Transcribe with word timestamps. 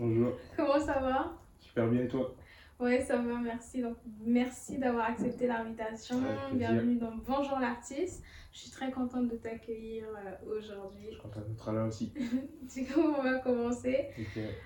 Bonjour. 0.00 0.32
Comment 0.56 0.80
ça 0.80 1.00
va? 1.00 1.32
Super 1.58 1.88
bien 1.88 2.02
et 2.02 2.08
toi? 2.08 2.34
Ouais, 2.80 3.02
ça 3.02 3.16
va, 3.18 3.34
merci. 3.38 3.82
Donc, 3.82 3.96
merci 4.24 4.78
d'avoir 4.78 5.10
accepté 5.10 5.46
l'invitation. 5.46 6.16
Bienvenue 6.52 6.96
dans 6.96 7.12
Bonjour 7.26 7.58
l'artiste. 7.58 8.22
Je 8.52 8.60
suis 8.60 8.70
très 8.70 8.90
contente 8.90 9.28
de 9.28 9.36
t'accueillir 9.36 10.04
euh, 10.04 10.56
aujourd'hui. 10.56 11.06
Je 11.06 11.10
suis 11.10 11.20
contente 11.20 11.46
d'être 11.46 11.72
là 11.72 11.84
aussi. 11.84 12.12
du 12.74 12.86
coup, 12.86 13.00
on 13.00 13.22
va 13.22 13.38
commencer. 13.40 14.08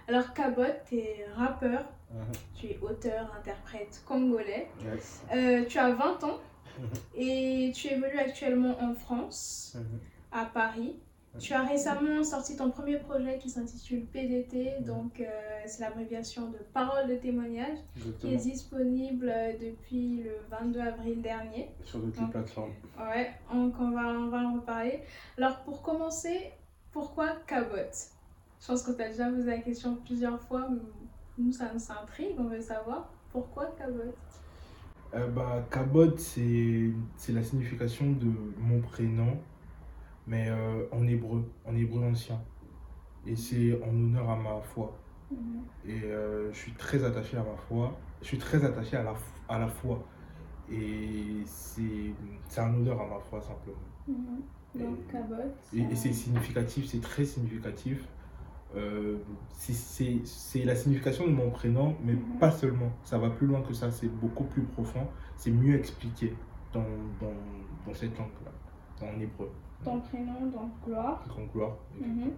Alors, 0.06 0.32
Cabot, 0.32 0.62
tu 0.88 0.98
es 0.98 1.26
rappeur, 1.34 1.80
uh-huh. 2.14 2.38
tu 2.54 2.66
es 2.66 2.78
auteur, 2.80 3.34
interprète 3.36 4.02
congolais. 4.06 4.68
Yes. 4.84 5.24
Euh, 5.34 5.64
tu 5.64 5.78
as 5.78 5.90
20 5.90 6.24
ans 6.24 6.38
et 7.16 7.72
tu 7.74 7.88
évolues 7.88 8.18
actuellement 8.18 8.80
en 8.80 8.94
France, 8.94 9.76
uh-huh. 9.76 10.40
à 10.40 10.44
Paris. 10.44 11.00
Tu 11.38 11.52
as 11.52 11.64
récemment 11.64 12.24
sorti 12.24 12.56
ton 12.56 12.70
premier 12.70 12.98
projet 12.98 13.38
qui 13.38 13.48
s'intitule 13.48 14.06
PDT, 14.06 14.80
donc 14.80 15.20
euh, 15.20 15.24
c'est 15.66 15.80
l'abréviation 15.80 16.50
de 16.50 16.58
Parole 16.72 17.08
de 17.08 17.14
témoignage, 17.14 17.78
qui 18.18 18.34
est 18.34 18.38
disponible 18.38 19.28
euh, 19.28 19.52
depuis 19.52 20.22
le 20.24 20.32
22 20.50 20.80
avril 20.80 21.22
dernier. 21.22 21.70
Sur 21.84 22.00
toutes 22.00 22.18
les 22.18 22.26
plateformes. 22.26 22.72
Ouais, 22.98 23.30
donc 23.52 23.74
on 23.78 23.90
va, 23.90 24.08
on 24.08 24.28
va 24.28 24.38
en 24.38 24.54
reparler. 24.54 25.00
Alors 25.36 25.58
pour 25.60 25.82
commencer, 25.82 26.52
pourquoi 26.90 27.36
Cabot? 27.46 27.76
Je 28.60 28.66
pense 28.66 28.82
qu'on 28.82 28.94
t'a 28.94 29.08
déjà 29.08 29.28
posé 29.28 29.46
la 29.48 29.58
question 29.58 29.96
plusieurs 30.04 30.40
fois, 30.40 30.66
mais 30.68 30.80
nous 31.38 31.52
ça 31.52 31.70
nous 31.72 31.92
intrigue, 31.92 32.34
on 32.38 32.44
veut 32.44 32.60
savoir 32.60 33.12
pourquoi 33.30 33.66
Cabot? 33.78 34.14
Euh, 35.14 35.28
bah, 35.28 35.64
Cabot, 35.70 36.16
c'est 36.16 36.92
la 37.28 37.42
signification 37.42 38.10
de 38.10 38.26
mon 38.58 38.80
prénom 38.80 39.38
mais 40.28 40.48
euh, 40.48 40.84
en 40.92 41.06
hébreu, 41.06 41.50
en 41.64 41.74
hébreu 41.74 42.04
ancien. 42.04 42.40
Et 43.26 43.34
c'est 43.34 43.82
en 43.82 43.88
honneur 43.88 44.28
à 44.30 44.36
ma 44.36 44.60
foi. 44.60 44.96
Mhm. 45.30 45.64
Et 45.86 46.04
euh, 46.04 46.52
je 46.52 46.58
suis 46.58 46.72
très 46.72 47.02
attaché 47.02 47.36
à 47.36 47.42
ma 47.42 47.56
foi. 47.56 47.98
Je 48.20 48.26
suis 48.26 48.38
très 48.38 48.64
attaché 48.64 48.96
à 48.96 49.02
la, 49.02 49.14
à 49.48 49.58
la 49.58 49.68
foi. 49.68 50.04
Et 50.70 51.42
c'est 51.46 52.60
un 52.60 52.74
honneur 52.74 53.00
à 53.00 53.06
ma 53.06 53.18
foi, 53.18 53.40
simplement. 53.40 53.76
Mhm. 54.06 54.42
Donc, 54.74 54.98
et, 55.72 55.80
et, 55.80 55.96
c'est 55.96 56.12
significatif, 56.12 56.86
c'est 56.86 57.00
très 57.00 57.24
significatif. 57.24 58.06
Euh, 58.76 59.16
c'est 59.54 60.64
la 60.64 60.76
signification 60.76 61.26
de 61.26 61.32
mon 61.32 61.50
prénom, 61.50 61.96
mais 62.04 62.12
mhm. 62.12 62.38
pas 62.38 62.50
seulement. 62.50 62.92
Ça 63.02 63.16
va 63.18 63.30
plus 63.30 63.46
loin 63.46 63.62
que 63.62 63.72
ça, 63.72 63.90
c'est 63.90 64.08
beaucoup 64.08 64.44
plus 64.44 64.62
profond. 64.62 65.08
C'est 65.36 65.50
mieux 65.50 65.74
expliqué 65.74 66.34
dans, 66.74 66.84
dans, 67.18 67.32
dans 67.86 67.94
cette 67.94 68.16
langue-là, 68.18 69.08
en 69.08 69.18
hébreu 69.18 69.50
ton 69.84 70.00
prénom, 70.00 70.46
donc 70.52 70.70
Gloire. 70.84 71.24
Donc 71.36 71.52
Gloire. 71.52 71.76
Mhm. 72.00 72.32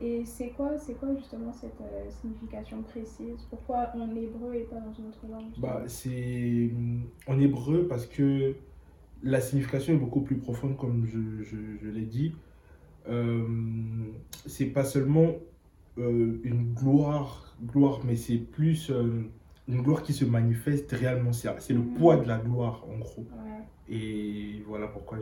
Et 0.00 0.24
c'est 0.24 0.50
quoi, 0.50 0.78
c'est 0.78 0.94
quoi 0.94 1.12
justement 1.16 1.52
cette 1.52 1.80
euh, 1.80 2.08
signification 2.08 2.82
précise? 2.82 3.46
Pourquoi 3.50 3.90
en 3.96 4.14
hébreu 4.14 4.54
et 4.54 4.62
pas 4.62 4.76
dans 4.76 4.92
une 4.92 5.08
autre 5.08 5.26
langue 5.28 5.50
bah, 5.58 5.82
C'est 5.88 6.70
en 7.26 7.38
hébreu 7.40 7.86
parce 7.88 8.06
que 8.06 8.54
la 9.24 9.40
signification 9.40 9.94
est 9.94 9.98
beaucoup 9.98 10.20
plus 10.20 10.36
profonde, 10.36 10.76
comme 10.76 11.04
je, 11.04 11.42
je, 11.42 11.56
je 11.82 11.88
l'ai 11.88 12.06
dit. 12.06 12.36
Euh, 13.08 13.44
c'est 14.46 14.66
pas 14.66 14.84
seulement 14.84 15.32
euh, 15.98 16.38
une 16.44 16.74
gloire, 16.74 17.56
gloire, 17.64 18.00
mais 18.04 18.14
c'est 18.14 18.36
plus 18.38 18.92
une 19.68 19.82
gloire 19.82 20.02
qui 20.02 20.14
se 20.14 20.24
manifeste 20.24 20.90
réellement. 20.92 21.32
C'est 21.32 21.72
le 21.72 21.82
poids 21.82 22.16
de 22.16 22.26
la 22.26 22.38
gloire, 22.38 22.84
en 22.88 22.98
gros. 22.98 23.26
Et 23.90 24.62
voilà 24.66 24.86
pourquoi 24.86 25.18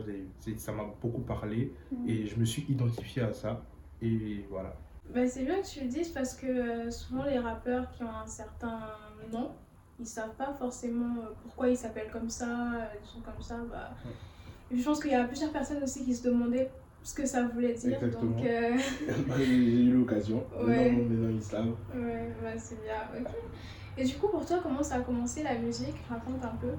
ça 0.57 0.71
m'a 0.71 0.85
beaucoup 1.01 1.21
parlé. 1.21 1.73
Mhm. 1.91 2.09
Et 2.09 2.25
je 2.25 2.37
me 2.37 2.45
suis 2.45 2.65
identifié 2.69 3.21
à 3.21 3.33
ça. 3.33 3.61
Et 4.01 4.45
voilà. 4.49 4.75
Bah, 5.13 5.27
c'est 5.27 5.43
bien 5.43 5.61
que 5.61 5.67
tu 5.67 5.81
le 5.81 5.87
dises 5.87 6.09
parce 6.09 6.35
que 6.35 6.47
euh, 6.47 6.91
souvent 6.91 7.23
les 7.23 7.39
rappeurs 7.39 7.89
qui 7.91 8.03
ont 8.03 8.11
un 8.11 8.27
certain 8.27 8.79
nom, 9.31 9.51
ils 9.99 10.05
savent 10.05 10.35
pas 10.37 10.53
forcément 10.53 11.21
euh, 11.21 11.29
pourquoi 11.43 11.69
ils 11.69 11.77
s'appellent 11.77 12.11
comme 12.11 12.29
ça, 12.29 12.73
euh, 12.73 12.85
ils 13.01 13.07
sont 13.07 13.21
comme 13.21 13.41
ça. 13.41 13.57
Bah... 13.71 13.91
Je 14.69 14.83
pense 14.83 15.01
qu'il 15.01 15.11
y 15.11 15.15
a 15.15 15.23
plusieurs 15.23 15.51
personnes 15.51 15.81
aussi 15.81 16.03
qui 16.03 16.13
se 16.13 16.27
demandaient 16.27 16.69
ce 17.03 17.15
que 17.15 17.25
ça 17.25 17.47
voulait 17.47 17.73
dire. 17.73 17.95
Exactement. 17.95 18.31
Donc, 18.31 18.45
J'ai 19.37 19.83
eu 19.83 19.93
l'occasion. 19.93 20.43
Ouais. 20.61 20.91
Maintenant, 20.91 21.29
ils 21.29 21.41
savent. 21.41 21.75
Ouais, 21.95 22.33
bah, 22.43 22.49
c'est 22.57 22.77
bien. 22.83 23.23
Et 23.97 24.03
du 24.03 24.15
coup, 24.15 24.27
pour 24.27 24.45
toi, 24.45 24.59
comment 24.61 24.83
ça 24.83 24.95
a 24.95 24.99
commencé 25.01 25.41
la 25.41 25.57
musique? 25.57 25.95
Raconte 26.07 26.43
un 26.43 26.55
peu. 26.57 26.73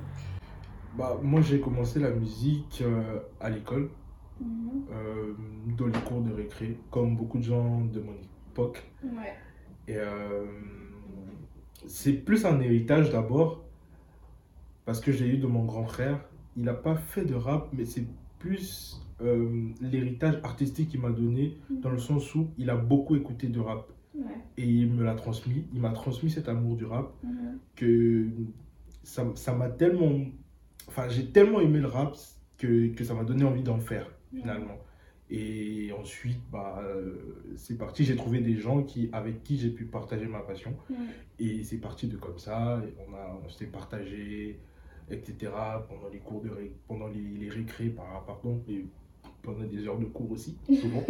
Bah, 0.96 1.18
moi, 1.22 1.40
j'ai 1.40 1.60
commencé 1.60 1.98
la 1.98 2.10
musique 2.10 2.80
euh, 2.82 3.18
à 3.40 3.50
l'école, 3.50 3.90
mhm. 4.40 4.84
euh, 4.92 5.34
dans 5.76 5.86
les 5.86 5.98
cours 6.00 6.22
de 6.22 6.32
récré, 6.32 6.78
comme 6.90 7.16
beaucoup 7.16 7.38
de 7.38 7.42
gens 7.42 7.80
de 7.80 8.00
mon 8.00 8.14
époque. 8.52 8.84
Ouais. 9.02 9.34
Et 9.88 9.96
euh, 9.96 10.46
c'est 11.86 12.12
plus 12.12 12.44
un 12.44 12.60
héritage 12.60 13.10
d'abord, 13.10 13.64
parce 14.84 15.00
que 15.00 15.10
j'ai 15.10 15.26
eu 15.26 15.38
de 15.38 15.46
mon 15.46 15.64
grand 15.64 15.84
frère. 15.84 16.20
Il 16.56 16.64
n'a 16.64 16.74
pas 16.74 16.96
fait 16.96 17.24
de 17.24 17.34
rap, 17.34 17.68
mais 17.72 17.84
c'est 17.84 18.06
plus 18.38 19.02
l'héritage 19.80 20.38
artistique 20.44 20.90
qu'il 20.90 21.00
m'a 21.00 21.10
donné, 21.10 21.58
mhm. 21.68 21.80
dans 21.80 21.90
le 21.90 21.98
sens 21.98 22.32
où 22.36 22.50
il 22.56 22.70
a 22.70 22.76
beaucoup 22.76 23.16
écouté 23.16 23.48
de 23.48 23.58
rap. 23.58 23.88
Et 24.56 24.64
il 24.64 24.90
me 24.90 25.04
l'a 25.04 25.14
transmis, 25.14 25.66
il 25.72 25.80
m'a 25.80 25.90
transmis 25.90 26.30
cet 26.30 26.48
amour 26.48 26.76
du 26.76 26.84
rap 26.84 27.12
mhm. 27.22 27.58
que 27.76 28.26
ça 29.02 29.54
m'a 29.54 29.68
tellement. 29.68 30.12
Enfin, 30.88 31.08
j'ai 31.08 31.26
tellement 31.26 31.60
aimé 31.60 31.80
le 31.80 31.86
rap 31.86 32.16
que, 32.56 32.88
que 32.88 33.04
ça 33.04 33.14
m'a 33.14 33.24
donné 33.24 33.44
envie 33.44 33.62
d'en 33.62 33.78
faire 33.78 34.10
finalement. 34.34 34.78
Et 35.30 35.92
ensuite, 35.92 36.40
bah, 36.50 36.80
euh, 36.82 37.52
c'est 37.56 37.76
parti. 37.76 38.04
J'ai 38.04 38.16
trouvé 38.16 38.40
des 38.40 38.56
gens 38.56 38.82
qui, 38.82 39.10
avec 39.12 39.42
qui 39.42 39.58
j'ai 39.58 39.70
pu 39.70 39.84
partager 39.84 40.26
ma 40.26 40.40
passion. 40.40 40.74
Et 41.38 41.62
c'est 41.64 41.78
parti 41.78 42.06
de 42.08 42.16
comme 42.16 42.38
ça. 42.38 42.80
On, 43.06 43.14
a, 43.14 43.38
on 43.44 43.48
s'est 43.50 43.66
partagé, 43.66 44.58
etc. 45.10 45.52
Pendant 45.88 46.08
les 46.10 46.18
cours 46.18 46.40
de 46.40 46.50
pendant 46.86 47.08
les, 47.08 47.20
les 47.20 47.48
récrés, 47.50 47.90
par, 47.90 48.24
pardon, 48.24 48.62
et 48.68 48.86
pendant 49.48 49.66
des 49.66 49.86
heures 49.86 49.98
de 49.98 50.04
cours 50.06 50.32
aussi, 50.32 50.56
souvent. 50.66 51.02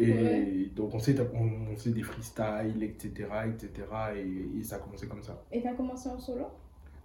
et 0.00 0.70
donc 0.74 0.94
on 0.94 0.98
s'est 0.98 1.16
on, 1.34 1.76
fait 1.76 1.90
des 1.90 2.02
freestyles, 2.02 2.82
etc. 2.82 3.28
etc. 3.46 3.70
Et, 4.16 4.58
et, 4.58 4.62
ça 4.62 4.76
a 4.76 4.78
commencé 4.80 5.06
comme 5.06 5.22
ça. 5.22 5.42
Et 5.52 5.60
tu 5.60 5.68
as 5.68 5.74
commencé 5.74 6.08
en 6.08 6.18
solo? 6.18 6.46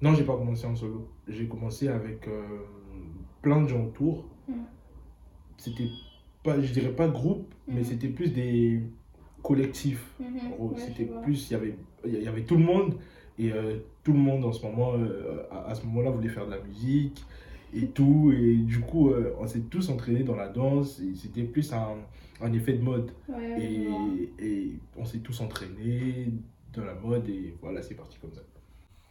Non, 0.02 0.16
j'ai 0.16 0.24
pas 0.24 0.36
commencé 0.36 0.66
en 0.66 0.76
solo. 0.76 1.08
J'ai 1.28 1.48
commencé 1.48 1.88
avec 1.88 2.28
euh, 2.28 2.42
plein 3.42 3.62
de 3.62 3.68
gens 3.68 3.84
autour. 3.86 4.26
Hmm. 4.48 4.64
C'était 5.58 5.90
pas, 6.44 6.60
je 6.60 6.74
dirais 6.74 6.94
pas 6.94 7.08
groupe, 7.08 7.54
mais 7.68 7.82
hmm. 7.82 7.86
c'était 7.86 8.10
plus 8.10 8.34
des 8.34 8.82
collectifs. 9.44 10.16
Hmm, 10.20 10.76
c'était 10.76 11.06
plus, 11.24 11.50
il 11.50 11.54
y 11.54 11.56
avait, 11.56 11.76
y 12.06 12.28
avait 12.28 12.44
tout 12.44 12.56
le 12.56 12.64
monde. 12.64 12.96
Et 13.38 13.52
euh, 13.54 13.78
tout 14.04 14.14
le 14.14 14.20
monde 14.20 14.44
en 14.44 14.52
ce 14.52 14.66
moment, 14.66 14.94
euh, 14.96 15.44
à, 15.52 15.70
à, 15.70 15.76
ce 15.76 15.86
moment-là, 15.86 16.10
voulait 16.10 16.30
faire 16.30 16.46
de 16.46 16.52
la 16.52 16.60
musique 16.60 17.24
et 17.74 17.88
tout. 17.88 18.34
Et 18.36 18.56
du 18.56 18.80
coup, 18.80 19.10
euh, 19.10 19.36
on 19.40 19.48
s'est 19.48 19.62
tous 19.62 19.90
entraînés 19.90 20.24
dans 20.24 20.36
la 20.36 20.48
danse. 20.48 21.00
Et 21.00 21.16
c'était 21.16 21.44
plus 21.44 21.72
un, 21.74 21.98
un, 22.42 22.54
effet 22.54 22.74
de 22.74 22.82
mode. 22.82 23.12
et, 23.58 23.88
et, 24.40 24.80
on 24.98 25.06
s'est 25.06 25.20
tous 25.20 25.40
entraînés 25.42 26.30
dans 26.74 26.84
la 26.84 26.96
mode. 26.96 27.28
Et 27.30 27.56
voilà, 27.62 27.82
c'est 27.82 27.96
parti 27.96 28.18
comme 28.20 28.34
ça. 28.34 28.42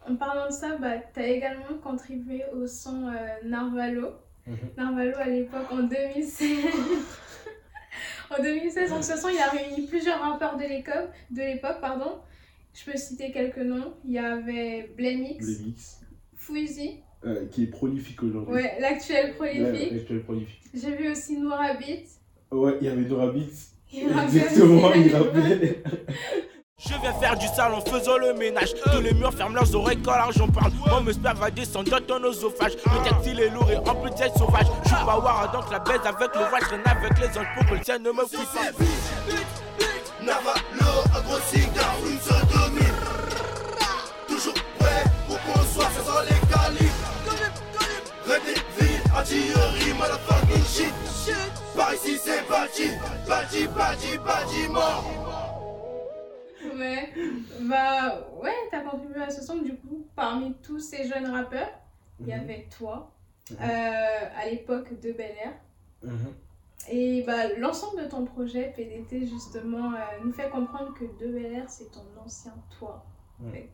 En 0.08 0.16
parlant 0.16 0.46
de 0.46 0.52
ça, 0.52 0.76
bah, 0.76 0.98
tu 1.12 1.20
as 1.20 1.28
également 1.28 1.78
contribué 1.82 2.42
au 2.54 2.66
son 2.66 3.08
euh, 3.08 3.26
Narvalo. 3.44 4.12
Mhm. 4.46 4.56
Narvalo 4.76 5.12
à 5.16 5.26
l'époque 5.26 5.70
en 5.70 5.82
2016. 5.82 6.64
en 8.30 8.42
2016, 8.42 8.92
en 8.92 9.02
ce 9.02 9.16
son, 9.16 9.28
il 9.28 9.38
a 9.38 9.50
réuni 9.50 9.86
plusieurs 9.86 10.20
rappeurs 10.20 10.56
de 10.56 10.62
l'époque. 10.62 11.80
pardon. 11.80 12.18
Je 12.72 12.84
peux 12.90 12.96
citer 12.96 13.32
quelques 13.32 13.58
noms. 13.58 13.94
Il 14.04 14.12
y 14.12 14.18
avait 14.18 14.90
Blemix, 14.96 15.44
Blemix. 15.44 16.00
Euh, 17.26 17.46
qui 17.50 17.64
est 17.64 17.66
prolifique 17.66 18.22
aujourd'hui. 18.22 18.54
Ouais, 18.54 18.76
l'actuel 18.80 19.34
prolifique. 19.34 19.92
l'actuel 19.92 20.22
prolifique. 20.22 20.62
J'ai 20.74 20.96
vu 20.96 21.10
aussi 21.10 21.36
Noura 21.38 21.74
Beat. 21.74 22.06
Ouais, 22.50 22.78
il 22.80 22.86
y 22.86 22.90
avait 22.90 23.02
Noura 23.02 23.26
Beat. 23.32 23.52
Exactement, 23.92 24.92
il 24.94 25.14
rappelait. 25.14 25.82
Je 26.78 26.94
viens 27.02 27.12
faire 27.12 27.36
du 27.36 27.46
sale 27.46 27.74
en 27.74 27.80
faisant 27.82 28.16
le 28.16 28.32
ménage. 28.32 28.72
Tous 28.74 29.02
les 29.02 29.12
murs 29.12 29.34
ferment 29.34 29.54
leurs 29.56 29.74
oreilles 29.74 30.00
quand 30.02 30.12
l'argent 30.12 30.48
parle. 30.48 30.72
Moi, 30.86 31.02
me 31.02 31.12
sperme 31.12 31.36
va 31.36 31.50
descendre 31.50 31.90
dans 31.90 32.00
ton 32.00 32.24
oesophage. 32.24 32.72
Le 32.86 33.08
textile 33.08 33.40
est 33.40 33.50
lourd 33.50 33.70
et 33.70 33.76
en 33.76 33.94
plus 33.96 34.10
d'être 34.14 34.38
sauvage. 34.38 34.66
Je 34.84 34.88
suis 34.88 35.04
pas 35.04 35.18
war, 35.18 35.52
donc 35.52 35.70
la 35.70 35.78
baise 35.80 36.00
avec 36.06 36.34
le 36.34 36.40
watch. 36.40 36.64
Rien 36.70 36.82
avec 36.86 37.18
les 37.18 37.38
anges 37.38 37.46
pour 37.54 37.66
que 37.66 37.74
le 37.74 37.80
tien 37.80 37.98
ne 37.98 38.10
me 38.10 38.24
fouille 38.24 38.46
pas. 38.54 38.84
Navalo, 40.24 41.02
un 41.14 41.20
gros 41.20 41.38
cigare, 41.48 41.96
une 42.10 42.18
sodomie. 42.18 42.92
Toujours 44.26 44.54
prêt 44.78 45.04
pour 45.26 45.38
qu'on 45.42 45.60
soit, 45.60 45.84
ça 45.84 46.02
sent 46.02 46.30
les 46.30 46.89
calibres. 48.30 48.70
Redéville, 48.78 49.02
artillerie, 49.14 49.94
motherfucking 49.98 50.64
shit. 50.64 50.94
Par 51.76 51.94
ici 51.94 52.16
c'est 52.18 52.46
Badji, 52.48 52.90
Badji, 53.26 53.66
Badji, 53.68 54.18
Badji 54.18 54.68
mort. 54.68 55.04
Ouais, 56.76 57.12
bah 57.62 58.26
ouais, 58.42 58.54
t'as 58.70 58.82
contribué 58.82 59.22
à 59.22 59.30
ce 59.30 59.42
son. 59.42 59.56
Du 59.58 59.76
coup, 59.76 60.06
parmi 60.14 60.54
tous 60.62 60.80
ces 60.80 61.06
jeunes 61.08 61.26
rappeurs, 61.26 61.70
il 62.20 62.28
y 62.28 62.34
mhm. 62.34 62.40
avait 62.40 62.68
toi, 62.76 63.12
mhm. 63.50 63.56
euh, 63.60 64.28
à 64.36 64.48
l'époque 64.48 64.98
de 65.00 65.12
Bel 65.12 65.34
Air. 65.42 65.54
Mhm. 66.02 66.34
Et 66.88 67.22
bah, 67.26 67.48
l'ensemble 67.58 68.02
de 68.02 68.08
ton 68.08 68.24
projet 68.24 68.72
PDT, 68.74 69.26
justement, 69.26 69.92
euh, 69.92 69.98
nous 70.24 70.32
fait 70.32 70.48
comprendre 70.48 70.94
que 70.94 71.04
De 71.04 71.30
Bel 71.30 71.64
c'est 71.68 71.90
ton 71.92 72.04
ancien 72.24 72.54
toi, 72.78 73.04
en 73.44 73.50
fait. 73.50 73.70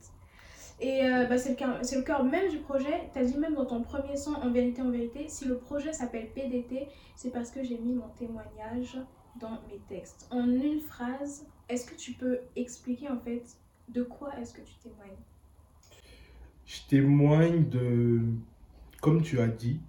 Et 0.80 1.04
euh, 1.04 1.24
bah, 1.26 1.38
c'est 1.38 1.50
le, 1.50 1.56
cœur- 1.56 1.78
c'est 1.82 1.96
le 1.96 2.02
cœur 2.02 2.22
même 2.24 2.50
du 2.50 2.58
projet. 2.58 3.08
Tu 3.12 3.18
as 3.18 3.24
dit 3.24 3.38
même 3.38 3.54
dans 3.54 3.64
ton 3.66 3.82
premier 3.82 4.16
son, 4.16 4.34
en 4.34 4.50
vérité, 4.50 4.82
en 4.82 4.90
vérité, 4.90 5.26
si 5.28 5.46
le 5.46 5.56
projet 5.58 5.92
s'appelle 5.92 6.28
PDT, 6.34 6.88
c'est 7.16 7.30
parce 7.32 7.50
que 7.50 7.62
j'ai 7.64 7.78
mis 7.78 7.94
mon 7.94 8.08
témoignage 8.10 8.98
dans 9.40 9.52
mes 9.68 9.78
textes. 9.88 10.28
En 10.30 10.46
une 10.48 10.80
phrase, 10.80 11.46
est-ce 11.68 11.86
que 11.86 11.94
tu 11.96 12.12
peux 12.12 12.40
expliquer 12.56 13.08
en 13.08 13.18
fait 13.18 13.42
de 13.88 14.02
quoi 14.02 14.38
est-ce 14.38 14.52
que 14.52 14.60
tu 14.60 14.74
témoignes? 14.82 15.16
Je 16.66 16.80
témoigne 16.88 17.68
de, 17.68 18.20
comme 19.00 19.22
tu 19.22 19.40
as 19.40 19.48
dit, 19.48 19.80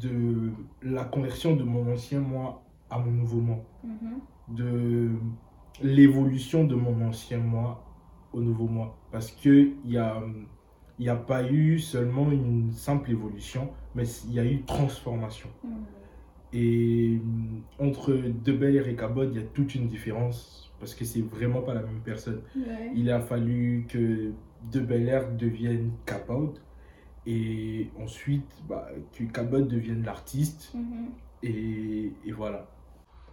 de 0.00 0.50
la 0.82 1.04
conversion 1.04 1.56
de 1.56 1.62
mon 1.64 1.92
ancien 1.92 2.20
moi 2.20 2.62
à 2.90 2.98
mon 2.98 3.10
nouveau 3.10 3.40
moi. 3.40 3.58
de 4.48 5.10
l'évolution 5.82 6.64
de 6.64 6.74
mon 6.74 7.06
ancien 7.06 7.38
moi 7.38 7.82
au 8.32 8.40
nouveau 8.40 8.66
moi. 8.66 8.96
Parce 9.14 9.30
qu'il 9.30 9.76
n'y 9.84 9.96
a, 9.96 10.20
y 10.98 11.08
a 11.08 11.14
pas 11.14 11.48
eu 11.48 11.78
seulement 11.78 12.32
une 12.32 12.72
simple 12.72 13.12
évolution, 13.12 13.70
mais 13.94 14.02
il 14.26 14.32
y 14.32 14.40
a 14.40 14.44
eu 14.44 14.64
transformation. 14.64 15.48
Et 16.52 17.20
hum, 17.22 17.62
entre 17.78 18.12
De 18.12 18.52
Bel 18.52 18.74
Air 18.74 18.88
et 18.88 18.96
Cabot, 18.96 19.22
il 19.22 19.36
y 19.36 19.38
a 19.38 19.44
toute 19.44 19.76
une 19.76 19.86
différence, 19.86 20.74
parce 20.80 20.96
que 20.96 21.04
c'est 21.04 21.20
vraiment 21.20 21.62
pas 21.62 21.74
la 21.74 21.82
même 21.82 22.00
personne. 22.04 22.42
Ouais. 22.56 22.90
Il 22.96 23.08
a 23.12 23.20
fallu 23.20 23.86
que 23.88 24.32
De 24.72 24.80
Bel 24.80 25.08
Air 25.08 25.30
devienne 25.30 25.92
Cabot, 26.06 26.54
et 27.24 27.90
ensuite 28.00 28.50
bah, 28.68 28.88
que 29.12 29.22
Cabot 29.22 29.60
devienne 29.60 30.02
l'artiste, 30.02 30.72
et, 31.44 32.12
et 32.24 32.32
voilà. 32.32 32.68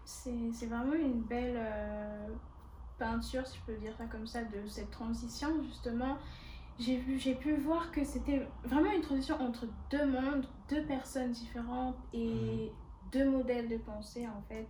C'est 0.06 0.51
c'est 0.54 0.68
vraiment 0.68 0.94
une 0.94 1.22
belle 1.24 1.57
euh, 1.57 2.27
peinture, 3.01 3.48
si 3.48 3.57
je 3.57 3.74
peux 3.74 3.80
dire 3.80 3.94
ça 3.98 4.06
comme 4.06 4.27
ça, 4.27 4.44
de 4.44 4.68
cette 4.68 4.92
transition 4.92 5.48
justement. 5.63 6.18
J'ai 6.80 7.36
pu 7.36 7.56
voir 7.57 7.92
que 7.92 8.03
c'était 8.03 8.42
vraiment 8.63 8.92
une 8.92 9.01
transition 9.01 9.39
entre 9.39 9.68
deux 9.92 10.06
mondes, 10.06 10.45
deux 10.69 10.83
personnes 10.86 11.31
différentes 11.31 11.98
et 12.13 12.71
deux 13.12 13.30
modèles 13.30 13.68
de 13.68 13.77
pensée 13.77 14.25
en 14.27 14.42
fait. 14.48 14.68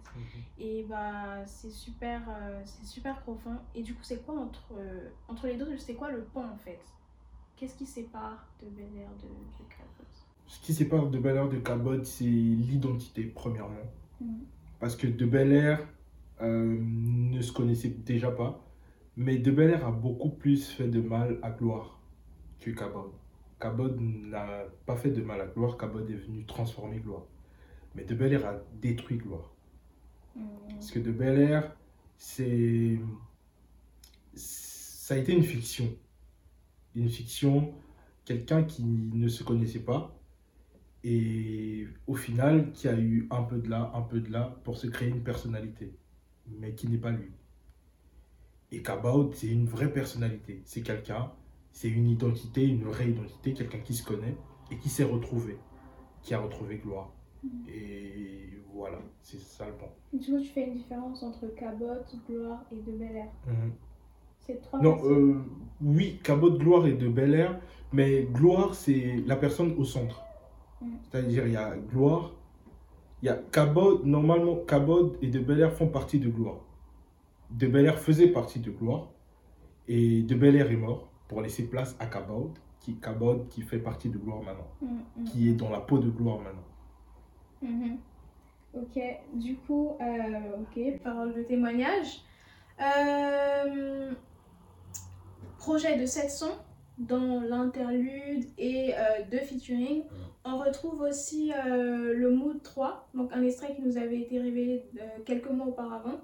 Et 0.59 0.85
bah 0.89 1.45
c'est 1.45 1.69
super, 1.69 2.21
euh, 2.27 2.61
c'est 2.65 2.85
super 2.85 3.21
profond. 3.21 3.57
Et 3.75 3.83
du 3.83 3.93
coup 3.93 4.03
c'est 4.03 4.25
quoi 4.25 4.35
entre, 4.35 4.73
euh, 4.77 5.09
entre 5.27 5.47
les 5.47 5.57
deux, 5.57 5.77
c'est 5.77 5.93
quoi 5.93 6.11
le 6.11 6.23
pont 6.23 6.43
en 6.43 6.57
fait? 6.57 6.81
Qu'est-ce 7.55 7.77
qui 7.77 7.85
sépare 7.85 8.47
de 8.61 8.67
Bel 8.69 8.97
Air 8.97 9.11
de, 9.21 9.27
de 9.27 9.69
Cabot 9.69 10.09
Ce 10.47 10.59
qui 10.59 10.73
sépare 10.73 11.07
De 11.07 11.19
Bel 11.19 11.35
Air 11.35 11.47
de 11.47 11.59
Cabot, 11.59 12.03
c'est 12.03 12.23
l'identité, 12.23 13.23
premièrement. 13.23 13.87
Mhm. 14.19 14.45
Parce 14.79 14.95
que 14.95 15.05
De 15.05 15.25
Bel 15.27 15.51
Air 15.53 15.87
euh, 16.41 16.77
ne 16.81 17.41
se 17.41 17.51
connaissait 17.51 17.89
déjà 17.89 18.31
pas. 18.31 18.63
Mais 19.17 19.37
De 19.37 19.51
Bel 19.51 19.71
Air 19.71 19.85
a 19.85 19.91
beaucoup 19.91 20.29
plus 20.29 20.69
fait 20.69 20.87
de 20.87 21.01
mal 21.01 21.39
à 21.41 21.51
Gloire 21.51 21.99
que 22.59 22.71
Cabot. 22.71 23.13
Cabot 23.59 23.89
n'a 23.99 24.65
pas 24.85 24.95
fait 24.95 25.11
de 25.11 25.21
mal 25.21 25.41
à 25.41 25.47
Gloire, 25.47 25.77
Cabot 25.77 25.99
est 25.99 26.13
venu 26.13 26.45
transformer 26.45 26.99
Gloire. 26.99 27.25
Mais 27.95 28.03
De 28.05 28.15
Bel 28.15 28.33
Air 28.33 28.45
a 28.45 28.55
détruit 28.81 29.17
Gloire. 29.17 29.51
Parce 30.69 30.91
que 30.91 30.99
De 30.99 31.11
Bel 31.11 31.39
Air, 31.39 31.75
c'est. 32.17 32.99
Ça 34.33 35.15
a 35.15 35.17
été 35.17 35.33
une 35.33 35.43
fiction. 35.43 35.93
Une 36.95 37.09
fiction, 37.09 37.73
quelqu'un 38.25 38.63
qui 38.63 38.83
ne 38.83 39.27
se 39.27 39.43
connaissait 39.43 39.83
pas. 39.83 40.17
Et 41.03 41.87
au 42.07 42.15
final, 42.15 42.71
qui 42.73 42.87
a 42.87 42.97
eu 42.97 43.27
un 43.31 43.43
peu 43.43 43.57
de 43.57 43.69
là, 43.69 43.91
un 43.95 44.01
peu 44.01 44.19
de 44.19 44.31
là, 44.31 44.55
pour 44.63 44.77
se 44.77 44.87
créer 44.87 45.09
une 45.09 45.23
personnalité. 45.23 45.91
Mais 46.59 46.73
qui 46.73 46.87
n'est 46.87 46.97
pas 46.97 47.11
lui. 47.11 47.31
Et 48.71 48.81
Kabaot, 48.81 49.31
c'est 49.33 49.47
une 49.47 49.65
vraie 49.65 49.91
personnalité. 49.91 50.61
C'est 50.65 50.81
quelqu'un, 50.81 51.31
c'est 51.71 51.89
une 51.89 52.07
identité, 52.07 52.65
une 52.65 52.83
vraie 52.83 53.09
identité, 53.09 53.53
quelqu'un 53.53 53.79
qui 53.79 53.93
se 53.93 54.03
connaît 54.03 54.35
et 54.71 54.77
qui 54.77 54.89
s'est 54.89 55.03
retrouvé. 55.03 55.57
Qui 56.21 56.33
a 56.33 56.39
retrouvé 56.39 56.77
gloire. 56.77 57.11
Et 57.67 58.49
voilà, 58.73 58.99
c'est 59.23 59.39
ça 59.39 59.65
le 59.67 59.73
point. 59.73 59.89
Du 60.13 60.19
coup 60.31 60.39
tu 60.39 60.49
fais 60.49 60.67
une 60.67 60.75
différence 60.75 61.23
entre 61.23 61.47
Cabot, 61.55 61.87
Gloire 62.29 62.63
et 62.71 62.75
De 62.75 62.91
Bel 62.97 63.15
Air. 63.15 63.31
C'est 64.39 64.61
trois 64.61 64.79
Non, 64.81 64.93
personnes. 64.95 65.11
euh, 65.11 65.43
oui, 65.81 66.19
Cabot, 66.23 66.51
Gloire 66.57 66.85
et 66.87 66.93
de 66.93 67.07
Bel 67.09 67.33
Air, 67.33 67.59
mais 67.91 68.23
Gloire, 68.31 68.75
c'est 68.75 69.23
la 69.25 69.35
personne 69.35 69.73
au 69.77 69.83
centre. 69.85 70.21
Mm. 70.81 70.87
C'est-à-dire, 71.03 71.47
il 71.47 71.53
y 71.53 71.57
a 71.57 71.75
Gloire, 71.75 72.33
il 73.21 73.25
y 73.27 73.29
a 73.29 73.35
Cabot, 73.51 74.01
normalement, 74.03 74.55
Cabot 74.67 75.15
et 75.21 75.27
de 75.27 75.39
Bel 75.39 75.59
Air 75.59 75.73
font 75.73 75.87
partie 75.87 76.19
de 76.19 76.29
Gloire. 76.29 76.57
De 77.51 77.67
Bel 77.67 77.85
Air 77.85 77.99
faisait 77.99 78.27
partie 78.29 78.59
de 78.59 78.71
Gloire, 78.71 79.09
et 79.87 80.21
de 80.23 80.35
Bel 80.35 80.55
Air 80.55 80.71
est 80.71 80.75
mort 80.77 81.09
pour 81.27 81.41
laisser 81.41 81.67
place 81.67 81.95
à 81.99 82.05
Cabot, 82.07 82.53
qui, 82.79 82.95
Cabot 82.95 83.45
qui 83.49 83.61
fait 83.61 83.79
partie 83.79 84.09
de 84.09 84.17
Gloire 84.17 84.41
maintenant, 84.41 84.67
Mm, 84.81 85.21
mm. 85.21 85.23
qui 85.25 85.49
est 85.49 85.53
dans 85.53 85.69
la 85.69 85.79
peau 85.81 85.99
de 85.99 86.09
Gloire 86.09 86.39
maintenant. 86.39 86.63
Mhm. 87.61 87.97
Ok, 88.73 88.99
du 89.33 89.57
coup, 89.57 89.97
euh, 90.01 90.61
ok, 90.61 90.99
parole 91.03 91.33
de 91.35 91.43
témoignage. 91.43 92.21
Euh, 92.79 94.11
projet 95.59 95.97
de 95.99 96.05
7 96.05 96.31
sons 96.31 96.55
dans 96.97 97.41
l'interlude 97.41 98.45
et 98.57 98.93
euh, 98.95 99.23
de 99.31 99.37
featuring. 99.39 100.03
On 100.43 100.57
retrouve 100.57 101.01
aussi 101.01 101.53
euh, 101.53 102.13
le 102.15 102.31
Mood 102.31 102.63
3, 102.63 103.09
donc 103.13 103.31
un 103.31 103.43
extrait 103.43 103.75
qui 103.75 103.81
nous 103.83 103.97
avait 103.97 104.19
été 104.19 104.39
révélé 104.39 104.83
euh, 104.99 105.05
quelques 105.23 105.49
mois 105.49 105.67
auparavant. 105.67 106.19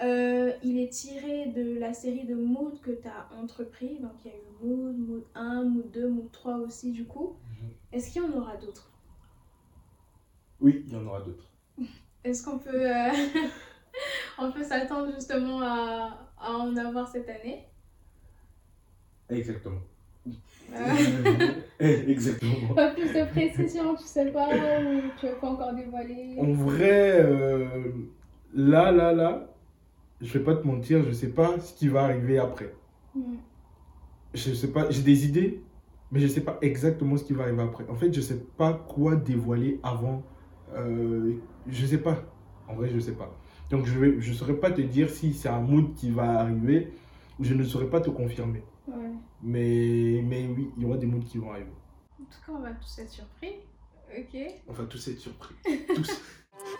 Euh, 0.00 0.52
il 0.62 0.78
est 0.78 0.92
tiré 0.92 1.46
de 1.46 1.76
la 1.76 1.92
série 1.92 2.24
de 2.24 2.36
Mood 2.36 2.80
que 2.80 2.92
tu 2.92 3.08
as 3.08 3.28
entrepris. 3.36 3.98
Donc 3.98 4.12
il 4.24 4.30
y 4.30 4.34
a 4.34 4.36
eu 4.36 4.64
Mood, 4.64 4.96
Mood 4.96 5.24
1, 5.34 5.64
Mood 5.64 5.90
2, 5.90 6.08
Mood 6.08 6.30
3 6.30 6.58
aussi 6.58 6.92
du 6.92 7.04
coup. 7.04 7.36
Est-ce 7.92 8.12
qu'il 8.12 8.22
y 8.22 8.24
en 8.24 8.32
aura 8.38 8.56
d'autres? 8.56 8.92
Oui, 10.60 10.84
il 10.86 10.92
y 10.92 10.96
en 10.96 11.04
aura 11.06 11.20
d'autres. 11.20 11.50
Est-ce 12.24 12.44
qu'on 12.44 12.58
peut, 12.58 12.86
on 14.38 14.52
peut 14.52 14.62
s'attendre 14.62 15.12
justement 15.12 15.60
à, 15.62 16.16
à 16.38 16.52
en 16.52 16.76
avoir 16.76 17.08
cette 17.08 17.28
année? 17.28 17.64
Exactement. 19.28 19.80
Euh, 20.74 21.52
Exactement. 22.08 22.74
Pas 22.74 22.90
plus 22.90 23.12
de 23.12 23.30
précision, 23.30 23.94
tu 23.94 24.04
sais 24.04 24.26
pas, 24.26 24.48
ou 24.48 25.00
tu 25.18 25.26
veux 25.26 25.34
pas 25.40 25.48
encore 25.48 25.74
dévoiler 25.74 26.36
En 26.38 26.52
vrai, 26.52 27.20
euh, 27.20 27.66
là, 28.54 28.92
là, 28.92 29.12
là, 29.12 29.48
je 30.20 30.36
vais 30.38 30.44
pas 30.44 30.56
te 30.56 30.66
mentir, 30.66 31.04
je 31.04 31.12
sais 31.12 31.28
pas 31.28 31.58
ce 31.60 31.74
qui 31.74 31.88
va 31.88 32.04
arriver 32.04 32.38
après. 32.38 32.74
Hmm. 33.14 33.36
Je 34.34 34.52
sais 34.52 34.72
pas, 34.72 34.90
j'ai 34.90 35.02
des 35.02 35.26
idées, 35.26 35.62
mais 36.10 36.20
je 36.20 36.26
sais 36.26 36.42
pas 36.42 36.58
exactement 36.60 37.16
ce 37.16 37.24
qui 37.24 37.32
va 37.32 37.44
arriver 37.44 37.62
après. 37.62 37.84
En 37.88 37.94
fait, 37.94 38.12
je 38.12 38.20
sais 38.20 38.38
pas 38.56 38.72
quoi 38.72 39.16
dévoiler 39.16 39.80
avant. 39.82 40.22
Euh, 40.76 41.34
je 41.66 41.86
sais 41.86 41.98
pas. 41.98 42.22
En 42.68 42.74
vrai, 42.74 42.90
je 42.92 42.98
sais 42.98 43.12
pas. 43.12 43.34
Donc, 43.70 43.86
je 43.86 43.98
vais, 43.98 44.20
je 44.20 44.32
saurais 44.32 44.54
pas 44.56 44.70
te 44.70 44.80
dire 44.80 45.08
si 45.08 45.32
c'est 45.32 45.48
un 45.48 45.60
mood 45.60 45.94
qui 45.94 46.10
va 46.10 46.40
arriver, 46.40 46.92
ou 47.38 47.44
je 47.44 47.54
ne 47.54 47.64
saurais 47.64 47.88
pas 47.88 48.00
te 48.00 48.10
confirmer. 48.10 48.62
Ouais. 48.88 49.12
Mais, 49.42 50.22
mais 50.24 50.46
oui, 50.48 50.70
il 50.76 50.82
y 50.82 50.86
aura 50.86 50.96
des 50.96 51.06
moods 51.06 51.20
qui 51.20 51.38
vont 51.38 51.50
arriver. 51.50 51.70
En 52.20 52.24
tout 52.24 52.40
cas, 52.46 52.52
on 52.52 52.60
va 52.60 52.72
tous 52.72 52.98
être 52.98 53.10
surpris. 53.10 53.56
Ok. 54.16 54.36
On 54.66 54.72
va 54.72 54.84
tous 54.84 55.08
être 55.08 55.18
surpris. 55.18 55.54
Tous. 55.94 56.10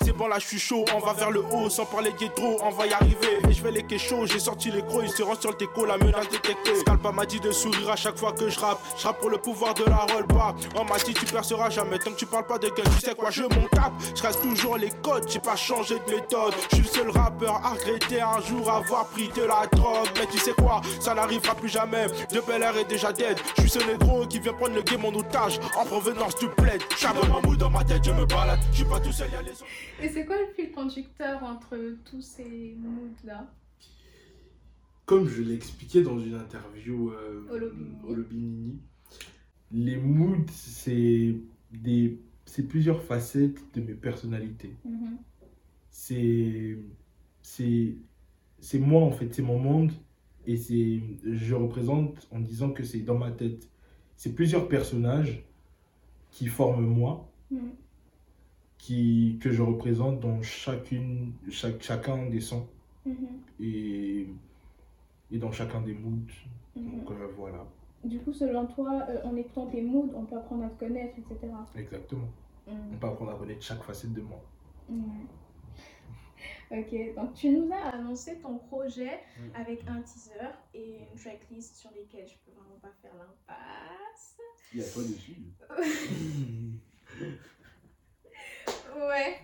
C'est 0.03 0.13
bon 0.13 0.29
là 0.29 0.39
je 0.39 0.47
suis 0.47 0.59
chaud, 0.59 0.85
on 0.95 0.99
va 0.99 1.13
vers 1.13 1.31
le 1.31 1.43
haut 1.53 1.69
sans 1.69 1.85
parler 1.85 2.13
trop, 2.35 2.59
on 2.63 2.71
va 2.71 2.87
y 2.87 2.93
arriver. 2.93 3.39
Et 3.49 3.53
je 3.53 3.63
vais 3.63 3.71
les 3.71 3.83
kéchos, 3.83 4.27
j'ai 4.27 4.39
sorti 4.39 4.71
les 4.71 4.83
crocs, 4.83 5.03
ils 5.05 5.11
se 5.11 5.23
rendent 5.23 5.41
sur 5.41 5.51
le 5.51 5.57
déco, 5.57 5.85
la 5.85 5.99
menace 5.99 6.29
détectée. 6.29 6.75
Scalpa 6.81 7.13
m'a 7.13 7.27
dit 7.27 7.41
de 7.41 7.51
sourire 7.51 7.91
à 7.91 7.97
chaque 7.97 8.19
fois 8.19 8.33
que 8.33 8.49
je 8.49 8.59
rappe. 8.59 8.81
Je 8.97 9.07
rappe 9.07 9.19
pour 9.21 9.31
le 9.31 9.39
pouvoir 9.39 9.75
de 9.75 9.85
la 9.85 10.07
roll 10.13 10.27
pas. 10.27 10.55
On 10.77 10.85
m'a 10.85 10.99
dit 10.99 11.15
tu 11.15 11.27
perceras 11.27 11.71
jamais 11.71 11.99
tant 11.99 12.11
que 12.11 12.17
tu 12.17 12.27
parles 12.27 12.47
pas 12.47 12.59
de 12.59 12.69
gueule, 12.69 12.87
tu 12.97 13.01
sais 13.01 13.15
quoi, 13.15 13.31
je 13.31 13.43
m'en 13.43 13.69
tape. 13.73 13.93
Je 14.15 14.23
reste 14.23 14.43
toujours 14.43 14.77
les 14.77 14.91
codes, 15.03 15.29
j'ai 15.29 15.41
pas 15.41 15.57
changé 15.57 15.97
de 16.07 16.15
méthode. 16.15 16.55
Je 16.71 16.77
suis 16.77 16.85
le 16.85 16.91
seul 16.91 17.11
rappeur 17.11 17.61
à 17.65 17.71
regretter 17.71 18.21
un 18.21 18.41
jour 18.41 18.71
avoir 18.71 19.07
pris 19.09 19.29
de 19.29 19.43
la 19.43 19.67
drogue. 19.73 20.09
Mais 20.17 20.27
tu 20.27 20.39
sais 20.39 20.53
quoi, 20.53 20.81
ça 21.01 21.15
n'arrivera 21.15 21.55
plus 21.55 21.69
jamais. 21.69 22.07
De 22.33 22.41
Bel 22.41 22.63
Air 22.63 22.77
est 22.77 22.89
déjà 22.89 23.13
dead. 23.13 23.39
Je 23.57 23.63
suis 23.63 23.71
ce 23.71 23.79
négro 23.81 24.27
qui 24.27 24.39
vient 24.39 24.53
prendre 24.53 24.75
le 24.75 24.83
game 24.83 25.05
en 25.05 25.15
otage 25.15 25.61
en 25.77 25.85
provenance 25.85 26.37
du 26.37 26.49
bled. 26.59 26.83
J'avais 26.99 27.27
mon 27.29 27.41
mood 27.43 27.59
dans 27.59 27.71
ma 27.71 27.85
tête, 27.85 28.05
je 28.05 28.11
me 28.11 28.25
balade. 28.27 28.61
Je 28.71 28.77
suis 28.77 28.85
pas 28.85 29.01
tout 29.01 29.13
seul, 29.13 29.31
y'a 29.33 29.43
les 29.43 29.53
autres. 29.53 29.68
Et 30.03 30.09
c'est 30.09 30.25
quoi 30.25 30.37
le 30.39 30.53
fil 30.55 30.71
conducteur 30.73 31.43
entre 31.43 31.77
tous 32.05 32.21
ces 32.23 32.75
moods-là 32.79 33.53
Comme 35.07 35.29
je 35.29 35.43
l'ai 35.43 35.55
expliqué 35.55 36.03
dans 36.03 36.19
une 36.19 36.35
interview 36.35 37.11
euh, 37.11 37.47
Au 38.07 38.15
Lobinini. 38.15 38.79
les 39.73 39.97
moods, 39.97 40.47
c'est 40.51 41.37
des 41.73 42.19
c'est 42.47 42.67
plusieurs 42.67 43.03
facettes 43.03 43.61
de 43.75 43.81
mes 43.83 43.95
personnalités. 43.95 44.75
Mhm. 44.85 45.19
C'est 45.91 46.79
c'est 47.43 47.97
c'est 48.61 48.79
moi 48.79 49.03
en 49.03 49.13
fait, 49.13 49.35
c'est 49.35 49.43
mon 49.43 49.59
monde 49.59 49.93
et 50.47 50.57
c'est 50.57 51.03
je 51.25 51.55
représente 51.55 52.27
en 52.31 52.41
disant 52.41 52.71
que 52.71 52.85
c'est 52.85 53.01
dans 53.01 53.19
ma 53.19 53.31
tête. 53.31 53.69
C'est 54.17 54.35
plusieurs 54.35 54.69
personnages 54.69 55.43
qui 56.31 56.47
forment 56.47 56.87
moi 56.87 57.25
Mhm. 57.51 57.71
Qui, 58.79 59.39
que 59.43 59.51
je 59.53 59.63
représente 59.63 60.21
dans 60.21 60.41
chacune, 60.43 61.33
chaque, 61.51 61.83
chacun 61.83 62.27
des 62.31 62.41
sons 62.41 62.67
Mhm. 63.05 63.41
et, 63.61 64.27
et 65.31 65.39
dans 65.39 65.53
chacun 65.53 65.81
des 65.81 65.95
moods. 65.95 66.33
Mhm. 66.77 66.91
Donc 66.99 67.11
euh, 67.11 67.27
voilà, 67.37 67.67
Du 68.05 68.19
coup, 68.21 68.33
selon 68.33 68.67
toi, 68.67 69.05
euh, 69.09 69.21
en 69.25 69.35
écoutant 69.37 69.67
tes 69.67 69.83
moods, 69.83 70.11
on 70.15 70.25
peut 70.25 70.37
apprendre 70.37 70.65
à 70.65 70.69
te 70.71 70.79
connaître, 70.85 71.19
etc. 71.19 71.53
exactement. 71.77 72.29
Mhm. 72.67 72.93
On 72.95 72.97
peut 72.99 73.07
apprendre 73.09 73.33
à 73.33 73.35
connaître 73.39 73.63
chaque 73.63 73.83
facette 73.83 74.13
de 74.13 74.21
moi. 74.23 74.41
Ouais. 74.89 75.27
Ok, 76.71 77.15
donc 77.17 77.33
tu 77.35 77.49
nous 77.51 77.71
as 77.73 77.95
annoncé 77.97 78.39
ton 78.41 78.59
projet 78.59 79.19
Mm. 79.39 79.57
avec 79.61 79.81
un 79.89 80.03
teaser 80.03 80.51
et 80.75 80.99
une 81.11 81.19
tracklist 81.19 81.77
sur 81.77 81.91
lesquelles 81.97 82.29
je 82.29 82.35
peux 82.45 82.53
vraiment 82.57 82.79
pas 82.83 82.93
faire 83.03 83.13
l'impasse. 83.15 84.37
Il 84.75 84.81
y 84.81 84.83
a 84.83 84.87
quoi 84.93 85.03
dessus 85.03 85.37
Ouais, 88.97 89.37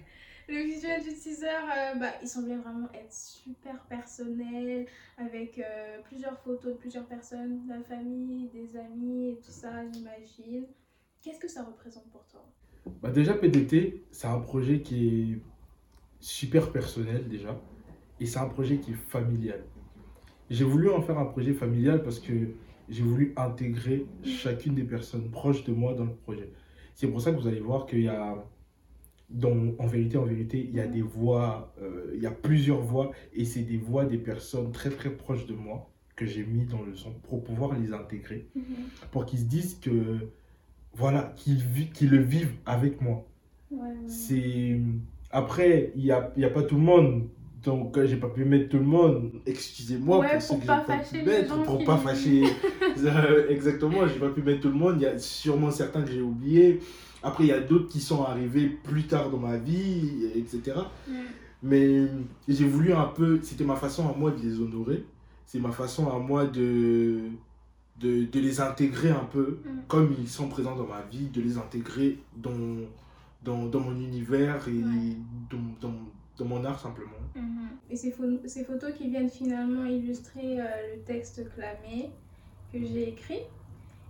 le 0.49 0.63
visuel 0.63 1.03
du 1.03 1.13
teaser, 1.15 1.47
euh, 1.47 1.99
bah, 1.99 2.13
il 2.23 2.29
semblait 2.29 2.57
vraiment 2.57 2.89
être 2.93 3.13
super 3.13 3.81
personnel, 3.85 4.87
avec 5.17 5.59
euh, 5.59 6.01
plusieurs 6.05 6.39
photos 6.41 6.73
de 6.73 6.79
plusieurs 6.79 7.07
personnes, 7.07 7.67
de 7.67 7.71
la 7.71 7.83
famille, 7.83 8.49
des 8.49 8.77
amis 8.77 9.31
et 9.31 9.37
tout 9.37 9.51
ça, 9.51 9.71
j'imagine. 9.93 10.67
Qu'est-ce 11.23 11.41
que 11.41 11.49
ça 11.49 11.65
représente 11.65 12.11
pour 12.11 12.27
toi? 12.27 12.45
Bah 13.03 13.11
déjà, 13.11 13.35
PDT, 13.35 14.05
c'est 14.11 14.27
un 14.27 14.41
projet 14.41 14.81
qui 14.81 15.09
est 15.09 15.39
super 16.21 16.71
personnel 16.71 17.29
déjà, 17.29 17.59
et 18.21 18.27
c'est 18.27 18.39
un 18.39 18.49
projet 18.49 18.79
qui 18.79 18.93
est 18.93 19.09
familial. 19.09 19.65
J'ai 20.51 20.65
voulu 20.65 20.91
en 20.91 21.01
faire 21.01 21.19
un 21.19 21.25
projet 21.25 21.55
familial 21.55 22.03
parce 22.03 22.21
que 22.21 22.33
j'ai 22.89 23.03
voulu 23.03 23.33
intégrer 23.37 24.07
chacune 24.23 24.75
des 24.75 24.85
personnes 24.85 25.31
proches 25.31 25.65
de 25.65 25.73
moi 25.73 25.95
dans 25.95 26.05
le 26.05 26.15
projet. 26.15 26.51
C'est 26.95 27.09
pour 27.09 27.21
ça 27.21 27.33
que 27.33 27.37
vous 27.37 27.49
allez 27.49 27.61
voir 27.61 27.87
qu'il 27.87 28.03
y 28.03 28.09
a, 28.09 28.45
dans, 29.35 29.75
en 29.79 29.87
vérité, 29.87 30.17
en 30.17 30.25
vérité, 30.25 30.65
il 30.69 30.75
y 30.77 30.81
a 30.81 30.87
des 30.87 31.03
voix, 31.03 31.75
euh, 31.83 32.13
il 32.15 32.23
y 32.23 32.27
a 32.27 32.31
plusieurs 32.31 32.81
voix, 32.81 33.11
et 33.35 33.45
c'est 33.45 33.63
des 33.63 33.77
voix 33.77 34.05
des 34.07 34.19
personnes 34.19 34.73
très 34.73 34.91
très 34.91 35.11
proches 35.11 35.47
de 35.47 35.55
moi 35.55 35.91
que 36.17 36.25
j'ai 36.25 36.45
mis 36.45 36.65
dans 36.65 36.83
le 36.83 36.95
son 36.95 37.11
pour 37.29 37.43
pouvoir 37.45 37.77
les 37.79 37.93
intégrer, 37.93 38.47
pour 39.11 39.27
qu'ils 39.27 39.41
se 39.41 39.45
disent 39.45 39.75
que, 39.81 40.19
voilà, 40.95 41.33
qu'ils 41.37 41.63
qu'ils 41.93 42.11
le 42.11 42.23
vivent 42.23 42.55
avec 42.67 43.01
moi. 43.01 43.27
Ouais, 43.71 43.81
ouais. 43.81 43.95
C'est 44.09 44.81
après 45.31 45.93
il 45.97 46.05
y 46.05 46.13
a, 46.13 46.33
y 46.37 46.45
a 46.45 46.51
pas 46.51 46.63
tout 46.63 46.77
le 46.77 46.83
monde 46.83 47.29
donc 47.65 47.97
euh, 47.97 48.07
j'ai 48.07 48.17
pas 48.19 48.29
pu 48.29 48.45
mettre 48.45 48.69
tout 48.69 48.79
le 48.79 48.85
monde. 48.85 49.33
Excusez-moi 49.47 50.19
Ouais, 50.21 50.33
pour 50.35 50.43
ceux 50.43 50.49
pour 50.55 50.61
que 50.61 50.67
pas 50.67 50.85
fâcher 50.85 51.19
pu 51.21 51.25
mettre 51.27 51.63
pour 51.65 51.79
qui- 51.79 51.85
pas 51.85 51.97
fâcher. 51.97 52.43
Euh, 53.07 53.49
exactement 53.51 54.07
j'ai 54.07 54.21
pas 54.21 54.29
pu 54.29 54.43
mettre 54.43 54.61
tout 54.61 54.69
le 54.69 54.75
monde. 54.75 54.97
Il 54.99 55.03
y 55.03 55.07
a 55.07 55.19
sûrement 55.19 55.71
certains 55.73 56.03
que 56.03 56.13
j'ai 56.13 56.21
oubliés 56.21 56.81
après 57.25 57.45
il 57.45 57.49
y 57.49 57.53
a 57.53 57.61
d'autres 57.61 57.89
qui 57.89 58.01
sont 58.01 58.23
arrivés 58.25 58.67
plus 58.69 59.05
tard 59.05 59.31
dans 59.31 59.39
ma 59.39 59.57
vie 59.57 60.27
etc 60.37 60.59
Mm. 61.09 61.13
mais 61.63 62.07
j'ai 62.49 62.69
voulu 62.69 62.93
un 62.93 63.07
peu 63.19 63.41
c'était 63.43 63.65
ma 63.65 63.77
façon 63.77 64.09
à 64.09 64.15
moi 64.17 64.31
de 64.31 64.41
les 64.47 64.61
honorer 64.61 65.05
c'est 65.47 65.59
ma 65.61 65.73
façon 65.73 66.09
à 66.11 66.19
moi 66.19 66.45
de 66.47 67.21
de, 68.01 68.25
de 68.25 68.41
les 68.41 68.61
intégrer 68.61 69.11
un 69.11 69.25
peu 69.37 69.59
Mm. 69.65 69.69
comme 69.89 70.15
ils 70.19 70.29
sont 70.29 70.49
présents 70.49 70.77
dans 70.77 70.87
ma 70.87 71.03
vie, 71.03 71.27
de 71.37 71.41
les 71.41 71.57
intégrer 71.59 72.19
dans, 72.37 72.51
dans, 73.45 73.67
dans 73.67 73.81
mon 73.81 73.95
univers 74.01 74.67
et 74.69 74.73
Ouais. 74.73 75.17
dans, 75.51 75.89
dans, 75.89 75.95
dans 76.39 76.45
mon 76.45 76.65
art 76.65 76.81
simplement. 76.81 77.23
Mhm. 77.37 77.69
Et 77.91 77.97
ces, 77.97 78.11
pho- 78.11 78.41
ces 78.47 78.65
photos 78.65 78.93
qui 78.95 79.09
viennent 79.11 79.31
finalement 79.31 79.85
illustrer 79.85 80.61
euh, 80.61 80.65
le 80.97 81.03
texte 81.03 81.43
clamé 81.55 82.11
que 82.73 82.79
j'ai 82.81 83.11
écrit. 83.11 83.43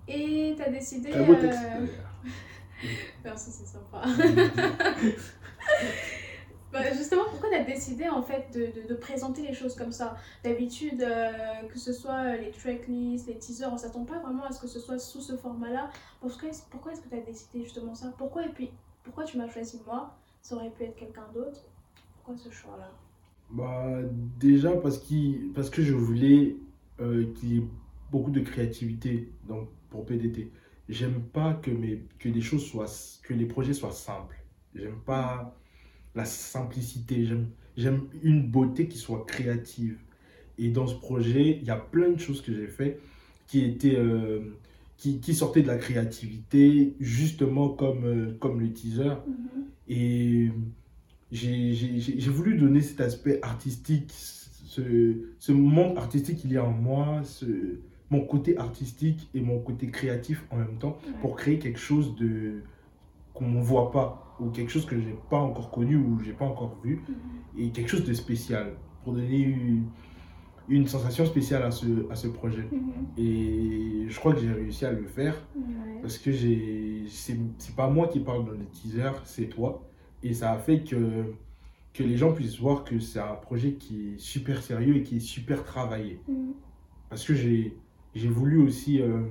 Et 0.09 0.55
tu 0.57 0.63
as 0.63 0.71
décidé... 0.71 1.11
Très 1.11 1.25
beau 1.27 1.35
euh, 1.35 1.41
texte 1.43 1.61
d'ailleurs. 1.63 1.89
Merci, 3.25 3.51
c'est 3.53 3.67
sympa. 3.67 4.05
Bah, 6.73 6.93
justement, 6.93 7.23
pourquoi 7.31 7.51
tu 7.51 7.55
as 7.55 7.63
décidé 7.65 8.09
en 8.09 8.23
fait 8.23 8.51
de, 8.53 8.83
de- 8.83 8.89
de 8.89 8.95
présenter 8.95 9.43
les 9.43 9.55
choses 9.55 9.77
comme 9.77 9.93
ça? 9.93 10.17
D'habitude, 10.43 11.03
euh, 11.03 11.63
que 11.73 11.79
ce 11.79 11.93
soit 11.93 12.37
les 12.37 12.51
tracklists, 12.51 13.29
les 13.29 13.39
teasers, 13.39 13.73
on 13.73 13.77
s'attend 13.79 14.05
pas 14.05 14.19
vraiment 14.19 14.45
à 14.45 14.51
ce 14.53 14.61
que 14.61 14.67
ce 14.67 14.81
soit 14.81 14.99
sous 14.99 15.21
ce 15.21 15.37
format-là. 15.37 15.91
Pourquoi 16.21 16.49
est-ce 16.49 16.63
pourquoi 16.71 16.93
est-ce 16.93 17.01
que 17.03 17.09
tu 17.09 17.15
as 17.15 17.21
décidé 17.21 17.63
justement 17.63 17.95
ça? 17.95 18.13
Pourquoi 18.19 18.45
et 18.47 18.49
puis 18.49 18.71
pourquoi 19.05 19.23
tu 19.25 19.39
m'as 19.39 19.49
choisi 19.49 19.81
moi? 19.87 20.19
Ça 20.43 20.57
aurait 20.57 20.71
pu 20.71 20.83
être 20.85 20.97
quelqu'un 20.97 21.29
d'autre. 21.33 21.61
Pourquoi 22.17 22.37
ce 22.37 22.51
choix-là? 22.51 22.91
Bah, 23.51 24.01
déjà 24.39 24.73
parce, 24.77 24.99
qu'il 24.99 25.53
parce 25.55 25.71
que 25.71 25.83
je 25.83 25.95
voulais 25.95 26.57
euh, 27.01 27.33
qu'il 27.35 27.55
y 27.55 27.59
ait 27.59 27.65
beaucoup 28.11 28.31
de 28.31 28.41
créativité 28.41 29.33
donc, 29.45 29.69
pour 29.91 30.05
PDT. 30.07 30.51
J'aime 30.89 31.23
pas 31.33 31.55
que, 31.55 31.71
mes, 31.71 32.03
que 32.19 32.29
les 32.29 32.43
choses 32.43 32.65
soient, 32.67 32.87
que 33.23 33.33
les 33.35 33.47
projets 33.47 33.73
soient 33.75 33.93
simples. 33.93 34.37
J'aime 34.75 34.99
pas 35.07 35.57
la 36.15 36.25
simplicité. 36.25 37.25
J'aime, 37.25 37.49
j'aime 37.77 38.03
une 38.23 38.47
beauté 38.47 38.87
qui 38.89 38.99
soit 38.99 39.25
créative. 39.27 39.99
Et 40.59 40.69
dans 40.71 40.87
ce 40.87 40.95
projet, 40.95 41.59
il 41.61 41.65
y 41.67 41.71
a 41.71 41.77
plein 41.77 42.11
de 42.11 42.19
choses 42.21 42.43
que 42.43 42.55
j'ai 42.55 42.69
fait 42.69 43.01
qui 43.49 43.65
étaient, 43.65 43.97
euh, 43.99 44.41
qui, 44.97 45.21
qui 45.21 45.35
sortaient 45.35 45.63
de 45.63 45.69
la 45.69 45.79
créativité, 45.79 46.95
justement 47.01 47.69
comme, 47.71 48.05
euh, 48.05 48.37
comme 48.41 48.61
le 48.61 48.73
teaser. 48.73 49.15
Et 49.89 50.51
j'ai 51.33 51.75
j'ai- 51.75 51.99
j'ai- 52.01 52.21
j'ai 52.21 52.31
voulu 52.31 52.57
donner 52.57 52.81
cet 52.81 53.01
aspect 53.01 53.39
artistique, 53.43 54.13
ce, 54.13 54.83
ce 55.39 55.53
monde 55.53 55.99
artistique 55.99 56.39
qu'il 56.39 56.53
y 56.53 56.57
a 56.57 56.65
en 56.65 56.71
moi, 56.73 57.23
ce, 57.25 57.47
mon 58.15 58.25
côté 58.25 58.57
artistique 58.59 59.29
et 59.35 59.41
mon 59.41 59.59
côté 59.59 59.89
créatif 59.89 60.45
en 60.51 60.57
même 60.57 60.77
temps, 60.79 60.97
pour 61.21 61.37
créer 61.37 61.59
quelque 61.59 61.79
chose 61.79 62.15
de 62.17 62.63
qu'on 63.33 63.49
ne 63.49 63.61
voit 63.61 63.91
pas, 63.91 64.37
ou 64.41 64.51
quelque 64.51 64.71
chose 64.71 64.87
que 64.87 64.97
je 64.97 65.05
n'ai 65.05 65.17
pas 65.29 65.39
encore 65.39 65.71
connu 65.71 65.97
ou 65.97 66.21
j'ai 66.25 66.33
pas 66.33 66.45
encore 66.45 66.79
vu, 66.85 67.03
et 67.59 67.71
quelque 67.71 67.89
chose 67.89 68.05
de 68.05 68.15
spécial, 68.15 68.75
pour 69.03 69.13
donner 69.13 69.39
une, 69.39 69.85
une 70.69 70.87
sensation 70.87 71.27
spéciale 71.27 71.63
à 71.65 71.71
ce, 71.71 71.87
à 72.11 72.17
ce 72.17 72.29
projet. 72.29 72.67
Et 73.19 74.07
je 74.09 74.19
crois 74.19 74.33
que 74.35 74.41
j'ai 74.41 74.53
réussi 74.53 74.85
à 74.85 74.93
le 74.93 75.07
faire. 75.07 75.35
Ouais. 75.57 75.63
Parce 76.01 76.19
que 76.19 76.31
j'ai, 76.31 77.05
c'est, 77.09 77.37
c'est 77.59 77.75
pas 77.75 77.89
moi 77.89 78.09
qui 78.09 78.21
parle 78.21 78.45
dans 78.45 78.53
le 78.53 78.67
teaser, 78.67 79.13
c'est 79.25 79.49
toi. 79.49 79.83
Et 80.23 80.33
ça 80.33 80.53
a 80.53 80.59
fait 80.59 80.85
que, 80.85 81.25
que 81.93 82.03
les 82.03 82.17
gens 82.17 82.33
puissent 82.33 82.59
voir 82.61 82.85
que 82.85 82.99
c'est 82.99 83.21
un 83.21 83.35
projet 83.35 83.73
qui 83.73 84.11
est 84.11 84.19
super 84.19 84.63
sérieux 84.63 84.97
et 84.97 85.03
qui 85.03 85.17
est 85.17 85.27
super 85.37 85.65
travaillé. 85.65 86.21
Mhm. 86.29 86.55
Parce 87.11 87.25
que 87.25 87.35
j'ai, 87.35 87.77
j'ai 88.15 88.29
voulu 88.29 88.61
aussi 88.63 89.01
euh, 89.01 89.23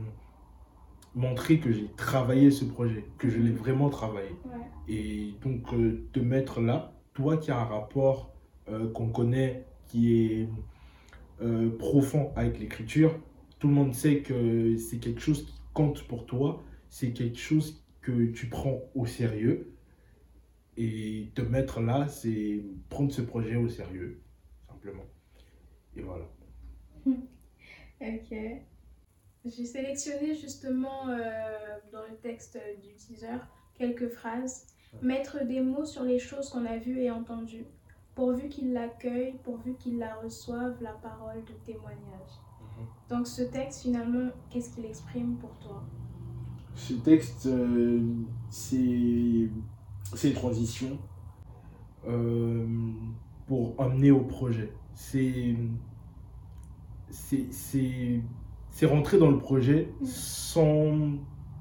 montrer 1.15 1.59
que 1.59 1.71
j'ai 1.71 1.87
travaillé 1.95 2.51
ce 2.51 2.65
projet, 2.65 3.05
que 3.17 3.29
je 3.29 3.39
l'ai 3.39 3.51
vraiment 3.51 3.89
travaillé. 3.89 4.31
Ouais. 4.45 4.93
Et 4.93 5.33
donc 5.41 5.73
euh, 5.73 6.07
te 6.11 6.19
mettre 6.19 6.61
là, 6.61 6.93
toi 7.13 7.37
qui 7.37 7.51
as 7.51 7.59
un 7.59 7.65
rapport 7.65 8.33
euh, 8.69 8.91
qu'on 8.91 9.09
connaît, 9.09 9.65
qui 9.87 10.13
est 10.15 10.49
profond 11.77 12.31
avec 12.37 12.57
l'écriture, 12.57 13.19
tout 13.59 13.67
le 13.67 13.73
monde 13.73 13.93
sait 13.93 14.21
que 14.21 14.77
c'est 14.77 14.97
quelque 14.97 15.19
chose 15.19 15.45
qui 15.45 15.59
compte 15.73 16.07
pour 16.07 16.25
toi, 16.25 16.63
c'est 16.87 17.11
quelque 17.11 17.37
chose 17.37 17.83
que 18.01 18.27
tu 18.27 18.47
prends 18.47 18.79
au 18.95 19.05
sérieux. 19.05 19.73
Et 20.77 21.31
te 21.35 21.41
mettre 21.41 21.81
là, 21.81 22.07
c'est 22.07 22.63
prendre 22.89 23.11
ce 23.11 23.21
projet 23.21 23.57
au 23.57 23.67
sérieux, 23.67 24.21
simplement. 24.65 25.03
Et 25.97 26.01
voilà. 26.01 26.29
Ok. 28.03 28.35
J'ai 29.45 29.65
sélectionné 29.65 30.35
justement 30.35 31.09
euh, 31.09 31.19
dans 31.91 32.03
le 32.09 32.15
texte 32.21 32.57
du 32.81 32.93
teaser 32.95 33.39
quelques 33.75 34.09
phrases. 34.09 34.67
Mettre 35.01 35.43
des 35.43 35.59
mots 35.59 35.85
sur 35.85 36.03
les 36.03 36.19
choses 36.19 36.49
qu'on 36.49 36.65
a 36.65 36.77
vues 36.77 36.99
et 36.99 37.09
entendues, 37.09 37.65
pourvu 38.13 38.47
qu'ils 38.47 38.73
l'accueillent, 38.73 39.39
pourvu 39.43 39.73
qu'ils 39.73 39.97
la 39.97 40.13
reçoivent, 40.15 40.77
la 40.81 40.93
parole 40.93 41.43
de 41.43 41.53
témoignage. 41.65 42.31
Donc 43.09 43.27
ce 43.27 43.41
texte 43.41 43.81
finalement, 43.81 44.29
qu'est-ce 44.49 44.73
qu'il 44.75 44.85
exprime 44.85 45.35
pour 45.37 45.49
toi? 45.57 45.83
Ce 46.75 46.93
texte, 46.93 47.47
euh, 47.47 48.01
c'est 48.49 49.49
c'est 50.13 50.29
une 50.29 50.35
transition 50.35 50.97
euh, 52.07 52.67
pour 53.47 53.73
amener 53.81 54.11
au 54.11 54.21
projet. 54.21 54.71
C'est 54.93 55.55
c'est- 58.73 58.85
rentrer 58.85 59.17
dans 59.17 59.29
le 59.31 59.37
projet 59.37 59.89
Mm. 60.01 60.05
sans 60.05 60.91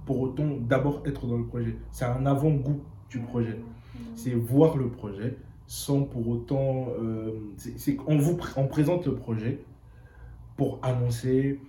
pour 0.07 0.21
autant 0.21 0.49
d'abord 0.61 1.03
être 1.07 1.27
dans 1.27 1.37
le 1.39 1.47
projet. 1.47 1.77
C'est 1.91 2.05
un 2.05 2.27
avant-goût 2.27 2.81
du 3.11 3.21
projet. 3.21 3.59
C'est 4.15 4.35
voir 4.35 4.77
le 4.77 4.89
projet 4.91 5.37
sans 5.67 6.03
pour 6.03 6.27
autant... 6.29 6.89
euh, 7.01 7.33
c'est 7.57 7.95
qu'on 7.97 8.19
vous 8.19 8.37
on 8.57 8.67
présente 8.67 9.07
le 9.07 9.15
projet 9.15 9.61
pour 10.57 10.79
annoncer, 10.83 11.61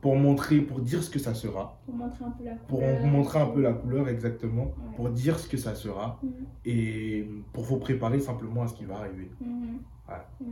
pour 0.00 0.16
montrer, 0.16 0.60
pour 0.60 0.80
dire 0.80 1.02
ce 1.02 1.10
que 1.10 1.18
ça 1.18 1.34
sera 1.34 1.78
Pour 1.86 1.94
montrer 1.94 2.24
un 2.24 2.30
peu 2.30 2.44
la 2.44 2.54
pour 2.56 2.78
couleur. 2.80 3.00
vous 3.00 3.06
montrer 3.06 3.38
un 3.40 3.46
peu 3.46 3.60
la 3.62 3.72
couleur 3.74 4.08
exactement, 4.08 4.64
Ouais. 4.64 4.96
pour 4.96 5.08
dire 5.10 5.38
ce 5.38 5.48
que 5.48 5.56
ça 5.56 5.74
sera 5.74 6.18
Mhm. 6.22 6.30
et 6.64 7.28
pour 7.52 7.64
vous 7.64 7.78
préparer 7.78 8.18
simplement 8.20 8.62
à 8.62 8.66
ce 8.68 8.74
qui 8.74 8.84
va 8.84 8.96
arriver. 8.98 9.30
Mhm. 9.40 9.78
Ouais, 10.08 10.46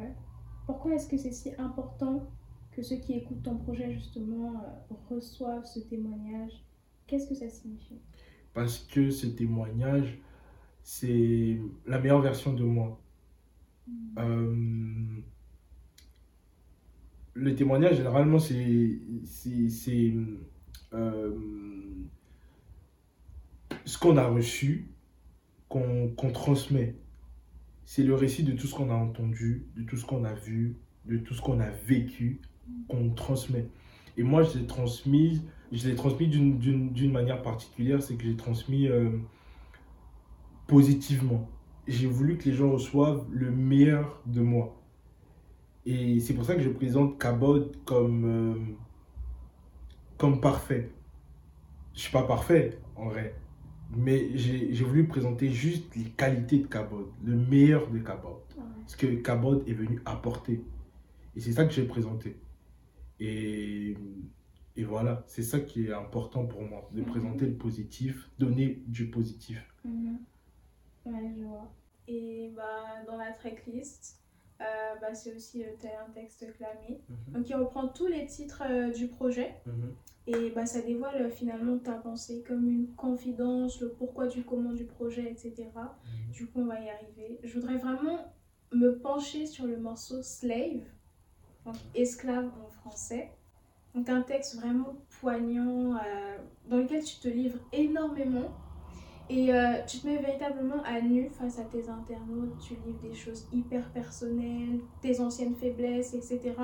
ouais. 0.00 0.12
Pourquoi 0.66 0.94
est-ce 0.94 1.08
que 1.08 1.16
c'est 1.16 1.32
si 1.32 1.50
important 1.58 2.22
que 2.76 2.82
ceux 2.82 2.96
qui 2.96 3.14
écoutent 3.14 3.42
ton 3.42 3.56
projet 3.56 3.90
justement 3.90 4.52
euh, 4.62 4.94
reçoivent 5.08 5.64
ce 5.64 5.80
témoignage 5.80 6.52
Qu'est-ce 7.06 7.28
que 7.28 7.34
ça 7.34 7.48
signifie? 7.48 8.00
Parce 8.52 8.78
que 8.78 9.10
ce 9.10 9.26
témoignage, 9.28 10.18
c'est 10.82 11.58
la 11.86 12.00
meilleure 12.00 12.20
version 12.20 12.52
de 12.52 12.64
moi. 12.64 13.00
Euh, 14.18 15.22
le 17.34 17.54
témoignage, 17.54 17.96
généralement, 17.96 18.40
c'est 18.40 18.98
c'est, 19.24 20.14
euh, 20.92 21.38
ce 23.84 23.98
qu'on 23.98 24.16
a 24.16 24.26
reçu, 24.26 24.90
qu'on 25.68 26.30
transmet. 26.32 26.96
C'est 27.84 28.02
le 28.02 28.14
récit 28.14 28.42
de 28.42 28.52
tout 28.52 28.66
ce 28.66 28.74
qu'on 28.74 28.90
a 28.90 28.94
entendu, 28.94 29.68
de 29.76 29.84
tout 29.84 29.96
ce 29.96 30.04
qu'on 30.04 30.24
a 30.24 30.34
vu, 30.34 30.76
de 31.04 31.18
tout 31.18 31.34
ce 31.34 31.40
qu'on 31.40 31.60
a 31.60 31.70
vécu, 31.70 32.40
qu'on 32.88 33.10
transmet. 33.10 33.68
Et 34.16 34.22
moi, 34.22 34.42
je 34.42 34.58
l'ai 34.58 34.66
transmis, 34.66 35.42
je 35.72 35.88
l'ai 35.88 35.94
transmis 35.94 36.28
d'une 36.28 37.12
manière 37.12 37.42
particulière, 37.42 38.02
c'est 38.02 38.14
que 38.16 38.24
j'ai 38.24 38.36
transmis 38.36 38.88
euh, 38.88 39.10
positivement. 40.66 41.48
J'ai 41.86 42.06
voulu 42.06 42.36
que 42.38 42.48
les 42.48 42.54
gens 42.54 42.72
reçoivent 42.72 43.26
le 43.30 43.50
meilleur 43.50 44.20
de 44.26 44.40
moi. 44.40 44.76
Et 45.84 46.18
c'est 46.18 46.34
pour 46.34 46.44
ça 46.44 46.56
que 46.56 46.62
je 46.62 46.70
présente 46.70 47.18
Cabot 47.18 47.70
comme, 47.84 48.24
euh, 48.24 48.54
comme 50.18 50.40
parfait. 50.40 50.90
Je 51.92 51.98
ne 51.98 52.02
suis 52.02 52.12
pas 52.12 52.24
parfait, 52.24 52.78
en 52.96 53.08
vrai. 53.08 53.34
Mais 53.96 54.36
j'ai 54.36 54.84
voulu 54.84 55.06
présenter 55.06 55.48
juste 55.48 55.94
les 55.94 56.04
qualités 56.04 56.58
de 56.58 56.66
Cabot, 56.66 57.12
le 57.24 57.36
meilleur 57.36 57.88
de 57.88 57.98
Cabot. 57.98 58.42
Ce 58.86 58.96
que 58.96 59.06
Cabot 59.06 59.62
est 59.66 59.72
venu 59.72 60.00
apporter. 60.04 60.64
Et 61.36 61.40
c'est 61.40 61.52
ça 61.52 61.64
que 61.64 61.72
j'ai 61.72 61.84
présenté. 61.84 62.36
Et, 63.20 63.96
et 64.76 64.84
voilà, 64.84 65.24
c'est 65.26 65.42
ça 65.42 65.60
qui 65.60 65.86
est 65.86 65.92
important 65.92 66.46
pour 66.46 66.62
moi, 66.62 66.88
de 66.92 67.00
mhm. 67.00 67.06
présenter 67.06 67.46
le 67.46 67.56
positif, 67.56 68.30
donner 68.38 68.82
du 68.86 69.10
positif. 69.10 69.74
Mhm. 69.84 70.18
Ouais, 71.06 71.32
je 71.36 71.44
vois. 71.44 71.72
Et 72.08 72.52
bah, 72.54 73.02
dans 73.06 73.16
la 73.16 73.32
tracklist, 73.32 74.20
euh, 74.60 74.64
bah, 75.00 75.14
c'est 75.14 75.34
aussi 75.34 75.64
euh, 75.64 75.68
un 76.06 76.10
texte 76.12 76.46
clamé. 76.56 77.00
Mhm. 77.08 77.34
Donc 77.34 77.48
il 77.48 77.54
reprend 77.54 77.88
tous 77.88 78.06
les 78.06 78.26
titres 78.26 78.62
euh, 78.68 78.92
du 78.92 79.08
projet. 79.08 79.54
Et 80.26 80.50
bah, 80.50 80.66
ça 80.66 80.82
dévoile 80.82 81.30
finalement 81.30 81.78
ta 81.78 81.94
pensée 81.94 82.42
comme 82.46 82.68
une 82.68 82.88
confidence, 82.96 83.80
le 83.80 83.90
pourquoi 83.90 84.26
du 84.26 84.42
comment 84.42 84.72
du 84.72 84.84
projet, 84.84 85.30
etc. 85.30 85.68
Du 86.32 86.46
coup, 86.46 86.62
on 86.62 86.66
va 86.66 86.80
y 86.80 86.88
arriver. 86.88 87.38
Je 87.44 87.54
voudrais 87.54 87.76
vraiment 87.76 88.32
me 88.72 88.98
pencher 88.98 89.46
sur 89.46 89.66
le 89.66 89.78
morceau 89.78 90.22
Slave 90.22 90.82
donc 91.66 91.76
esclave 91.94 92.48
en 92.64 92.68
français. 92.68 93.30
Donc 93.94 94.08
un 94.08 94.22
texte 94.22 94.56
vraiment 94.56 94.94
poignant 95.20 95.94
euh, 95.94 96.38
dans 96.68 96.76
lequel 96.76 97.02
tu 97.02 97.16
te 97.16 97.28
livres 97.28 97.58
énormément 97.72 98.50
et 99.28 99.52
euh, 99.52 99.82
tu 99.86 99.98
te 99.98 100.06
mets 100.06 100.18
véritablement 100.18 100.82
à 100.84 101.00
nu 101.00 101.28
face 101.30 101.58
à 101.58 101.64
tes 101.64 101.88
internautes, 101.88 102.56
tu 102.60 102.74
livres 102.86 103.00
des 103.02 103.14
choses 103.14 103.48
hyper 103.52 103.90
personnelles, 103.92 104.80
tes 105.00 105.20
anciennes 105.20 105.56
faiblesses, 105.56 106.14
etc. 106.14 106.54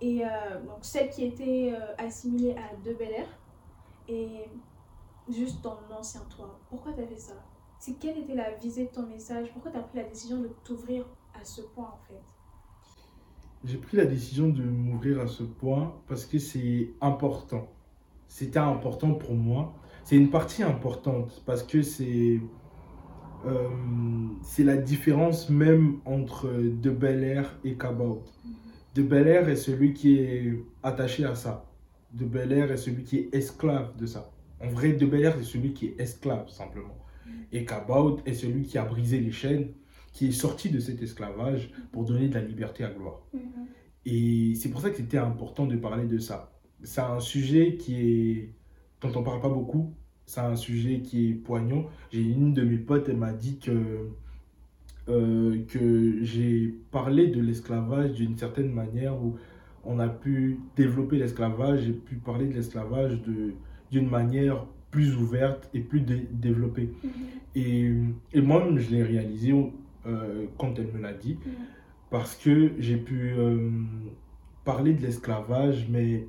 Et 0.00 0.24
euh, 0.24 0.28
donc 0.66 0.78
celle 0.82 1.10
qui 1.10 1.24
était 1.24 1.74
assimilée 1.98 2.54
à 2.54 2.76
De 2.84 2.94
Bel 2.94 3.26
et 4.08 4.44
juste 5.28 5.62
dans 5.62 5.78
l'ancien 5.90 6.20
toi. 6.36 6.60
Pourquoi 6.68 6.92
tu 6.92 7.00
as 7.00 7.06
fait 7.06 7.18
ça? 7.18 7.34
Quelle 8.00 8.18
était 8.18 8.34
la 8.34 8.52
visée 8.52 8.84
de 8.84 8.90
ton 8.90 9.06
message? 9.06 9.50
Pourquoi 9.52 9.72
tu 9.72 9.78
as 9.78 9.82
pris 9.82 9.98
la 9.98 10.04
décision 10.04 10.40
de 10.40 10.48
t'ouvrir 10.64 11.04
à 11.34 11.44
ce 11.44 11.62
point 11.62 11.88
en 11.88 11.98
fait? 12.06 12.41
J'ai 13.64 13.76
pris 13.76 13.96
la 13.96 14.06
décision 14.06 14.48
de 14.48 14.62
m'ouvrir 14.62 15.20
à 15.20 15.26
ce 15.26 15.42
point 15.42 15.94
parce 16.08 16.26
que 16.26 16.38
c'est 16.38 16.90
important. 17.00 17.68
C'était 18.26 18.58
important 18.58 19.14
pour 19.14 19.34
moi. 19.34 19.74
C'est 20.04 20.16
une 20.16 20.30
partie 20.30 20.62
importante 20.62 21.42
parce 21.46 21.62
que 21.62 21.82
c'est 21.82 22.40
euh, 23.44 23.68
c'est 24.42 24.64
la 24.64 24.76
différence 24.76 25.50
même 25.50 25.98
entre 26.04 26.48
De 26.48 26.90
Bel 26.90 27.24
Air 27.24 27.58
et 27.64 27.74
Cabot. 27.74 28.24
De 28.94 29.02
Bel 29.02 29.26
Air 29.26 29.48
est 29.48 29.56
celui 29.56 29.94
qui 29.94 30.18
est 30.18 30.64
attaché 30.82 31.24
à 31.24 31.34
ça. 31.34 31.66
De 32.12 32.24
Bel 32.24 32.52
Air 32.52 32.70
est 32.70 32.76
celui 32.76 33.04
qui 33.04 33.18
est 33.18 33.34
esclave 33.34 33.96
de 33.96 34.06
ça. 34.06 34.30
En 34.60 34.68
vrai, 34.68 34.92
De 34.92 35.06
Bel 35.06 35.22
Air 35.22 35.38
est 35.38 35.44
celui 35.44 35.72
qui 35.72 35.86
est 35.86 36.00
esclave 36.00 36.48
simplement. 36.50 36.96
Et 37.52 37.64
Cabot 37.64 38.20
est 38.26 38.34
celui 38.34 38.62
qui 38.62 38.78
a 38.78 38.84
brisé 38.84 39.20
les 39.20 39.32
chaînes 39.32 39.68
qui 40.12 40.28
est 40.28 40.32
sorti 40.32 40.70
de 40.70 40.78
cet 40.78 41.02
esclavage 41.02 41.70
pour 41.90 42.04
donner 42.04 42.28
de 42.28 42.34
la 42.34 42.42
liberté 42.42 42.84
à 42.84 42.90
gloire. 42.90 43.22
Mhm. 43.32 43.40
Et 44.04 44.54
c'est 44.56 44.68
pour 44.68 44.80
ça 44.80 44.90
que 44.90 44.96
c'était 44.96 45.18
important 45.18 45.66
de 45.66 45.76
parler 45.76 46.06
de 46.06 46.18
ça. 46.18 46.52
C'est 46.82 47.00
un 47.00 47.20
sujet 47.20 47.76
qui 47.76 47.96
est 47.96 48.54
dont 49.00 49.12
on 49.16 49.22
parle 49.22 49.40
pas 49.40 49.48
beaucoup. 49.48 49.94
C'est 50.26 50.40
un 50.40 50.56
sujet 50.56 51.00
qui 51.00 51.30
est 51.30 51.34
poignant. 51.34 51.86
J'ai 52.10 52.22
une 52.22 52.52
de 52.52 52.62
mes 52.62 52.78
potes, 52.78 53.08
elle 53.08 53.16
m'a 53.16 53.32
dit 53.32 53.58
que 53.58 54.08
euh, 55.08 55.64
que 55.66 56.22
j'ai 56.22 56.74
parlé 56.92 57.26
de 57.26 57.40
l'esclavage 57.40 58.12
d'une 58.12 58.36
certaine 58.36 58.70
manière 58.70 59.20
où 59.20 59.36
on 59.84 59.98
a 59.98 60.08
pu 60.08 60.60
développer 60.76 61.16
l'esclavage, 61.16 61.80
j'ai 61.80 61.92
pu 61.92 62.16
parler 62.16 62.46
de 62.46 62.54
l'esclavage 62.54 63.18
d'une 63.90 64.08
manière 64.08 64.64
plus 64.92 65.16
ouverte 65.16 65.68
et 65.74 65.80
plus 65.80 66.02
développée. 66.02 66.92
Mhm. 67.02 67.10
Et, 67.56 67.92
et 68.32 68.40
moi-même, 68.40 68.78
je 68.78 68.90
l'ai 68.90 69.02
réalisé 69.02 69.52
euh, 70.06 70.46
quand 70.58 70.78
elle 70.78 70.92
me 70.92 71.00
l'a 71.00 71.12
dit, 71.12 71.34
mm. 71.34 71.50
parce 72.10 72.34
que 72.34 72.72
j'ai 72.78 72.96
pu 72.96 73.32
euh, 73.32 73.70
parler 74.64 74.94
de 74.94 75.02
l'esclavage, 75.02 75.86
mais 75.88 76.26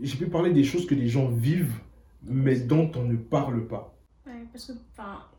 j'ai 0.00 0.16
pu 0.16 0.26
parler 0.26 0.52
des 0.52 0.64
choses 0.64 0.86
que 0.86 0.94
les 0.94 1.08
gens 1.08 1.28
vivent, 1.28 1.80
mais 2.22 2.56
dont 2.56 2.90
on 2.96 3.04
ne 3.04 3.16
parle 3.16 3.66
pas. 3.66 3.96
Ouais, 4.26 4.44
parce 4.50 4.66
que 4.66 4.72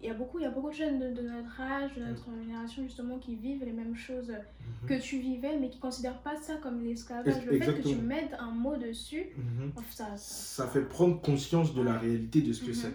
il 0.02 0.08
y 0.08 0.10
a 0.10 0.14
beaucoup 0.14 0.40
il 0.40 0.44
y 0.44 0.46
a 0.46 0.50
beaucoup 0.50 0.70
de 0.70 0.76
jeunes 0.76 1.14
de, 1.14 1.22
notre 1.22 1.60
âge 1.60 1.94
de 1.96 2.06
notre 2.06 2.26
génération 2.42 2.84
justement 2.84 3.18
qui 3.18 3.36
vivent 3.36 3.66
les 3.66 3.74
mêmes 3.74 3.98
choses 3.98 4.30
mhm. 4.30 4.88
que 4.88 5.02
tu 5.02 5.20
vivais 5.20 5.58
mais 5.60 5.70
qui 5.70 5.80
considèrent 5.80 6.22
pas 6.22 6.38
ça 6.38 6.56
comme 6.64 6.80
l'esclavage 6.82 7.46
le 7.46 7.60
fait 7.60 7.82
que 7.82 7.88
tu 7.90 7.96
mettes 7.96 8.34
un 8.40 8.52
mot 8.52 8.78
dessus 8.78 9.26
mhm. 9.36 9.74
ça, 9.90 10.16
ça, 10.16 10.68
fait 10.68 10.88
prendre 10.88 11.20
conscience 11.20 11.76
de 11.76 11.82
la 11.82 11.98
réalité 11.98 12.42
de 12.42 12.54
ce 12.54 12.62
que 12.62 12.70
mhm. 12.70 12.74
c'est 12.76 12.94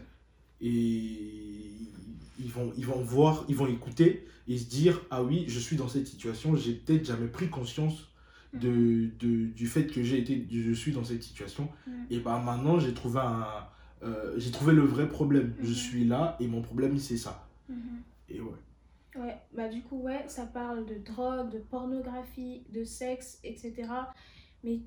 et 0.63 1.52
vont, 2.53 2.73
ils 2.77 2.87
vont 2.87 3.01
voir, 3.01 3.45
ils 3.49 3.57
vont 3.57 3.67
écouter 3.67 4.27
et 4.49 4.59
se 4.59 4.69
dire 4.69 5.01
Ah 5.11 5.23
oui, 5.23 5.45
je 5.49 5.59
suis 5.59 5.77
dans 5.77 5.89
cette 5.89 6.07
situation, 6.07 6.55
j'ai 6.57 6.75
peut-être 6.75 7.05
jamais 7.05 7.29
pris 7.29 7.49
conscience 7.49 8.09
de, 8.53 8.69
mm. 8.69 9.11
de, 9.19 9.47
du 9.47 9.67
fait 9.67 9.87
que 9.87 10.03
j'ai 10.03 10.19
été, 10.19 10.47
je 10.51 10.73
suis 10.73 10.93
dans 10.93 11.05
cette 11.05 11.23
situation. 11.23 11.69
Mm. 11.87 11.91
Et 12.11 12.19
bah 12.21 12.39
maintenant, 12.39 12.79
j'ai 12.79 12.95
trouvé, 12.95 13.21
un, 13.21 13.47
euh, 14.03 14.35
j'ai 14.37 14.51
trouvé 14.51 14.73
le 14.73 14.83
vrai 14.83 15.09
problème. 15.09 15.55
Je 15.61 15.71
mm-hmm. 15.71 15.75
suis 15.75 16.05
là 16.05 16.37
et 16.41 16.47
mon 16.47 16.63
problème, 16.63 16.99
c'est 16.99 17.17
ça. 17.17 17.49
Mm-hmm. 17.71 18.35
Et 18.35 18.41
ouais. 18.41 18.59
Ouais, 19.15 19.37
bah 19.53 19.69
du 19.69 19.83
coup, 19.83 20.01
ouais, 20.01 20.25
ça 20.27 20.47
parle 20.47 20.87
de 20.87 20.95
drogue, 20.95 21.51
de 21.51 21.59
pornographie, 21.59 22.65
de 22.73 22.83
sexe, 22.83 23.39
etc. 23.45 23.89
Mais 24.65 24.81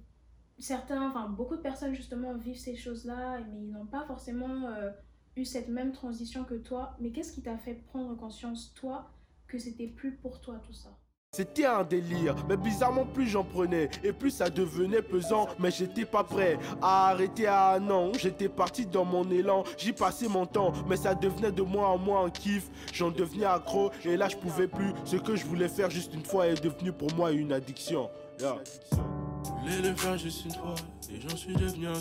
certains, 0.57 1.09
enfin 1.09 1.29
beaucoup 1.29 1.55
de 1.55 1.61
personnes 1.61 1.93
justement 1.93 2.33
vivent 2.35 2.57
ces 2.57 2.75
choses-là, 2.75 3.39
mais 3.51 3.61
ils 3.61 3.71
n'ont 3.71 3.85
pas 3.85 4.03
forcément 4.05 4.67
euh, 4.69 4.89
eu 5.35 5.45
cette 5.45 5.69
même 5.69 5.91
transition 5.91 6.43
que 6.43 6.55
toi, 6.55 6.95
mais 6.99 7.11
qu'est-ce 7.11 7.33
qui 7.33 7.41
t'a 7.41 7.57
fait 7.57 7.73
prendre 7.73 8.15
conscience, 8.15 8.73
toi, 8.75 9.09
que 9.47 9.57
c'était 9.57 9.87
plus 9.87 10.15
pour 10.15 10.39
toi 10.39 10.61
tout 10.65 10.73
ça? 10.73 10.89
C'était 11.33 11.65
un 11.65 11.83
délire, 11.83 12.33
mais 12.47 12.55
bizarrement 12.55 13.05
plus 13.05 13.27
j'en 13.27 13.43
prenais 13.43 13.89
et 14.05 14.13
plus 14.13 14.31
ça 14.31 14.49
devenait 14.49 15.01
pesant, 15.01 15.49
mais 15.59 15.69
j'étais 15.69 16.05
pas 16.05 16.23
prêt 16.23 16.57
à 16.81 17.09
arrêter 17.09 17.45
à 17.45 17.73
un 17.73 17.89
an. 17.89 18.13
J'étais 18.17 18.47
parti 18.47 18.85
dans 18.85 19.03
mon 19.03 19.29
élan, 19.29 19.65
j'y 19.77 19.91
passais 19.91 20.29
mon 20.29 20.45
temps, 20.45 20.71
mais 20.87 20.95
ça 20.95 21.13
devenait 21.13 21.51
de 21.51 21.61
moins 21.61 21.89
en 21.89 21.97
moins 21.97 22.23
un 22.23 22.29
kiff. 22.29 22.69
J'en 22.93 23.11
devenais 23.11 23.43
accro 23.43 23.91
et 24.05 24.15
là 24.15 24.29
je 24.29 24.37
pouvais 24.37 24.69
plus. 24.69 24.93
Ce 25.03 25.17
que 25.17 25.35
je 25.35 25.45
voulais 25.45 25.67
faire 25.67 25.89
juste 25.89 26.13
une 26.13 26.23
fois 26.23 26.47
est 26.47 26.63
devenu 26.63 26.93
pour 26.93 27.13
moi 27.15 27.33
une 27.33 27.51
addiction. 27.51 28.09
Yeah. 28.39 28.55
Je 28.93 29.61
voulais 29.61 29.89
le 29.89 29.95
faire 29.95 30.17
juste 30.17 30.45
une 30.45 30.53
fois 30.53 30.75
et 31.11 31.19
j'en 31.19 31.35
suis 31.35 31.53
devenu 31.53 31.87
un 31.87 31.99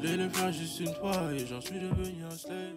voulais 0.00 0.16
le 0.16 0.28
faire 0.28 0.52
juste 0.52 0.80
une 0.80 0.94
fois 0.94 1.32
et 1.32 1.46
j'en 1.46 1.60
suis 1.60 1.78
devenu 1.78 2.24
un 2.24 2.30
slave. 2.30 2.74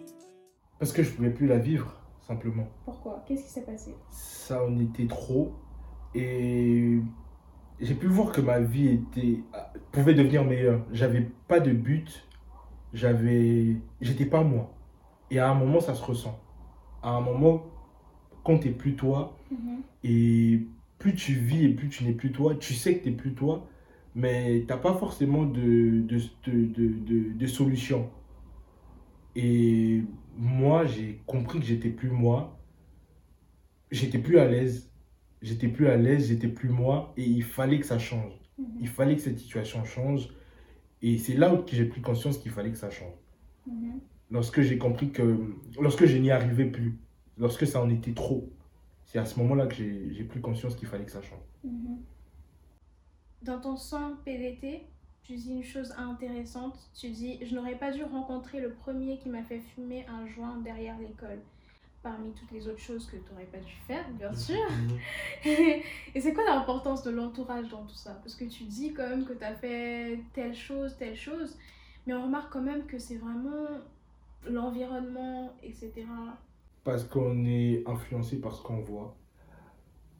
Parce 0.78 0.92
que 0.92 1.02
je 1.02 1.10
pouvais 1.10 1.30
plus 1.30 1.46
la 1.46 1.58
vivre, 1.58 1.92
simplement. 2.26 2.68
Pourquoi? 2.84 3.22
Qu'est-ce 3.26 3.44
qui 3.44 3.50
s'est 3.50 3.64
passé? 3.64 3.94
Ça 4.10 4.62
en 4.64 4.78
était 4.78 5.06
trop. 5.06 5.54
Et 6.14 6.98
j'ai 7.80 7.94
pu 7.94 8.06
voir 8.06 8.32
que 8.32 8.40
ma 8.40 8.60
vie 8.60 8.88
était 8.88 9.40
pouvait 9.92 10.14
devenir 10.14 10.44
meilleure. 10.44 10.84
J'avais 10.92 11.28
pas 11.48 11.60
de 11.60 11.72
but. 11.72 12.26
J'avais 12.92 13.76
j'étais 14.00 14.26
pas 14.26 14.42
moi. 14.42 14.72
Et 15.30 15.38
à 15.38 15.50
un 15.50 15.54
moment 15.54 15.80
ça 15.80 15.94
se 15.94 16.02
ressent. 16.02 16.38
À 17.02 17.10
un 17.10 17.20
moment 17.20 17.64
quand 18.44 18.58
t'es 18.58 18.70
plus 18.70 18.94
toi 18.94 19.36
mhm. 19.50 19.80
et 20.04 20.66
plus 20.98 21.14
tu 21.14 21.32
vis 21.32 21.64
et 21.64 21.68
plus 21.70 21.88
tu 21.88 22.04
n'es 22.04 22.12
plus 22.12 22.30
toi, 22.30 22.54
tu 22.54 22.74
sais 22.74 22.98
que 22.98 23.04
t'es 23.04 23.10
plus 23.10 23.34
toi, 23.34 23.66
mais 24.14 24.60
tu 24.60 24.66
n'as 24.66 24.76
pas 24.76 24.94
forcément 24.94 25.44
de, 25.44 26.00
de, 26.00 26.20
de, 26.46 27.32
de, 27.34 27.46
solution. 27.46 28.10
Et 29.34 30.02
moi, 30.36 30.86
j'ai 30.86 31.20
compris 31.26 31.58
que 31.58 31.66
j'étais 31.66 31.90
plus 31.90 32.10
moi. 32.10 32.58
J'étais 33.90 34.18
plus 34.18 34.38
à 34.38 34.46
l'aise. 34.46 34.90
J'étais 35.42 35.68
plus 35.68 35.88
à 35.88 35.96
l'aise, 35.96 36.28
j'étais 36.28 36.48
plus 36.48 36.68
moi. 36.68 37.12
Et 37.16 37.24
il 37.24 37.42
fallait 37.42 37.80
que 37.80 37.86
ça 37.86 37.98
change. 37.98 38.32
Mhm. 38.58 38.66
Il 38.80 38.88
fallait 38.88 39.16
que 39.16 39.22
cette 39.22 39.38
situation 39.38 39.84
change. 39.84 40.28
Et 41.02 41.18
c'est 41.18 41.34
là 41.34 41.54
que 41.56 41.74
j'ai 41.74 41.84
pris 41.84 42.00
conscience 42.00 42.38
qu'il 42.38 42.52
fallait 42.52 42.70
que 42.70 42.78
ça 42.78 42.90
change. 42.90 43.14
Mhm. 43.66 44.00
lorsque 44.30 44.60
j'ai 44.60 44.76
compris 44.76 45.10
que, 45.10 45.54
lorsque 45.80 46.04
je 46.04 46.18
n'y 46.18 46.30
arrivais 46.30 46.66
plus, 46.66 46.98
lorsque 47.38 47.66
ça 47.66 47.82
en 47.82 47.88
était 47.88 48.12
trop, 48.12 48.52
c'est 49.06 49.18
à 49.18 49.24
ce 49.24 49.38
moment-là 49.40 49.66
que 49.66 49.76
j'ai 49.76 50.24
pris 50.24 50.40
conscience 50.42 50.76
qu'il 50.76 50.86
fallait 50.86 51.04
que 51.04 51.10
ça 51.10 51.22
change. 51.22 51.40
Mhm. 51.64 51.98
Dans 53.44 53.60
ton 53.60 53.76
son 53.76 54.16
PDT, 54.24 54.86
tu 55.22 55.34
dis 55.34 55.52
une 55.52 55.64
chose 55.64 55.92
intéressante. 55.98 56.78
Tu 56.98 57.10
dis 57.10 57.38
Je 57.44 57.54
n'aurais 57.54 57.74
pas 57.74 57.92
dû 57.92 58.02
rencontrer 58.02 58.58
le 58.58 58.70
premier 58.70 59.18
qui 59.18 59.28
m'a 59.28 59.42
fait 59.42 59.60
fumer 59.74 60.06
un 60.08 60.26
joint 60.26 60.56
derrière 60.64 60.98
l'école. 60.98 61.40
Parmi 62.02 62.32
toutes 62.32 62.50
les 62.52 62.66
autres 62.68 62.80
choses 62.80 63.06
que 63.06 63.16
tu 63.16 63.22
n'aurais 63.30 63.44
pas 63.44 63.58
dû 63.58 63.72
faire, 63.86 64.08
bien 64.12 64.32
sûr. 64.32 64.66
Et 65.44 66.20
c'est 66.20 66.32
quoi 66.32 66.44
l'importance 66.44 67.02
de 67.02 67.10
l'entourage 67.10 67.68
dans 67.68 67.84
tout 67.84 67.94
ça? 67.94 68.12
Parce 68.22 68.34
que 68.34 68.46
tu 68.46 68.64
dis 68.64 68.94
quand 68.94 69.08
même 69.08 69.26
que 69.26 69.34
tu 69.34 69.44
as 69.44 69.54
fait 69.54 70.20
telle 70.32 70.54
chose, 70.54 70.96
telle 70.96 71.16
chose. 71.16 71.58
Mais 72.06 72.14
on 72.14 72.22
remarque 72.22 72.50
quand 72.50 72.62
même 72.62 72.86
que 72.86 72.98
c'est 72.98 73.16
vraiment 73.16 73.68
l'environnement, 74.48 75.52
etc. 75.62 75.92
Parce 76.82 77.04
qu'on 77.04 77.44
est 77.44 77.86
influencé 77.86 78.40
par 78.40 78.54
ce 78.54 78.62
qu'on 78.62 78.80
voit. 78.80 79.14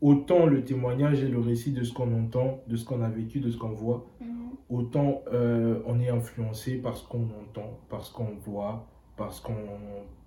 Autant 0.04 0.44
le 0.44 0.62
témoignage 0.62 1.22
et 1.22 1.28
le 1.28 1.38
récit 1.38 1.72
de 1.72 1.82
ce 1.82 1.90
qu'on 1.90 2.12
entend, 2.12 2.62
de 2.68 2.76
ce 2.76 2.84
qu'on 2.84 3.00
a 3.00 3.08
vécu, 3.08 3.40
de 3.40 3.50
ce 3.50 3.56
qu'on 3.56 3.72
voit, 3.72 4.06
mhm. 4.20 4.50
autant 4.68 5.22
euh, 5.32 5.80
on 5.86 5.98
est 5.98 6.10
influencé 6.10 6.74
par 6.74 6.94
ce 6.98 7.08
qu'on 7.08 7.22
entend, 7.22 7.80
par 7.88 8.04
ce 8.04 8.12
qu'on 8.12 8.34
voit, 8.44 8.86
parce 9.16 9.40
qu'on 9.40 9.56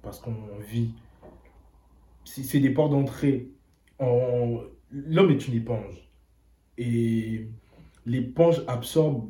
parce 0.02 0.20
qu'on 0.20 0.34
vit. 0.68 0.96
C'est 2.24 2.60
des 2.60 2.72
ports 2.72 2.90
d'entrée. 2.90 3.52
L'homme 4.00 5.30
est 5.30 5.48
une 5.48 5.54
éponge. 5.54 6.10
Et 6.80 7.48
l'éponge 8.08 8.64
absorbe 8.66 9.30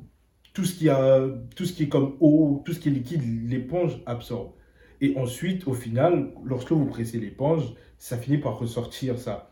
tout 0.54 0.64
ce, 0.64 0.76
qui 0.76 0.88
a, 0.88 1.28
tout 1.58 1.66
ce 1.66 1.74
qui 1.74 1.84
est 1.84 1.90
comme 1.90 2.16
eau, 2.22 2.62
tout 2.64 2.72
ce 2.72 2.80
qui 2.80 2.88
est 2.88 2.94
liquide, 2.94 3.50
l'éponge 3.50 4.02
absorbe. 4.06 4.54
Et 5.02 5.18
ensuite, 5.18 5.68
au 5.68 5.74
final, 5.74 6.32
lorsque 6.46 6.72
vous 6.72 6.86
pressez 6.86 7.20
l'éponge, 7.20 7.74
ça 7.98 8.18
finit 8.18 8.38
par 8.38 8.58
ressortir 8.58 9.20
ça. 9.20 9.52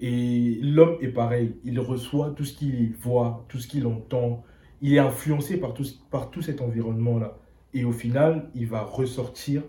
Et 0.00 0.58
l'homme 0.62 0.96
est 1.00 1.08
pareil, 1.08 1.56
il 1.64 1.80
reçoit 1.80 2.30
tout 2.30 2.44
ce 2.44 2.54
qu'il 2.54 2.92
voit, 2.94 3.44
tout 3.48 3.58
ce 3.58 3.66
qu'il 3.66 3.86
entend, 3.86 4.44
il 4.80 4.94
est 4.94 4.98
influencé 4.98 5.58
par 5.58 5.74
tout, 5.74 5.84
par 6.10 6.30
tout 6.30 6.42
cet 6.42 6.60
environnement-là. 6.60 7.38
Et 7.74 7.84
au 7.84 7.92
final, 7.92 8.50
il 8.54 8.66
va 8.66 8.82
ressortir 8.82 9.62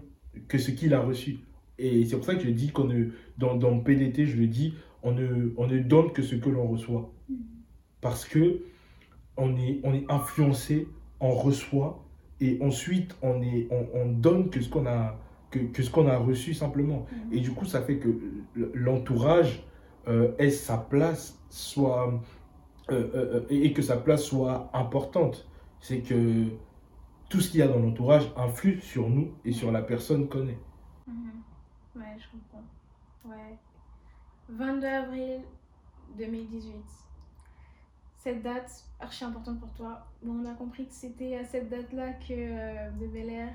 que 0.48 0.58
ce 0.58 0.72
qu'il 0.72 0.94
a 0.94 1.02
reçu. 1.02 1.40
Et 1.78 2.06
c'est 2.06 2.16
pour 2.16 2.26
ça 2.26 2.36
que 2.36 2.44
je 2.44 2.50
dis 2.50 2.72
qu'on 2.72 2.86
ne, 2.86 3.06
dans, 3.38 3.56
dans 3.56 3.80
PDT, 3.80 4.26
je 4.26 4.38
le 4.38 4.48
dis, 4.48 4.74
on 5.02 5.14
ne, 5.14 5.54
on 5.58 5.68
ne 5.68 5.80
donne 5.80 6.12
que 6.12 6.22
ce 6.22 6.36
que 6.36 6.50
l'on 6.50 6.68
reçoit. 6.68 7.12
Parce 8.02 8.26
que 8.26 8.62
on 9.38 9.56
est, 9.58 9.80
on 9.84 9.94
est 9.94 10.06
influencé, 10.10 10.88
on 11.20 11.32
reçoit, 11.32 12.04
et 12.42 12.58
ensuite 12.62 13.16
on, 13.22 13.42
est, 13.42 13.68
on, 13.72 14.12
donne 14.12 14.50
que 14.50 14.62
ce 14.62 14.70
qu'on 14.70 14.86
a, 14.86 15.18
que, 15.52 15.60
que 15.60 15.82
ce 15.82 15.90
qu'on 15.90 16.08
a 16.08 16.18
reçu 16.18 16.54
simplement. 16.54 17.08
Mhm. 17.12 17.38
Et 17.38 17.40
du 17.40 17.52
coup, 17.52 17.66
ça 17.66 17.82
fait 17.82 17.98
que 17.98 18.10
l'entourage 18.74 19.64
ait 20.38 20.52
sa 20.52 20.78
place, 20.78 21.40
soit, 21.50 22.14
euh, 22.92 23.10
euh, 23.14 23.46
et 23.50 23.74
que 23.74 23.82
sa 23.82 23.98
place 23.98 24.24
soit 24.24 24.70
importante? 24.74 25.48
C'est 25.80 26.02
que 26.02 26.46
tout 27.30 27.40
ce 27.40 27.52
qu'il 27.52 27.60
y 27.60 27.64
a 27.64 27.68
dans 27.68 27.80
l'entourage 27.80 28.32
influe 28.36 28.80
sur 28.82 29.10
nous 29.10 29.34
et 29.46 29.52
sur 29.52 29.72
la 29.72 29.82
personne 29.82 30.28
qu'on 30.28 30.48
est. 30.48 30.60
Mhm. 31.08 31.44
Ouais, 31.96 32.18
je 32.18 32.26
comprends. 32.32 32.64
Ouais. 33.26 33.58
22 34.50 34.88
avril 34.88 35.42
2018 36.18 36.74
cette 38.20 38.44
date 38.44 38.84
archi 39.00 39.24
importante 39.24 39.60
pour 39.60 39.72
toi. 39.74 40.06
Bon, 40.22 40.44
on 40.44 40.46
a 40.46 40.54
compris 40.54 40.86
que 40.86 40.94
c'était 40.94 41.38
à 41.38 41.46
cette 41.46 41.70
date-là 41.70 42.14
que 42.14 42.34
euh, 42.34 42.92
De 43.00 43.08
Bel 43.08 43.30
Air 43.30 43.54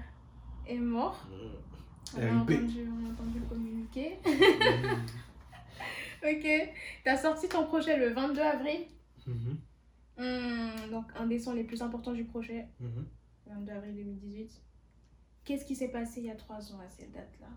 est 0.67 0.79
mort. 0.79 1.27
Mmh. 1.29 2.17
On, 2.17 2.23
a 2.23 2.41
entendu, 2.41 2.89
on 2.89 3.07
a 3.07 3.13
entendu 3.13 3.41
le 3.41 3.47
communiquer. 3.47 4.19
Ok. 6.23 6.47
Tu 7.05 7.09
as 7.09 7.19
sorti 7.19 7.49
ton 7.49 7.67
projet 7.67 7.99
le 7.99 8.15
22 8.15 8.41
avril. 8.41 8.87
Mmh. 9.27 9.33
Mmh, 10.17 10.91
donc, 10.91 11.05
un 11.17 11.27
des 11.27 11.39
sons 11.39 11.53
les 11.53 11.65
plus 11.65 11.83
importants 11.83 12.13
du 12.13 12.25
projet. 12.25 12.67
22 13.47 13.73
avril 13.73 13.95
2018. 13.95 14.63
Qu'est-ce 15.45 15.65
qui 15.67 15.77
s'est 15.77 15.91
passé 15.91 16.21
il 16.21 16.27
y 16.27 16.31
a 16.31 16.35
trois 16.35 16.73
ans 16.73 16.81
à 16.81 16.89
cette 16.89 17.13
date-là 17.13 17.49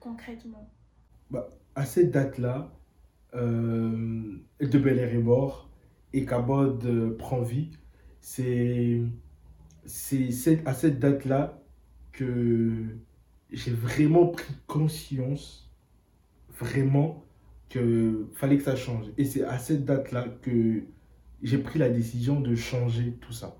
Concrètement? 0.00 0.68
Bah, 1.30 1.48
À 1.76 1.86
cette 1.86 2.10
date-là, 2.10 2.72
euh, 3.34 4.36
De 4.60 4.78
Bel 4.78 4.98
Air 4.98 5.14
est 5.14 5.18
mort 5.18 5.70
et 6.12 6.26
qu'Abod 6.26 6.84
euh, 6.84 7.16
prend 7.16 7.40
vie, 7.40 7.70
c'est 8.20 9.00
à 10.66 10.74
cette 10.74 10.98
date-là 10.98 11.62
que 12.12 12.98
j'ai 13.50 13.72
vraiment 13.72 14.26
pris 14.26 14.54
conscience, 14.66 15.70
vraiment, 16.50 17.24
qu'il 17.72 18.26
fallait 18.34 18.58
que 18.58 18.64
ça 18.64 18.76
change. 18.76 19.06
Et 19.18 19.24
c'est 19.24 19.44
à 19.44 19.58
cette 19.58 19.84
date-là 19.84 20.26
que 20.42 20.82
j'ai 21.42 21.58
pris 21.58 21.78
la 21.78 21.88
décision 21.88 22.40
de 22.40 22.54
changer 22.54 23.16
tout 23.20 23.32
ça. 23.32 23.56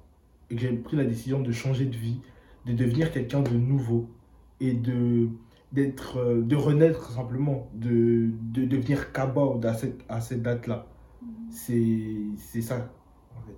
Et 0.50 0.56
que 0.56 0.60
j'ai 0.60 0.72
pris 0.72 0.96
la 0.96 1.04
décision 1.04 1.40
de 1.40 1.52
changer 1.52 1.86
de 1.86 1.96
vie, 1.96 2.20
de 2.66 2.72
devenir 2.72 3.10
quelqu'un 3.12 3.40
de 3.40 3.54
nouveau 3.56 4.10
et 4.60 4.72
de 4.74 5.28
d'être 5.72 6.18
euh, 6.18 6.42
de 6.42 6.54
renaître 6.54 7.12
simplement 7.12 7.70
de, 7.72 8.28
de 8.52 8.66
devenir 8.66 9.10
kabod 9.10 9.64
à 9.64 9.72
cette, 9.72 10.04
à 10.06 10.20
cette 10.20 10.42
date 10.42 10.66
là 10.66 10.86
c'est 11.52 12.62
ça, 12.62 12.88
en 13.36 13.40
fait. 13.42 13.56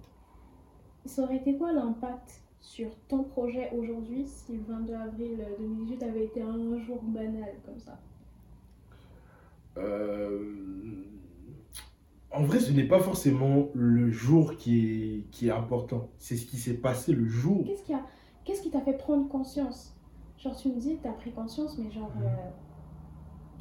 Ça 1.06 1.22
aurait 1.22 1.36
été 1.36 1.56
quoi 1.56 1.72
l'impact 1.72 2.42
sur 2.60 2.90
ton 3.08 3.24
projet 3.24 3.70
aujourd'hui 3.76 4.26
si 4.26 4.56
le 4.56 4.62
22 4.64 4.94
avril 4.94 5.46
2018 5.58 6.02
avait 6.02 6.24
été 6.24 6.42
un 6.42 6.78
jour 6.78 7.02
banal 7.02 7.54
comme 7.64 7.78
ça? 7.78 7.98
Euh, 9.78 10.54
En 12.30 12.44
vrai, 12.44 12.60
ce 12.60 12.72
n'est 12.72 12.88
pas 12.88 13.00
forcément 13.00 13.68
le 13.74 14.10
jour 14.10 14.56
qui 14.56 14.78
est, 14.86 15.30
qui 15.30 15.48
est 15.48 15.52
important. 15.52 16.10
C'est 16.18 16.36
ce 16.36 16.46
qui 16.46 16.56
s'est 16.56 16.74
passé 16.74 17.12
le 17.12 17.26
jour. 17.26 17.64
Qu'est-ce 17.66 17.84
qui 17.84 17.92
Qu'est-ce 18.44 18.62
qui 18.62 18.70
t'a 18.70 18.82
fait 18.82 18.98
prendre 18.98 19.26
conscience? 19.28 19.94
Genre, 20.38 20.54
tu 20.54 20.68
me 20.68 20.78
dis, 20.78 20.98
tu 21.00 21.08
as 21.08 21.12
pris 21.12 21.32
conscience, 21.32 21.78
mais 21.78 21.90
genre, 21.90 22.12
mmh. 22.16 22.22
euh, 22.22 22.50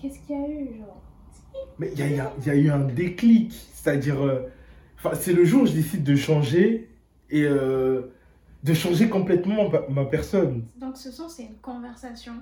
qu'est-ce 0.01 0.19
qu'il 0.19 0.35
y 0.35 0.39
a 0.39 0.49
eu 0.49 0.77
genre? 0.77 1.01
Mais 1.79 1.89
il 1.93 1.99
y 1.99 2.01
a, 2.19 2.33
y 2.45 2.49
a, 2.49 2.55
eu 2.55 2.69
un 2.69 2.79
déclic. 2.85 3.53
C'est-à-dire, 3.73 4.21
euh, 4.21 4.49
c'est 5.13 5.33
le 5.33 5.45
jour 5.45 5.63
où 5.63 5.65
je 5.65 5.73
décide 5.73 6.03
de 6.03 6.15
changer 6.15 6.89
et 7.29 7.43
euh, 7.43 8.13
de 8.63 8.73
changer 8.73 9.09
complètement 9.09 9.69
ma, 9.89 10.05
personne. 10.05 10.65
Donc, 10.77 10.97
ce 10.97 11.11
son, 11.11 11.29
c'est 11.29 11.43
une 11.43 11.57
conversation 11.57 12.33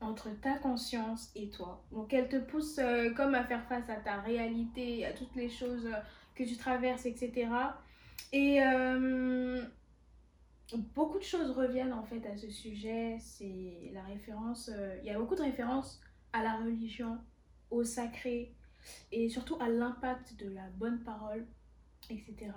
entre 0.00 0.28
ta 0.40 0.58
conscience 0.58 1.30
et 1.34 1.48
toi. 1.48 1.82
Donc, 1.92 2.12
elle 2.12 2.28
te 2.28 2.36
pousse 2.36 2.78
euh, 2.78 3.12
comme 3.14 3.34
à 3.34 3.44
faire 3.44 3.64
face 3.68 3.88
à 3.88 3.96
ta 3.96 4.20
réalité, 4.20 5.06
à 5.06 5.12
toutes 5.12 5.34
les 5.34 5.48
choses 5.48 5.88
que 6.34 6.44
tu 6.44 6.56
traverses, 6.56 7.06
etc. 7.06 7.48
Et 8.32 8.60
beaucoup 10.94 11.18
de 11.18 11.24
choses 11.24 11.50
reviennent 11.52 11.92
en 11.92 12.02
fait 12.02 12.26
à 12.26 12.36
ce 12.36 12.50
sujet. 12.50 13.16
C'est 13.20 13.90
la 13.92 14.02
référence, 14.02 14.70
il 15.02 15.06
y 15.06 15.10
a 15.10 15.18
beaucoup 15.18 15.36
de 15.36 15.42
références 15.42 16.00
à 16.32 16.42
la 16.42 16.56
religion, 16.56 17.18
au 17.70 17.84
sacré 17.84 18.52
et 19.12 19.28
surtout 19.28 19.56
à 19.60 19.68
l'impact 19.68 20.36
de 20.36 20.48
la 20.50 20.68
bonne 20.76 21.00
parole, 21.00 21.46
etc. 22.10 22.50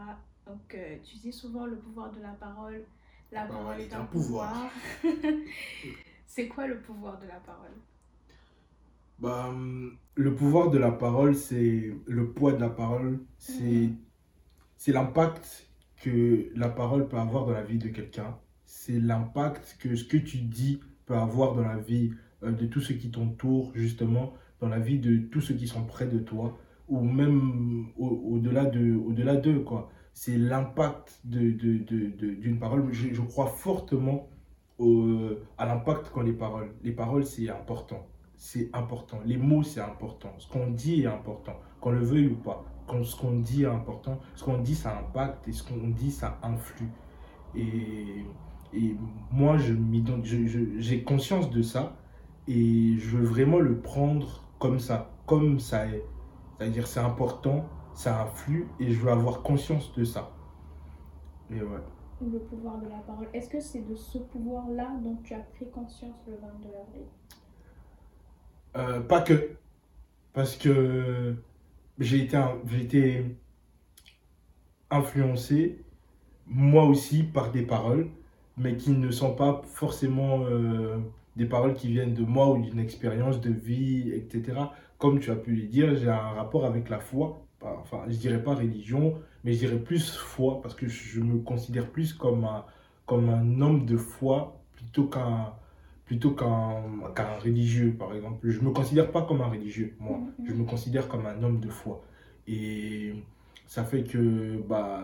Donc, 0.45 0.75
euh, 0.75 0.97
tu 1.03 1.17
dis 1.17 1.33
souvent 1.33 1.65
le 1.65 1.77
pouvoir 1.77 2.11
de 2.11 2.21
la 2.21 2.31
parole. 2.31 2.83
La 3.31 3.45
parole 3.45 3.81
est 3.81 3.93
un 3.93 4.05
pouvoir. 4.05 4.71
c'est 6.27 6.47
quoi 6.47 6.67
le 6.67 6.79
pouvoir 6.79 7.17
de 7.19 7.25
la 7.25 7.39
parole? 7.39 7.71
Bah, 9.19 9.51
Le 10.15 10.35
pouvoir 10.35 10.69
de 10.69 10.77
la 10.77 10.91
parole, 10.91 11.35
c'est 11.35 11.91
le 12.05 12.31
poids 12.31 12.53
de 12.53 12.61
la 12.61 12.69
parole, 12.69 13.19
c'est 13.39 13.63
mhm. 13.63 13.97
c'est 14.77 14.91
l'impact 14.91 15.67
que 16.03 16.51
la 16.55 16.69
parole 16.69 17.07
peut 17.07 17.17
avoir 17.17 17.45
dans 17.47 17.53
la 17.53 17.63
vie 17.63 17.79
de 17.79 17.87
quelqu'un. 17.89 18.37
C'est 18.65 18.99
l'impact 18.99 19.77
que 19.79 19.95
ce 19.95 20.03
que 20.03 20.17
tu 20.17 20.37
dis 20.37 20.79
peut 21.05 21.15
avoir 21.15 21.55
dans 21.55 21.63
la 21.63 21.77
vie 21.77 22.11
euh, 22.43 22.51
de 22.51 22.67
tous 22.67 22.81
ceux 22.81 22.95
qui 22.95 23.09
t'entourent, 23.09 23.71
justement 23.73 24.33
dans 24.59 24.69
la 24.69 24.79
vie 24.79 24.99
de 24.99 25.17
tous 25.17 25.41
ceux 25.41 25.55
qui 25.55 25.67
sont 25.67 25.85
près 25.85 26.07
de 26.07 26.19
toi, 26.19 26.57
ou 26.87 27.01
même 27.01 27.87
au-delà 27.97 28.65
de, 28.65 28.95
au-delà 28.95 29.35
d'eux, 29.35 29.59
quoi. 29.59 29.89
C'est 30.13 30.37
l'impact 30.37 31.19
de, 31.25 31.51
de, 31.51 31.77
de, 31.77 32.33
d'une 32.35 32.59
parole. 32.59 32.91
Je, 32.91 33.13
je, 33.13 33.21
crois 33.21 33.47
fortement 33.47 34.29
à 35.57 35.65
l'impact 35.65 36.09
qu'ont 36.09 36.21
les 36.21 36.33
paroles. 36.33 36.71
Les 36.83 36.91
paroles, 36.91 37.25
c'est 37.25 37.49
important. 37.49 38.05
C'est 38.35 38.69
important. 38.73 39.19
Les 39.25 39.37
mots, 39.37 39.63
c'est 39.63 39.81
important. 39.81 40.33
Ce 40.37 40.47
qu'on 40.47 40.67
dit 40.67 41.03
est 41.03 41.07
important. 41.07 41.53
Qu'on 41.81 41.91
le 41.91 42.03
veuille 42.03 42.27
ou 42.27 42.35
pas. 42.35 42.63
Quand 42.87 43.03
ce 43.03 43.15
qu'on 43.15 43.39
dit 43.39 43.63
est 43.63 43.67
important. 43.67 44.19
Ce 44.35 44.43
qu'on 44.43 44.59
dit, 44.59 44.75
ça 44.75 44.97
impacte. 44.97 45.47
Et 45.47 45.51
ce 45.51 45.63
qu'on 45.63 45.87
dit, 45.89 46.11
ça 46.11 46.39
influe. 46.43 46.91
Et, 47.55 48.25
et 48.73 48.95
moi, 49.31 49.57
je, 49.57 49.73
je, 50.23 50.59
j'ai 50.77 51.03
conscience 51.03 51.49
de 51.49 51.61
ça. 51.61 51.95
Et 52.47 52.97
je 52.97 53.17
veux 53.17 53.25
vraiment 53.25 53.59
le 53.59 53.79
prendre 53.79 54.43
comme 54.59 54.79
ça, 54.79 55.11
comme 55.25 55.59
ça 55.59 55.87
est. 55.87 56.03
C'est-à-dire 56.57 56.87
c'est 56.87 56.99
important, 56.99 57.65
ça 57.93 58.23
influe 58.23 58.67
et 58.79 58.91
je 58.91 58.99
veux 58.99 59.11
avoir 59.11 59.43
conscience 59.43 59.93
de 59.93 60.03
ça. 60.03 60.31
Et 61.51 61.61
ouais. 61.61 61.79
Le 62.21 62.39
pouvoir 62.39 62.79
de 62.79 62.87
la 62.89 62.97
parole. 62.99 63.27
Est-ce 63.33 63.49
que 63.49 63.59
c'est 63.59 63.81
de 63.87 63.95
ce 63.95 64.17
pouvoir-là 64.17 64.89
dont 65.03 65.17
tu 65.23 65.33
as 65.33 65.39
pris 65.39 65.69
conscience 65.69 66.15
le 66.27 66.33
22 66.37 66.69
avril? 66.69 67.05
Euh, 68.75 69.01
Pas 69.01 69.21
que. 69.21 69.57
Parce 70.33 70.55
que 70.55 71.35
j'ai 71.99 72.23
été, 72.23 72.37
influencé, 74.89 75.85
moi 76.47 76.85
aussi, 76.85 77.23
par 77.23 77.51
des 77.51 77.63
paroles, 77.63 78.09
mais 78.57 78.77
qui 78.77 78.91
ne 78.91 79.11
sont 79.11 79.35
pas 79.35 79.61
forcément 79.65 80.45
euh, 80.45 80.97
des 81.35 81.45
paroles 81.45 81.73
qui 81.75 81.89
viennent 81.89 82.13
de 82.13 82.23
moi 82.23 82.49
ou 82.49 82.61
d'une 82.61 82.79
expérience 82.79 83.41
de 83.41 83.51
vie, 83.51 84.11
etc. 84.13 84.59
Comme 84.97 85.19
tu 85.19 85.31
as 85.31 85.35
pu 85.35 85.55
le 85.55 85.63
dire, 85.67 85.95
j'ai 85.95 86.09
un 86.09 86.17
rapport 86.33 86.65
avec 86.65 86.89
la 86.89 86.99
foi. 86.99 87.45
Enfin, 87.61 88.03
je 88.07 88.17
dirais 88.17 88.43
pas 88.43 88.55
religion, 88.55 89.15
mais 89.43 89.53
je 89.53 89.59
dirais 89.59 89.79
plus 89.79 90.15
foi, 90.15 90.61
parce 90.61 90.75
que 90.75 90.87
je 90.87 91.21
me 91.21 91.39
considère 91.39 91.89
plus 91.89 92.13
comme 92.13 92.43
un, 92.45 92.65
comme 93.05 93.29
un 93.29 93.61
homme 93.61 93.85
de 93.85 93.97
foi 93.97 94.59
plutôt 94.75 95.05
qu'un 95.05 95.53
plutôt 96.07 96.31
qu'un 96.31 97.37
religieux, 97.43 97.93
par 97.99 98.13
exemple. 98.15 98.49
Je 98.49 98.59
ne 98.61 98.65
me 98.65 98.71
considère 98.71 99.11
pas 99.11 99.23
comme 99.23 99.41
un 99.41 99.49
religieux, 99.49 99.93
moi. 99.99 100.19
Je 100.45 100.53
me 100.53 100.63
considère 100.63 101.09
comme 101.09 101.25
un 101.25 101.43
homme 101.43 101.59
de 101.59 101.67
foi. 101.69 102.01
Et 102.47 103.13
ça 103.67 103.83
fait 103.83 104.03
que 104.03 104.57
bah, 104.69 105.03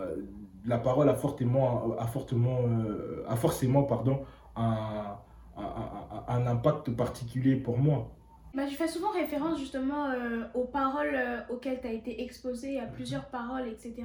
la 0.65 0.78
parole 0.78 1.10
a 1.10 1.13
fortement, 1.13 1.93
a 2.00 2.08
fortement, 2.08 2.60
euh, 2.67 3.26
a 3.28 3.36
forcément 3.36 3.84
pardon, 3.84 4.22
un, 4.56 5.17
un, 5.58 6.24
un, 6.30 6.48
impact 6.48 6.91
particulier 6.91 7.58
pour 7.58 7.78
moi. 7.78 8.10
Bah, 8.53 8.67
je 8.67 8.75
fais 8.75 8.87
souvent 8.87 9.11
référence 9.11 9.59
justement 9.59 10.09
euh, 10.09 10.45
aux 10.53 10.65
paroles 10.65 11.15
euh, 11.15 11.41
auxquelles 11.49 11.81
tu 11.81 11.87
as 11.87 11.91
été 11.91 12.21
exposé, 12.23 12.79
à 12.79 12.85
plusieurs 12.85 13.27
paroles, 13.29 13.67
etc. 13.67 13.95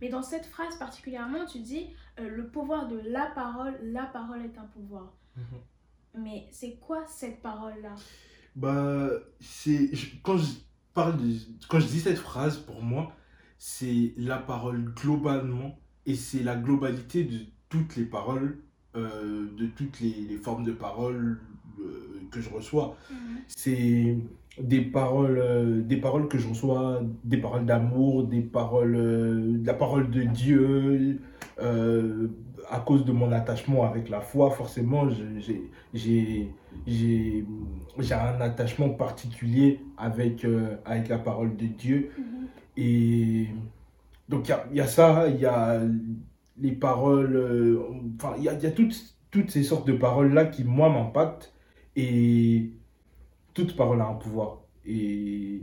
Mais 0.00 0.08
dans 0.08 0.22
cette 0.22 0.46
phrase 0.46 0.76
particulièrement, 0.78 1.44
tu 1.44 1.58
dis 1.58 1.88
le 2.18 2.46
pouvoir 2.46 2.88
de 2.88 2.98
la 3.04 3.26
parole, 3.34 3.78
la 3.82 4.04
parole 4.04 4.42
est 4.42 4.58
un 4.58 4.64
pouvoir. 4.64 5.12
Mhm. 5.36 6.22
Mais 6.22 6.48
c'est 6.50 6.76
quoi 6.76 7.04
cette 7.06 7.42
parole-là? 7.42 7.94
Bah, 8.54 9.10
c'est 9.40 9.90
quand 10.22 10.38
je 10.38 10.52
parle 10.94 11.18
de, 11.18 11.36
quand 11.68 11.78
je 11.78 11.86
dis 11.86 12.00
cette 12.00 12.18
phrase 12.18 12.56
pour 12.58 12.82
moi, 12.82 13.12
c'est 13.58 14.14
la 14.16 14.38
parole 14.38 14.84
globalement 14.94 15.78
et 16.06 16.14
c'est 16.14 16.42
la 16.42 16.56
globalité 16.56 17.24
de 17.24 17.40
toutes 17.68 17.96
les 17.96 18.04
paroles, 18.04 18.58
euh, 18.96 19.50
de 19.56 19.66
toutes 19.66 20.00
les, 20.00 20.38
formes 20.38 20.64
de 20.64 20.72
paroles 20.72 21.40
euh, 21.42 21.55
que 22.30 22.40
je 22.40 22.50
reçois. 22.50 22.96
Mhm. 23.10 23.16
C'est 23.46 24.16
des 24.60 24.80
paroles, 24.80 25.38
euh, 25.38 25.82
des 25.82 25.98
paroles 25.98 26.28
que 26.28 26.38
je 26.38 26.48
reçois, 26.48 27.02
des 27.24 27.36
paroles 27.36 27.66
d'amour, 27.66 28.24
des 28.24 28.40
paroles, 28.40 29.62
la 29.64 29.74
parole 29.74 30.10
de 30.10 30.22
Dieu. 30.22 31.20
à 32.68 32.80
cause 32.80 33.04
de 33.04 33.12
mon 33.12 33.30
attachement 33.30 33.84
avec 33.84 34.08
la 34.08 34.20
foi, 34.20 34.50
forcément, 34.50 35.08
j'ai 35.94 36.50
un 38.10 38.40
attachement 38.40 38.90
particulier 38.90 39.80
avec, 39.96 40.44
avec 40.84 41.08
la 41.08 41.18
parole 41.18 41.56
de 41.56 41.66
Dieu. 41.66 42.10
Mhm. 42.18 42.46
Et 42.76 43.46
donc, 44.28 44.52
il 44.70 44.76
y 44.76 44.80
a, 44.80 44.86
ça, 44.86 45.28
il 45.28 45.40
y 45.40 45.46
a 45.46 45.80
les 46.58 46.72
paroles, 46.72 47.36
euh, 47.36 47.78
enfin, 48.16 48.34
il 48.38 48.44
y 48.44 48.48
a, 48.48 48.54
y 48.54 48.66
a 48.66 48.70
toutes, 48.70 49.14
toutes 49.30 49.50
ces 49.50 49.62
sortes 49.62 49.86
de 49.86 49.92
paroles-là 49.92 50.46
qui, 50.46 50.64
moi, 50.64 50.88
m'impactent. 50.88 51.52
Et 51.96 52.70
toute 53.54 53.76
parole 53.76 54.00
a 54.00 54.06
un 54.06 54.14
pouvoir. 54.14 54.62
Et, 54.84 55.62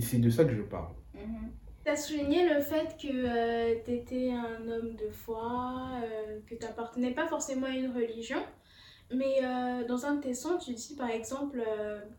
c'est 0.00 0.18
de 0.18 0.30
ça 0.30 0.44
que 0.44 0.54
je 0.54 0.62
parle. 0.62 0.92
Mhm. 1.14 1.52
Tu 1.84 1.90
as 1.90 1.96
souligné 1.96 2.48
le 2.52 2.60
fait 2.60 2.96
que 3.00 3.06
euh, 3.06 3.76
tu 3.84 3.92
étais 3.92 4.32
un 4.32 4.68
homme 4.68 4.96
de 4.96 5.08
foi, 5.10 5.90
euh, 6.02 6.40
que 6.46 6.56
tu 6.56 6.64
n'appartenais 6.64 7.12
pas 7.12 7.28
forcément 7.28 7.66
à 7.66 7.76
une 7.76 7.92
religion. 7.92 8.42
Mais 9.14 9.40
dans 9.86 10.04
un 10.04 10.16
de 10.16 10.22
tes 10.22 10.34
sons, 10.34 10.58
tu 10.58 10.74
dis 10.74 10.96
par 10.96 11.10
exemple 11.10 11.62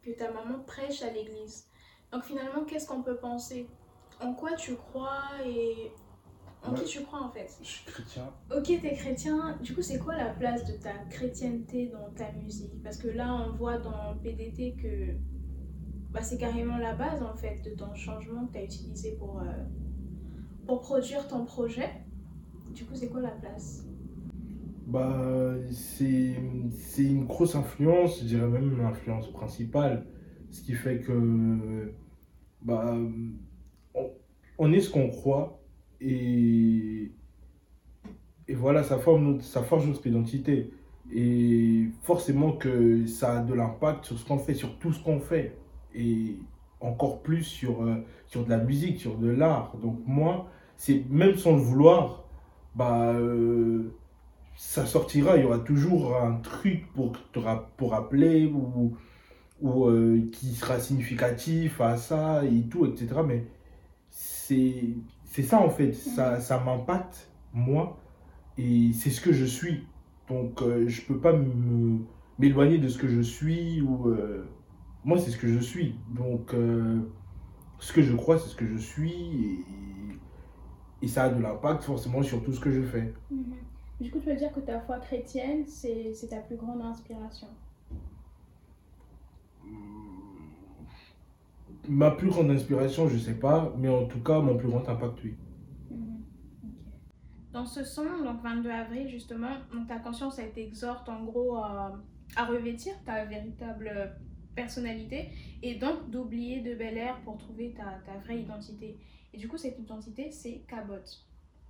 que 0.01 0.11
ta 0.11 0.31
maman 0.31 0.59
prêche 0.65 1.03
à 1.03 1.11
l'église. 1.11 1.67
Donc 2.13 2.23
finalement, 2.23 2.63
qu'est-ce 2.63 2.87
qu'on 2.87 3.03
peut 3.03 3.17
penser? 3.17 3.67
En 4.21 4.33
quoi 4.33 4.53
tu 4.53 4.75
crois 4.75 5.25
et 5.45 5.91
en 6.63 6.73
qui 6.73 6.85
tu 6.85 7.01
crois 7.01 7.21
en 7.21 7.29
fait 7.29 7.47
Je 7.61 7.67
suis 7.67 7.85
chrétien. 7.85 8.29
Ok, 8.55 8.65
t'es 8.81 8.93
chrétien. 8.93 9.57
Du 9.61 9.73
coup, 9.73 9.81
c'est 9.81 9.99
quoi 9.99 10.15
la 10.15 10.29
place 10.29 10.65
de 10.65 10.73
ta 10.73 10.93
chrétienté 11.09 11.87
dans 11.87 12.09
ta 12.15 12.31
musique? 12.33 12.81
Parce 12.83 12.97
que 12.97 13.07
là, 13.07 13.47
on 13.47 13.55
voit 13.55 13.77
dans 13.77 14.15
PDT 14.21 14.75
que 14.81 15.13
bah, 16.11 16.21
c'est 16.21 16.37
carrément 16.37 16.77
la 16.77 16.93
base 16.93 17.21
en 17.21 17.35
fait 17.35 17.61
de 17.63 17.75
ton 17.75 17.93
changement 17.93 18.47
que 18.47 18.53
tu 18.53 18.57
as 18.59 18.63
utilisé 18.63 19.11
pour, 19.13 19.39
euh, 19.39 19.45
pour 20.65 20.81
produire 20.81 21.27
ton 21.27 21.45
projet. 21.45 21.89
Du 22.73 22.85
coup, 22.85 22.95
c'est 22.95 23.09
quoi 23.09 23.21
la 23.21 23.31
place? 23.31 23.85
Bah, 24.87 25.53
c'est 25.71 27.03
une 27.03 27.25
grosse 27.25 27.55
influence, 27.55 28.19
je 28.21 28.25
dirais 28.25 28.47
même 28.47 28.77
l'influence 28.77 29.29
principale. 29.31 30.07
Ce 30.49 30.61
qui 30.61 30.73
fait 30.73 31.01
que 31.01 31.93
bah, 32.61 32.95
on 34.57 34.73
est 34.73 34.79
ce 34.79 34.89
qu'on 34.89 35.09
croit 35.09 35.61
et, 36.01 37.11
et 38.47 38.55
voilà, 38.55 38.83
ça, 38.83 38.99
ça 39.41 39.63
forge 39.63 39.87
notre 39.87 40.05
identité. 40.07 40.71
Et 41.13 41.85
forcément 42.03 42.51
que 42.51 43.05
ça 43.05 43.39
a 43.39 43.41
de 43.41 43.53
l'impact 43.53 44.05
sur 44.05 44.19
ce 44.19 44.25
qu'on 44.25 44.37
fait, 44.37 44.53
sur 44.53 44.77
tout 44.79 44.91
ce 44.91 45.01
qu'on 45.01 45.19
fait. 45.19 45.57
Et 45.95 46.35
encore 46.79 47.21
plus 47.21 47.43
sur, 47.43 47.83
euh, 47.83 47.95
sur 48.27 48.45
de 48.45 48.49
la 48.49 48.57
musique, 48.57 48.99
sur 48.99 49.17
de 49.17 49.29
l'art. 49.29 49.75
Donc 49.81 49.99
moi, 50.05 50.49
c'est 50.75 51.03
même 51.09 51.35
sans 51.35 51.55
le 51.55 51.61
vouloir, 51.61 52.25
bah, 52.75 53.13
euh, 53.13 53.93
ça 54.55 54.85
sortira. 54.85 55.37
Il 55.37 55.43
y 55.43 55.45
aura 55.45 55.59
toujours 55.59 56.15
un 56.17 56.35
truc 56.35 56.91
pour, 56.93 57.13
pour 57.77 57.91
rappeler 57.91 58.45
ou, 58.45 58.95
ou 59.61 59.85
euh, 59.85 60.29
qui 60.31 60.53
sera 60.53 60.79
significatif 60.79 61.81
à 61.81 61.97
ça 61.97 62.43
et 62.45 62.67
tout, 62.69 62.85
etc. 62.85 63.07
Mais 63.25 63.45
c'est 64.09 64.93
ça 65.43 65.59
en 65.59 65.69
fait, 65.69 65.93
ça, 65.93 66.39
ça 66.39 66.59
m'impacte 66.59 67.29
moi 67.53 67.97
et 68.57 68.91
c'est 68.93 69.09
ce 69.09 69.21
que 69.21 69.31
je 69.33 69.45
suis. 69.45 69.85
Donc 70.29 70.61
euh, 70.61 70.87
je 70.87 71.01
peux 71.03 71.19
pas 71.19 71.33
m'éloigner 72.39 72.77
de 72.77 72.87
ce 72.87 72.97
que 72.97 73.07
je 73.07 73.21
suis 73.21 73.81
ou 73.81 74.09
euh, 74.09 74.45
moi 75.03 75.17
c'est 75.17 75.31
ce 75.31 75.37
que 75.37 75.47
je 75.47 75.59
suis. 75.59 75.95
Donc 76.09 76.53
euh, 76.53 76.99
ce 77.79 77.93
que 77.93 78.01
je 78.01 78.15
crois 78.15 78.37
c'est 78.39 78.49
ce 78.49 78.55
que 78.55 78.67
je 78.67 78.77
suis 78.77 79.11
et, 79.11 81.05
et 81.05 81.07
ça 81.07 81.25
a 81.25 81.29
de 81.29 81.41
l'impact 81.41 81.83
forcément 81.83 82.23
sur 82.23 82.43
tout 82.43 82.53
ce 82.53 82.59
que 82.59 82.71
je 82.71 82.81
fais. 82.81 83.13
Mhm. 83.31 83.55
Du 83.99 84.11
coup 84.11 84.19
tu 84.19 84.29
veux 84.29 84.35
dire 84.35 84.51
que 84.51 84.59
ta 84.59 84.79
foi 84.81 84.99
chrétienne 84.99 85.65
c'est 85.65 86.13
ta 86.29 86.37
plus 86.37 86.55
grande 86.57 86.81
inspiration? 86.81 87.47
Ma 91.87 92.11
plus 92.11 92.29
grande 92.29 92.51
inspiration, 92.51 93.07
je 93.07 93.17
sais 93.17 93.35
pas, 93.35 93.73
mais 93.77 93.89
en 93.89 94.05
tout 94.05 94.21
cas, 94.21 94.39
mon 94.39 94.57
plus 94.57 94.67
grand 94.67 94.87
impact, 94.89 95.23
oui. 95.23 95.35
Dans 97.53 97.65
ce 97.65 97.83
son, 97.83 98.03
donc 98.23 98.43
22 98.43 98.69
avril, 98.69 99.09
justement, 99.09 99.49
ta 99.87 99.97
conscience, 99.99 100.37
elle 100.37 100.51
t'exhorte 100.51 101.07
en 101.09 101.23
gros 101.23 101.55
à, 101.55 101.99
revêtir 102.37 102.93
ta 103.05 103.25
véritable 103.25 104.15
personnalité 104.53 105.29
et 105.63 105.75
donc 105.75 106.09
d'oublier 106.09 106.61
de 106.61 106.75
Bel 106.75 106.97
Air 106.97 107.19
pour 107.23 107.37
trouver 107.37 107.73
ta, 107.73 107.99
ta, 108.05 108.19
vraie 108.19 108.41
identité. 108.41 108.97
Et 109.33 109.37
du 109.37 109.47
coup, 109.47 109.57
cette 109.57 109.79
identité, 109.79 110.29
c'est 110.31 110.63
Cabot. 110.67 110.95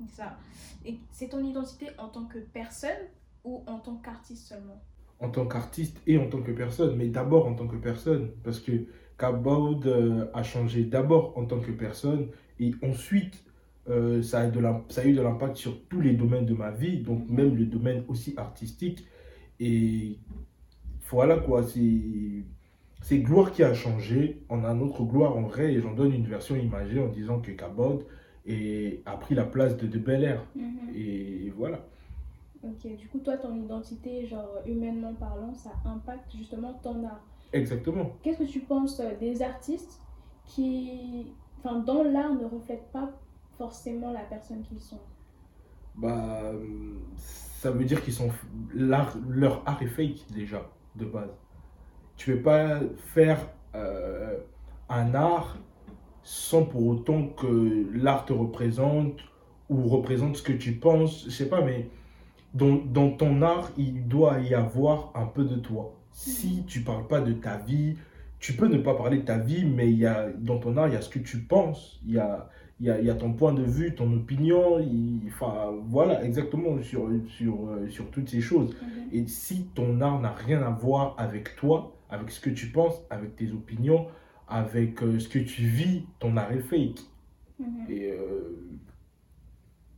Ça. 0.10 0.38
Et 0.86 1.00
c'est 1.12 1.30
ton 1.30 1.44
identité 1.44 1.88
en 1.98 2.10
tant 2.10 2.26
que 2.26 2.40
personne 2.40 3.08
ou 3.44 3.64
en 3.66 3.80
tant 3.80 3.96
qu'artiste 3.96 4.48
seulement? 4.48 4.82
En 5.20 5.30
tant 5.30 5.48
qu'artiste 5.48 6.02
et 6.06 6.18
en 6.18 6.30
tant 6.30 6.42
que 6.42 6.52
personne, 6.52 6.96
mais 6.96 7.08
d'abord 7.08 7.48
en 7.48 7.56
tant 7.56 7.68
que 7.68 7.78
personne, 7.78 8.32
parce 8.44 8.60
que 8.60 8.88
Kaboud 9.18 9.86
euh, 9.88 10.26
a 10.34 10.44
changé 10.44 10.84
d'abord 10.84 11.38
en 11.38 11.46
tant 11.46 11.60
que 11.60 11.72
personne 11.72 12.28
et 12.60 12.72
ensuite 12.84 13.44
euh, 13.90 14.22
ça, 14.22 14.42
a 14.42 14.48
de 14.48 14.62
ça 14.90 15.02
a 15.02 15.06
eu 15.06 15.14
de 15.14 15.22
l'impact 15.22 15.58
sur 15.58 15.82
tous 15.88 16.02
les 16.02 16.14
domaines 16.14 16.46
de 16.46 16.54
ma 16.54 16.72
vie, 16.72 17.00
donc 17.00 17.30
même 17.30 17.56
le 17.56 17.66
domaine 17.66 18.04
aussi 18.08 18.34
artistique. 18.38 19.06
Et 19.60 20.20
voilà 21.10 21.38
quoi, 21.38 21.64
c'est 21.64 23.18
Gloire 23.20 23.52
qui 23.52 23.64
a 23.64 23.74
changé. 23.74 24.44
On 24.50 24.64
a 24.66 24.74
notre 24.74 25.04
gloire 25.04 25.38
en 25.38 25.44
vrai 25.44 25.74
et 25.74 25.82
j'en 25.82 25.94
donne 25.94 26.14
une 26.14 26.28
version 26.28 26.56
imagée 26.56 27.00
en 27.00 27.08
disant 27.08 27.40
que 27.40 27.52
Kabod 27.52 28.06
a 29.06 29.18
pris 29.18 29.36
la 29.36 29.46
place 29.46 29.78
de 29.78 29.88
De 29.88 30.00
Bel 30.00 30.24
Air. 30.24 30.46
Mhm. 30.56 30.96
Et 30.96 31.54
voilà. 31.56 31.80
Ok, 32.64 32.96
du 32.98 33.08
coup, 33.08 33.20
toi, 33.20 33.38
ton 33.38 33.56
identité, 33.56 34.26
genre 34.26 34.60
humainement 34.66 35.14
parlant, 35.14 35.54
ça 35.54 35.72
impacte 35.86 36.36
justement 36.36 36.74
ton 36.84 37.06
art. 37.06 37.24
Exactement. 37.54 38.12
Qu'est-ce 38.24 38.40
que 38.40 38.44
tu 38.44 38.60
penses 38.62 39.00
euh, 39.00 39.16
des 39.20 39.42
artistes 39.42 40.02
qui, 40.46 41.34
enfin, 41.60 41.80
dans 41.80 42.04
l'art, 42.04 42.34
ne 42.34 42.46
reflètent 42.46 42.92
pas 42.92 43.12
forcément 43.58 44.12
la 44.12 44.22
personne 44.22 44.64
qu'ils 44.64 44.82
sont? 44.82 45.00
Bah, 45.96 46.52
ça 47.16 47.72
veut 47.72 47.86
dire 47.86 48.04
qu'ils 48.04 48.14
sont. 48.14 48.30
leur 48.74 49.64
art 49.66 49.82
est 49.82 49.88
fake 49.88 50.28
déjà, 50.32 50.70
de 50.96 51.06
base. 51.06 51.32
Tu 52.16 52.32
ne 52.32 52.36
peux 52.36 52.42
pas 52.44 52.80
faire 52.98 53.40
euh, 53.76 54.38
un 54.90 55.14
art 55.16 55.58
sans 56.24 56.66
pour 56.66 56.86
autant 56.88 57.28
que 57.28 57.88
l'art 57.94 58.26
te 58.26 58.34
représente 58.34 59.20
ou 59.70 59.88
représente 59.88 60.38
ce 60.38 60.44
que 60.44 60.54
tu 60.54 60.74
penses. 60.74 61.26
Je 61.26 61.30
sais 61.32 61.50
pas, 61.50 61.62
mais 61.62 61.90
dans, 62.54 62.76
dans 62.76 63.12
ton 63.12 63.42
art, 63.42 63.72
il 63.78 64.08
doit 64.08 64.40
y 64.40 64.54
avoir 64.54 65.12
un 65.16 65.26
peu 65.26 65.46
de 65.46 65.56
toi. 65.56 65.94
Si 66.26 66.66
tu 66.66 66.82
parles 66.84 67.08
pas 67.08 67.22
de 67.22 67.34
ta 67.34 67.58
vie, 67.58 67.98
tu 68.40 68.54
peux 68.56 68.68
ne 68.68 68.78
pas 68.80 68.96
parler 68.96 69.18
de 69.20 69.24
ta 69.26 69.38
vie, 69.38 69.66
mais 69.66 69.92
il 69.92 69.98
y 70.00 70.06
a, 70.06 70.30
dans 70.32 70.60
ton 70.60 70.76
art, 70.78 70.88
il 70.88 70.94
y 70.94 70.98
a 70.98 71.02
ce 71.02 71.10
que 71.10 71.20
tu 71.20 71.40
penses, 71.40 72.00
il 72.06 72.14
y 72.14 72.20
a, 72.20 72.50
il 72.80 72.88
y 72.88 72.90
a, 72.92 73.00
il 73.00 73.06
y 73.06 73.10
a 73.10 73.16
ton 73.16 73.34
point 73.34 73.54
de 73.54 73.64
vue, 73.64 73.96
ton 73.96 74.12
opinion, 74.14 74.80
il- 74.80 75.22
enfin, 75.28 75.74
voilà, 75.88 76.24
exactement, 76.24 76.82
sur, 76.82 77.10
sur, 77.28 77.70
euh, 77.70 77.88
sur 77.90 78.10
toutes 78.12 78.30
ces 78.30 78.42
choses. 78.42 78.76
Mhm. 78.82 79.10
Et 79.12 79.28
si 79.28 79.68
ton 79.76 80.02
art 80.02 80.20
n'a 80.20 80.32
rien 80.34 80.62
à 80.64 80.70
voir 80.72 81.16
avec 81.18 81.56
toi, 81.56 81.96
avec 82.10 82.32
ce 82.32 82.40
que 82.42 82.50
tu 82.50 82.68
penses, 82.72 83.02
avec 83.10 83.36
tes 83.36 83.52
opinions, 83.52 84.08
avec 84.48 85.02
euh, 85.04 85.20
ce 85.20 85.28
que 85.30 85.40
tu 85.40 85.64
vis, 85.64 86.06
ton 86.20 86.36
art 86.38 86.52
est 86.52 86.62
fake. 86.62 87.00
Mhm. 87.60 87.86
Et 87.90 88.12
euh, 88.12 88.68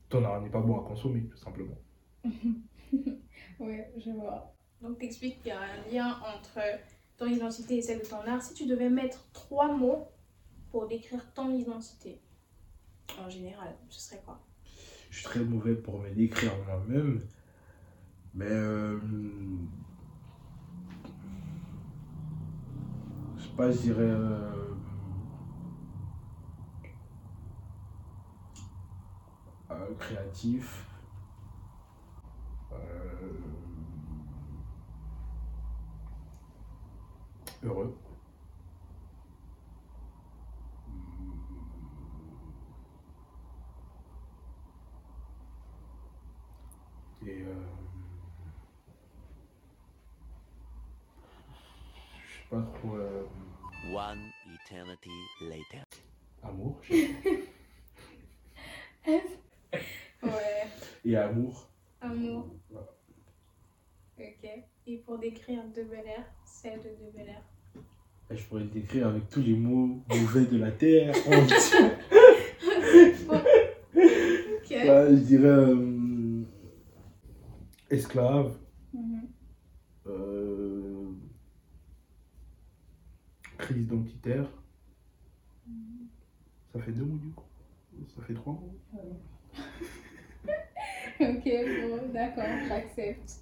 ton 0.10 0.23
art 0.25 0.41
n'est 0.41 0.49
pas 0.51 0.62
bon 0.62 0.79
à 0.79 0.84
consommer, 0.84 1.23
tout 1.23 1.38
simplement. 1.38 1.77
Ouais, 3.60 3.91
je 3.97 4.12
vois. 4.12 4.55
Donc, 4.82 4.98
t'expliques 4.98 5.39
qu'il 5.42 5.50
y 5.50 5.52
a 5.52 5.60
un 5.60 5.92
lien 5.92 6.18
entre 6.22 6.62
ton 7.18 7.26
identité 7.26 7.78
et 7.78 7.82
celle 7.82 8.00
de 8.00 8.06
ton 8.06 8.22
art. 8.26 8.42
Si 8.42 8.54
tu 8.54 8.65
devais 8.65 8.89
mettre 8.89 9.30
trois 9.34 9.74
mots 9.76 10.08
pour 10.72 10.88
décrire 10.88 11.22
ton 11.34 11.52
identité, 11.54 12.22
en 13.20 13.30
général, 13.30 13.76
ce 13.89 14.00
serait 14.00 14.22
quoi? 14.24 14.39
Je 15.10 15.18
suis 15.18 15.26
très 15.26 15.39
mauvais 15.42 15.76
pour 15.76 16.00
me 16.00 16.10
décrire 16.12 16.54
moi-même, 16.65 17.28
mais 18.34 18.46
euh, 18.46 19.00
je 23.38 23.44
sais 23.44 23.50
pas, 23.58 23.72
je 23.72 23.78
dirais 23.80 24.04
euh, 24.04 24.76
euh, 29.72 29.96
créatif. 29.98 30.86
euh, 32.72 33.38
heureux. 37.63 37.98
Et 47.26 47.41
euh, 47.41 47.54
je 52.26 52.38
sais 52.38 52.45
pas 52.50 52.62
trop 52.80 52.95
euh, 52.95 53.26
One 53.93 54.19
eternity 54.65 55.10
later. 55.41 55.84
amour 56.43 56.80
Ouais, 60.22 60.67
et 61.06 61.15
amour. 61.15 61.67
amour. 62.02 62.48
Voilà. 62.69 62.88
Ok. 64.19 64.50
Et 64.88 64.98
pour 64.98 65.17
décrire 65.17 65.63
De 65.69 65.84
Bel 65.84 66.06
Air, 66.08 66.26
celle 66.62 66.80
de 66.80 67.17
Bel 67.17 67.30
Air. 67.30 67.41
Je 68.32 68.43
pourrais 68.43 68.62
le 68.63 68.67
décrire 68.69 69.08
avec 69.08 69.30
tous 69.30 69.41
les 69.41 69.56
mots 69.56 70.04
mauvais 70.10 70.45
de 70.45 70.58
la 70.58 70.72
terre. 70.72 71.13
Ok. 73.32 74.76
Ouais, 74.76 75.08
je 75.12 75.15
dirais 75.24 75.48
euh, 75.48 76.43
esclave, 77.89 78.56
Mhm. 78.93 79.22
euh, 80.08 81.12
crise 83.58 83.78
identitaire. 83.84 84.45
Ça 86.74 86.80
fait 86.82 86.91
deux 86.91 87.04
mots 87.06 87.17
du 87.17 87.30
coup. 87.32 87.43
Ça 88.15 88.22
fait 88.24 88.34
trois 88.36 88.54
mots. 88.54 88.76
Ok, 91.22 91.43
bon, 91.50 92.13
d'accord, 92.13 92.43
j'accepte. 92.67 93.41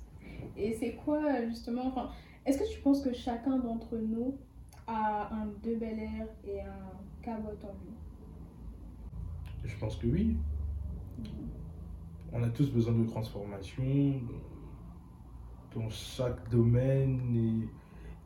Et 0.55 0.73
c'est 0.79 0.93
quoi 1.03 1.45
justement, 1.47 1.87
enfin, 1.87 2.09
est-ce 2.47 2.59
que 2.59 2.73
tu 2.73 2.79
penses 2.79 3.01
que 3.01 3.13
chacun 3.13 3.57
d'entre 3.57 3.97
nous 3.97 4.37
a 4.87 5.33
un 5.35 5.47
De 5.63 5.75
Bel 5.75 5.99
Air 5.99 6.27
et 6.45 6.61
un 6.61 6.91
Cabot 7.21 7.49
en 7.49 7.73
lui? 7.83 7.93
Je 9.65 9.75
pense 9.77 9.97
que 9.97 10.07
oui. 10.07 10.37
On 12.31 12.41
a 12.41 12.47
tous 12.47 12.71
besoin 12.71 12.93
de 12.93 13.05
transformation 13.05 13.83
dans, 15.75 15.89
chaque 15.89 16.49
domaine 16.49 17.67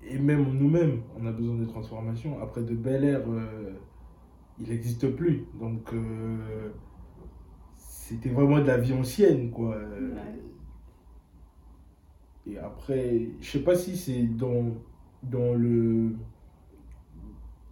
et, 0.03 0.13
et 0.13 0.19
même 0.19 0.53
nous-mêmes, 0.53 1.01
on 1.19 1.25
a 1.25 1.31
besoin 1.31 1.55
de 1.55 1.65
transformation. 1.65 2.39
Après, 2.43 2.61
de 2.61 2.75
Bel 2.75 3.03
Air, 3.03 3.21
euh, 3.27 3.73
il 4.59 4.69
n'existe 4.69 5.15
plus. 5.15 5.47
Donc, 5.59 5.91
euh, 5.93 6.69
c'était 7.75 8.29
vraiment 8.29 8.59
de 8.59 8.65
la 8.65 8.77
vie 8.77 8.93
ancienne, 8.93 9.49
quoi. 9.49 9.75
Ouais. 9.77 10.50
Et 12.47 12.57
après, 12.57 13.29
je 13.39 13.49
sais 13.51 13.63
pas 13.63 13.75
si 13.75 13.97
c'est 13.97 14.23
dans, 14.23 14.75
dans 15.23 15.53
le 15.53 16.15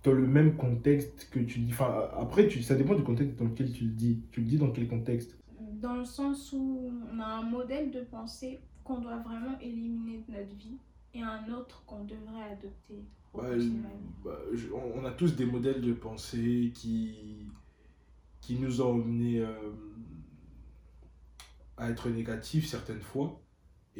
dans 0.04 0.14
le 0.14 0.26
même 0.26 0.56
contexte 0.56 1.30
que 1.32 1.40
tu 1.40 1.60
dis. 1.60 1.72
Enfin, 1.74 2.10
après, 2.18 2.48
tu, 2.48 2.62
ça 2.64 2.76
dépend 2.76 2.96
du 2.96 3.04
contexte 3.04 3.36
dans 3.38 3.46
lequel 3.46 3.72
tu 3.72 3.84
le 3.86 3.92
dis. 3.92 4.20
Tu 4.32 4.42
le 4.42 4.48
dis 4.48 4.58
dans 4.58 4.72
quel 4.72 4.88
contexte? 4.88 5.38
Dans 5.82 5.96
le 5.96 6.06
sens 6.06 6.54
où 6.54 6.90
on 7.14 7.20
a 7.20 7.26
un 7.26 7.44
modèle 7.44 7.92
de 7.92 8.02
pensée 8.02 8.60
qu'on 8.84 9.00
doit 9.00 9.18
vraiment 9.18 9.58
éliminer 9.60 10.24
de 10.28 10.34
notre 10.34 10.56
vie 10.56 10.78
et 11.14 11.22
un 11.22 11.52
autre 11.54 11.84
qu'on 11.86 12.04
devrait 12.06 12.44
adopter 12.52 13.04
Bah, 13.34 13.56
vie. 13.56 13.72
bah, 14.24 14.40
je- 14.54 14.72
on 14.72 15.02
on 15.02 15.06
a 15.06 15.12
tous 15.12 15.36
des 15.36 15.46
modèles 15.46 15.82
de 15.82 15.94
pensée 15.94 16.72
qui, 16.74 17.46
qui 18.42 18.58
nous 18.60 18.82
ont 18.82 18.94
amenés 19.02 19.40
euh, 19.42 19.72
à 21.78 21.90
être 21.90 22.10
négatifs 22.10 22.68
certaines 22.68 23.02
fois. 23.02 23.40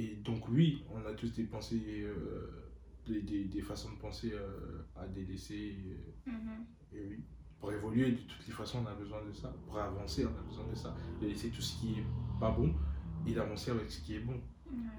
Et 0.02 0.16
donc 0.24 0.48
oui, 0.50 0.84
on 0.96 1.06
a 1.06 1.14
tous 1.14 1.34
des 1.34 1.44
pensées, 1.44 2.04
euh, 2.04 2.72
des, 3.06 3.22
des, 3.22 3.44
des 3.46 3.62
façons 3.62 3.92
de 3.92 3.98
penser 3.98 4.32
euh, 4.34 4.82
à 4.96 5.06
délaisser. 5.08 5.76
euh, 6.28 6.32
Mhm. 6.32 6.66
Et 6.94 7.06
oui, 7.10 7.20
pour 7.60 7.72
évoluer, 7.74 8.12
de 8.12 8.22
toutes 8.22 8.48
les 8.48 8.54
façons, 8.54 8.80
on 8.84 8.88
a 8.88 8.94
besoin 8.96 9.22
de 9.26 9.34
ça. 9.34 9.50
Pour 9.66 9.78
avancer, 9.78 10.26
on 10.26 10.30
a 10.40 10.44
besoin 10.48 10.66
de 10.72 10.76
ça. 10.76 10.96
De 11.22 11.28
laisser 11.28 11.50
tout 11.50 11.62
ce 11.62 11.80
qui 11.80 12.00
est 12.00 12.06
pas 12.40 12.52
bon 12.52 12.74
et 13.28 13.34
d'avancer 13.34 13.72
avec 13.72 13.92
ce 13.92 14.00
qui 14.02 14.16
est 14.16 14.20
bon. 14.20 14.40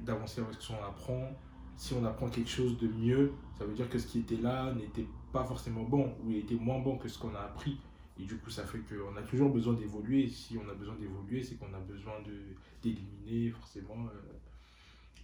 D'avancer 0.04 0.40
avec 0.42 0.54
ce 0.60 0.68
qu'on 0.72 0.84
apprend. 0.84 1.30
Si 1.76 1.94
on 1.94 2.04
apprend 2.04 2.28
quelque 2.28 2.50
chose 2.50 2.76
de 2.78 2.88
mieux, 2.88 3.32
ça 3.56 3.64
veut 3.64 3.72
dire 3.74 3.88
que 3.88 3.98
ce 3.98 4.06
qui 4.06 4.18
était 4.18 4.36
là 4.36 4.74
n'était 4.74 5.06
pas 5.32 5.44
forcément 5.44 5.84
bon 5.84 6.14
ou 6.24 6.32
était 6.32 6.56
moins 6.56 6.80
bon 6.80 6.98
que 6.98 7.08
ce 7.08 7.18
qu'on 7.18 7.34
a 7.34 7.40
appris. 7.40 7.78
Et 8.18 8.24
du 8.24 8.36
coup, 8.36 8.50
ça 8.50 8.64
fait 8.66 8.80
qu'on 8.80 9.16
a 9.16 9.22
toujours 9.22 9.50
besoin 9.50 9.72
d'évoluer. 9.74 10.28
Si 10.28 10.58
on 10.58 10.68
a 10.68 10.74
besoin 10.74 10.96
d'évoluer, 10.96 11.42
c'est 11.42 11.54
qu'on 11.56 11.72
a 11.72 11.80
besoin 11.80 12.20
de- 12.26 12.54
d'éliminer 12.82 13.50
forcément 13.50 14.04
euh, 14.08 14.20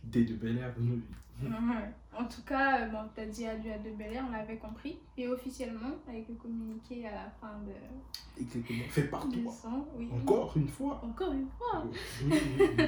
des 0.07 0.25
de 0.25 0.35
bel 0.35 0.59
air 0.59 0.75
de. 0.77 1.01
Ouais. 1.43 1.93
En 2.19 2.25
tout 2.25 2.43
cas, 2.43 2.81
euh, 2.81 2.89
bon, 2.89 3.01
tu 3.15 3.21
as 3.21 3.27
dit 3.27 3.47
adieu 3.47 3.71
à 3.73 3.79
De 3.79 3.91
Bel 3.91 4.15
Air, 4.15 4.25
on 4.27 4.33
l'avait 4.33 4.57
compris. 4.57 4.99
Et 5.19 5.29
officiellement, 5.29 5.91
avec 6.09 6.27
le 6.29 6.35
communiqué 6.35 7.07
à 7.07 7.13
la 7.13 7.31
fin 7.41 7.59
de 7.67 8.41
Exactement. 8.41 8.85
Fais 8.89 9.05
par 9.05 9.29
toi. 9.29 9.87
Oui. 9.97 10.09
Encore 10.13 10.57
une 10.57 10.69
fois. 10.69 11.01
Encore 11.05 11.33
une 11.33 11.49
fois. 11.59 11.85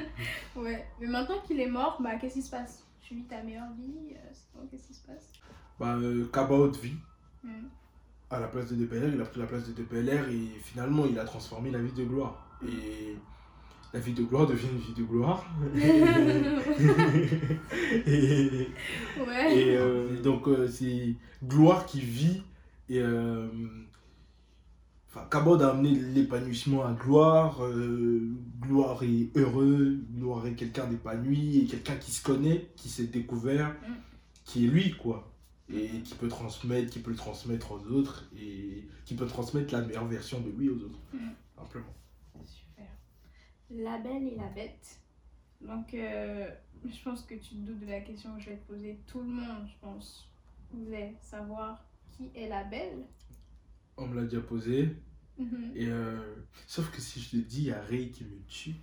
Ouais. 0.57 0.87
Mais 1.01 1.07
maintenant 1.07 1.41
qu'il 1.47 1.61
est 1.61 1.69
mort, 1.69 2.01
bah 2.01 2.17
qu'est-ce 2.17 2.35
qui 2.35 2.43
se 2.43 2.51
passe? 2.51 2.85
Tu 3.01 3.15
vis 3.15 3.25
ta 3.25 3.43
meilleure 3.43 3.73
vie 3.79 4.15
euh, 4.15 4.63
Qu'est-ce 4.71 4.89
qui 4.89 4.95
se 4.95 5.07
passe? 5.07 5.33
Bah, 5.79 5.97
euh, 5.97 6.29
Cabot 6.33 6.71
vit. 6.71 6.97
Hmm. 7.45 7.69
à 8.31 8.41
la 8.41 8.49
place 8.49 8.69
de 8.71 8.75
Depeler, 8.75 9.13
il 9.15 9.21
a 9.21 9.25
pris 9.25 9.39
la 9.39 9.47
place 9.47 9.69
de 9.69 9.73
Depeler 9.73 10.21
et 10.29 10.59
finalement 10.59 11.07
il 11.07 11.17
a 11.21 11.25
transformé 11.25 11.71
la 11.71 11.79
vie 11.79 11.93
de 11.93 12.05
gloire. 12.05 12.49
Et 12.67 13.17
la 13.95 14.01
vie 14.01 14.13
de 14.13 14.23
gloire 14.23 14.47
devient 14.47 14.67
une 14.73 14.79
vie 14.79 14.93
de 14.95 15.03
gloire. 15.05 15.45
et 18.07 18.69
Ouais. 19.27 19.57
et, 19.59 19.77
euh, 19.77 20.21
donc 20.23 20.47
euh, 20.49 20.69
c'est 20.69 21.15
gloire 21.45 21.87
qui 21.87 22.01
vit. 22.01 22.43
Et 22.89 23.01
euh, 23.01 23.47
enfin, 25.09 25.27
Cabot 25.31 25.61
a 25.61 25.71
amené 25.71 25.91
l'épanouissement 25.91 26.85
à 26.85 26.93
gloire. 26.93 27.61
gloire 28.61 29.03
est 29.03 29.37
heureux, 29.37 29.99
gloire 30.17 30.47
est 30.47 30.55
quelqu'un 30.55 30.87
d'épanoui 30.87 31.59
et 31.61 31.65
quelqu'un 31.67 31.97
qui 31.97 32.11
se 32.11 32.23
connaît, 32.23 32.69
qui 32.77 32.89
s'est 32.89 33.07
découvert, 33.07 33.69
Mm. 33.69 33.93
qui 34.45 34.65
est 34.67 34.69
lui 34.69 34.93
quoi 34.93 35.25
et 35.71 36.01
qui 36.03 36.15
peut 36.15 36.29
transmettre, 36.29 36.91
qui 36.91 36.99
peut 36.99 37.11
le 37.11 37.17
transmettre 37.17 37.73
aux 37.73 37.87
autres 37.93 38.25
et 38.41 38.89
qui 39.05 39.15
peut 39.15 39.27
transmettre 39.27 39.75
la 39.75 39.83
meilleure 39.83 40.07
version 40.07 40.41
de 40.41 40.51
lui 40.59 40.71
aux 40.71 40.77
autres. 40.77 40.99
Mm. 41.13 41.19
Simplement. 41.59 41.95
La 43.71 43.99
belle 43.99 44.25
et 44.29 44.37
la 44.37 44.49
bête. 44.49 45.01
Donc, 45.61 45.93
euh, 45.95 46.49
je 46.85 47.03
pense 47.03 47.23
que 47.23 47.35
tu 47.35 47.51
te 47.51 47.55
doutes 47.57 47.81
de 47.81 47.87
la 47.87 48.01
question 48.01 48.35
que 48.37 48.43
je 48.43 48.51
vais 48.51 48.57
te 48.57 48.67
poser. 48.73 48.99
Tout 49.07 49.19
le 49.21 49.27
monde, 49.29 49.67
je 49.67 49.75
pense, 49.81 50.29
voulait 50.73 51.15
savoir 51.21 51.85
qui 52.17 52.31
est 52.35 52.49
la 52.49 52.65
belle. 52.65 53.05
On 53.97 54.07
me 54.07 54.17
l'a 54.17 54.23
déjà 54.25 54.41
posé. 54.41 54.89
Mhm. 55.39 55.73
Et 55.75 55.87
euh, 55.89 56.35
sauf 56.67 56.91
que 56.91 57.01
si 57.01 57.21
je 57.21 57.31
te 57.31 57.37
dis, 57.37 57.63
il 57.63 57.67
y 57.67 57.73
a 57.73 57.81
Ray 57.83 58.11
qui 58.11 58.25
me 58.25 58.39
tue. 58.49 58.75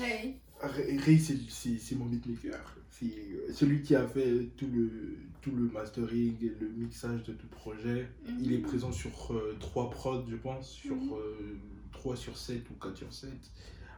Ray. 0.00 0.36
Ray, 0.60 0.98
Ray, 0.98 1.18
c'est 1.18 1.94
mon 1.96 2.06
beatmaker. 2.06 2.76
C'est 2.88 3.06
euh, 3.06 3.52
celui 3.52 3.82
qui 3.82 3.94
a 3.96 4.06
fait 4.06 4.46
tout 4.56 4.68
le, 4.68 5.18
tout 5.40 5.50
le 5.50 5.68
mastering 5.70 6.36
et 6.44 6.52
le 6.60 6.68
mixage 6.68 7.24
de 7.24 7.32
tout 7.32 7.48
projet. 7.48 8.08
Il 8.40 8.52
est 8.52 8.58
Mhm. 8.58 8.62
présent 8.62 8.92
sur 8.92 9.32
euh, 9.34 9.56
3 9.60 9.90
prods, 9.90 10.24
je 10.28 10.36
pense. 10.36 10.70
Sur 10.70 10.96
euh, 11.16 11.58
3 11.92 12.16
sur 12.16 12.36
7 12.36 12.70
ou 12.70 12.74
4 12.74 12.96
sur 12.96 13.12
7. 13.12 13.30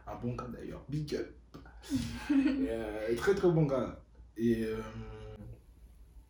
Un 0.07 0.15
bon 0.15 0.35
cas 0.35 0.47
d'ailleurs. 0.47 0.83
Big 0.89 1.15
up. 1.15 1.33
Et, 2.31 2.67
euh, 2.69 3.15
très 3.15 3.35
très 3.35 3.51
bon 3.51 3.63
gars. 3.65 4.01
Et, 4.37 4.63
euh, 4.65 4.81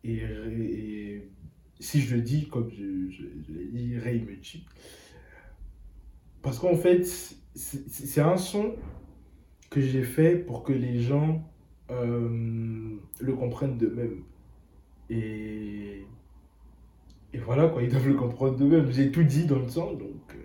et, 0.04 0.14
et 0.14 1.30
si 1.80 2.00
je 2.00 2.14
le 2.16 2.22
dis, 2.22 2.48
comme 2.48 2.70
je, 2.70 3.10
je, 3.10 3.24
je 3.46 3.52
l'ai 3.52 3.66
dit, 3.66 3.98
Ray 3.98 4.20
me 4.22 4.38
tue. 4.40 4.60
Parce 6.42 6.58
qu'en 6.58 6.76
fait, 6.76 7.04
c'est 7.54 8.20
un 8.20 8.36
son 8.36 8.76
que 9.70 9.80
j'ai 9.80 10.04
fait 10.04 10.36
pour 10.36 10.62
que 10.62 10.72
les 10.72 11.00
gens 11.00 11.42
euh, 11.90 12.96
le 13.20 13.34
comprennent 13.34 13.76
d'eux-mêmes. 13.78 14.22
Et, 15.10 16.04
et 17.32 17.38
voilà, 17.38 17.68
quoi, 17.68 17.82
ils 17.82 17.90
doivent 17.90 18.06
le 18.08 18.14
comprendre 18.14 18.56
d'eux-mêmes. 18.56 18.90
J'ai 18.92 19.10
tout 19.10 19.24
dit 19.24 19.44
dans 19.46 19.58
le 19.58 19.68
son, 19.68 19.94
donc. 19.94 20.36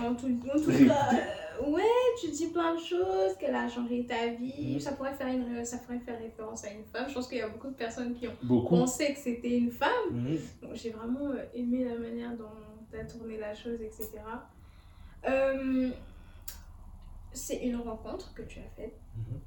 En 0.00 0.14
tout, 0.14 0.26
en 0.26 0.58
tout 0.58 0.70
Réécouter. 0.70 0.86
cas, 0.86 1.10
ouais, 1.60 1.82
tu 2.20 2.30
dis 2.30 2.48
plein 2.48 2.74
de 2.74 2.80
choses, 2.80 3.36
qu'elle 3.38 3.54
a 3.54 3.68
changé 3.68 4.04
ta 4.06 4.28
vie. 4.28 4.74
Mhm. 4.74 4.80
Ça, 4.80 4.92
pourrait 4.92 5.14
faire 5.14 5.28
une, 5.28 5.64
ça 5.64 5.78
pourrait 5.78 5.98
faire 5.98 6.18
référence 6.18 6.64
à 6.64 6.70
une 6.70 6.84
femme. 6.84 7.08
Je 7.08 7.14
pense 7.14 7.28
qu'il 7.28 7.38
y 7.38 7.42
a 7.42 7.48
beaucoup 7.48 7.68
de 7.68 7.74
personnes 7.74 8.14
qui 8.14 8.28
ont 8.28 8.36
beaucoup. 8.42 8.76
pensé 8.76 9.12
que 9.12 9.18
c'était 9.18 9.56
une 9.56 9.70
femme. 9.70 10.10
Mhm. 10.10 10.38
Donc, 10.62 10.74
j'ai 10.74 10.90
vraiment 10.90 11.30
euh, 11.30 11.44
aimé 11.54 11.84
la 11.84 11.96
manière 11.96 12.36
dont 12.36 12.44
tu 12.90 12.98
as 12.98 13.04
tourné 13.04 13.38
la 13.38 13.54
chose, 13.54 13.80
etc. 13.80 14.10
Euh, 15.28 15.90
c'est 17.32 17.58
une 17.58 17.76
rencontre 17.76 18.34
que 18.34 18.42
tu 18.42 18.58
as 18.58 18.70
faite. 18.76 18.98
Mhm. 19.16 19.40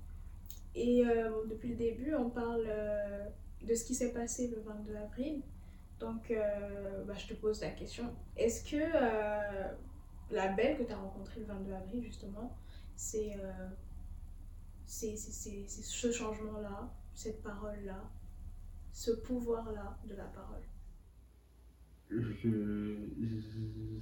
Et 0.76 1.06
euh, 1.06 1.30
bon, 1.30 1.47
depuis 1.47 1.70
le 1.70 1.76
début, 1.76 2.14
on 2.16 2.30
parle 2.30 2.66
euh, 2.68 3.26
de 3.62 3.74
ce 3.74 3.86
qui 3.86 3.95
s'est 3.95 4.12
passé 4.12 4.47
le 4.47 4.62
22 4.62 4.95
avril. 4.95 5.41
Donc, 5.99 6.34
bah, 7.08 7.14
je 7.18 7.28
te 7.28 7.34
pose 7.36 7.62
la 7.62 7.70
question. 7.70 8.03
Est-ce 8.36 8.70
que 8.70 8.84
la 10.32 10.47
belle 10.49 10.78
que 10.78 10.84
tu 10.84 10.91
as 10.91 10.97
rencontrée 10.97 11.39
le 11.41 11.45
22 11.45 11.73
avril, 11.73 12.03
justement, 12.03 12.55
c'est 12.95 13.36
euh, 13.38 13.67
c'est 14.86 15.15
ce 15.17 16.11
changement-là, 16.11 16.91
cette 17.13 17.41
parole-là, 17.41 18.03
ce 18.91 19.11
pouvoir-là 19.11 19.97
de 20.07 20.15
la 20.15 20.26
parole 20.26 20.61
Je- 22.09 22.95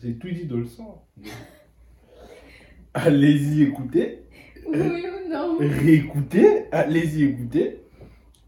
J'ai 0.02 0.18
tout 0.18 0.30
dit 0.30 0.46
dans 0.46 0.58
le 0.58 0.66
son. 0.66 1.00
Allez-y, 2.94 3.64
écoutez. 3.64 4.24
Oui 4.68 5.06
ou 5.08 5.30
non? 5.30 5.58
Réécoutez. 5.58 6.70
Allez-y, 6.72 7.24
écoutez. 7.24 7.82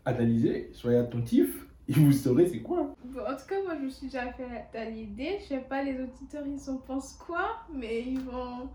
Analysez. 0.05 0.69
Soyez 0.73 0.97
attentifs. 0.99 1.64
Et 1.87 1.93
vous 1.93 2.11
saurez 2.11 2.47
c'est 2.47 2.61
quoi. 2.61 2.95
Bon, 3.03 3.21
en 3.21 3.35
tout 3.35 3.45
cas, 3.47 3.61
moi, 3.63 3.75
je 3.75 3.85
me 3.85 3.89
suis 3.89 4.07
déjà 4.07 4.31
fait 4.33 4.77
à 4.77 4.85
l'idée. 4.85 5.37
Je 5.41 5.45
sais 5.45 5.59
pas, 5.59 5.83
les 5.83 6.01
auditeurs, 6.01 6.45
ils 6.45 6.69
en 6.69 6.77
pensent 6.77 7.13
quoi, 7.13 7.57
mais 7.71 8.01
ils 8.01 8.21
vont, 8.21 8.69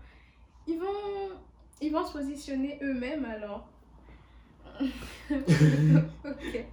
ils 0.67 0.79
vont, 0.79 1.35
ils 1.81 1.91
vont 1.91 2.05
se 2.05 2.13
positionner 2.13 2.79
eux-mêmes 2.81 3.25
alors. 3.25 3.67
ok. 4.81 6.65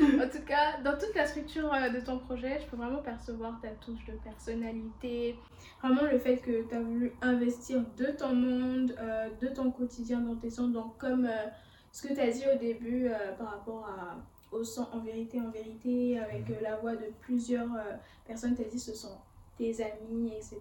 En 0.00 0.28
tout 0.28 0.44
cas, 0.46 0.80
dans 0.82 0.92
toute 0.92 1.14
la 1.14 1.26
structure 1.26 1.72
euh, 1.72 1.88
de 1.90 2.00
ton 2.00 2.18
projet, 2.18 2.60
je 2.60 2.66
peux 2.66 2.76
vraiment 2.76 3.02
percevoir 3.02 3.60
ta 3.60 3.68
touche 3.68 4.04
de 4.06 4.12
personnalité, 4.24 5.36
vraiment 5.82 6.10
le 6.10 6.18
fait 6.18 6.38
que 6.38 6.68
tu 6.68 6.74
as 6.74 6.80
voulu 6.80 7.12
investir 7.20 7.82
de 7.96 8.06
ton 8.06 8.34
monde, 8.34 8.94
euh, 8.98 9.28
de 9.40 9.48
ton 9.48 9.70
quotidien 9.70 10.20
dans 10.20 10.36
tes 10.36 10.50
sons. 10.50 10.68
Donc, 10.68 10.98
comme 10.98 11.26
euh, 11.26 11.46
ce 11.92 12.06
que 12.06 12.14
tu 12.14 12.20
as 12.20 12.30
dit 12.30 12.44
au 12.52 12.58
début 12.58 13.06
euh, 13.08 13.32
par 13.38 13.50
rapport 13.50 13.86
à, 13.86 14.16
au 14.52 14.64
son 14.64 14.86
en 14.92 15.00
vérité, 15.00 15.40
en 15.40 15.50
vérité, 15.50 16.18
avec 16.18 16.48
euh, 16.50 16.60
la 16.60 16.76
voix 16.76 16.94
de 16.94 17.06
plusieurs 17.20 17.74
euh, 17.74 17.96
personnes, 18.26 18.54
tu 18.54 18.62
as 18.62 18.68
dit 18.68 18.78
ce 18.78 18.94
sont 18.94 19.18
tes 19.58 19.82
amis, 19.82 20.32
etc. 20.36 20.60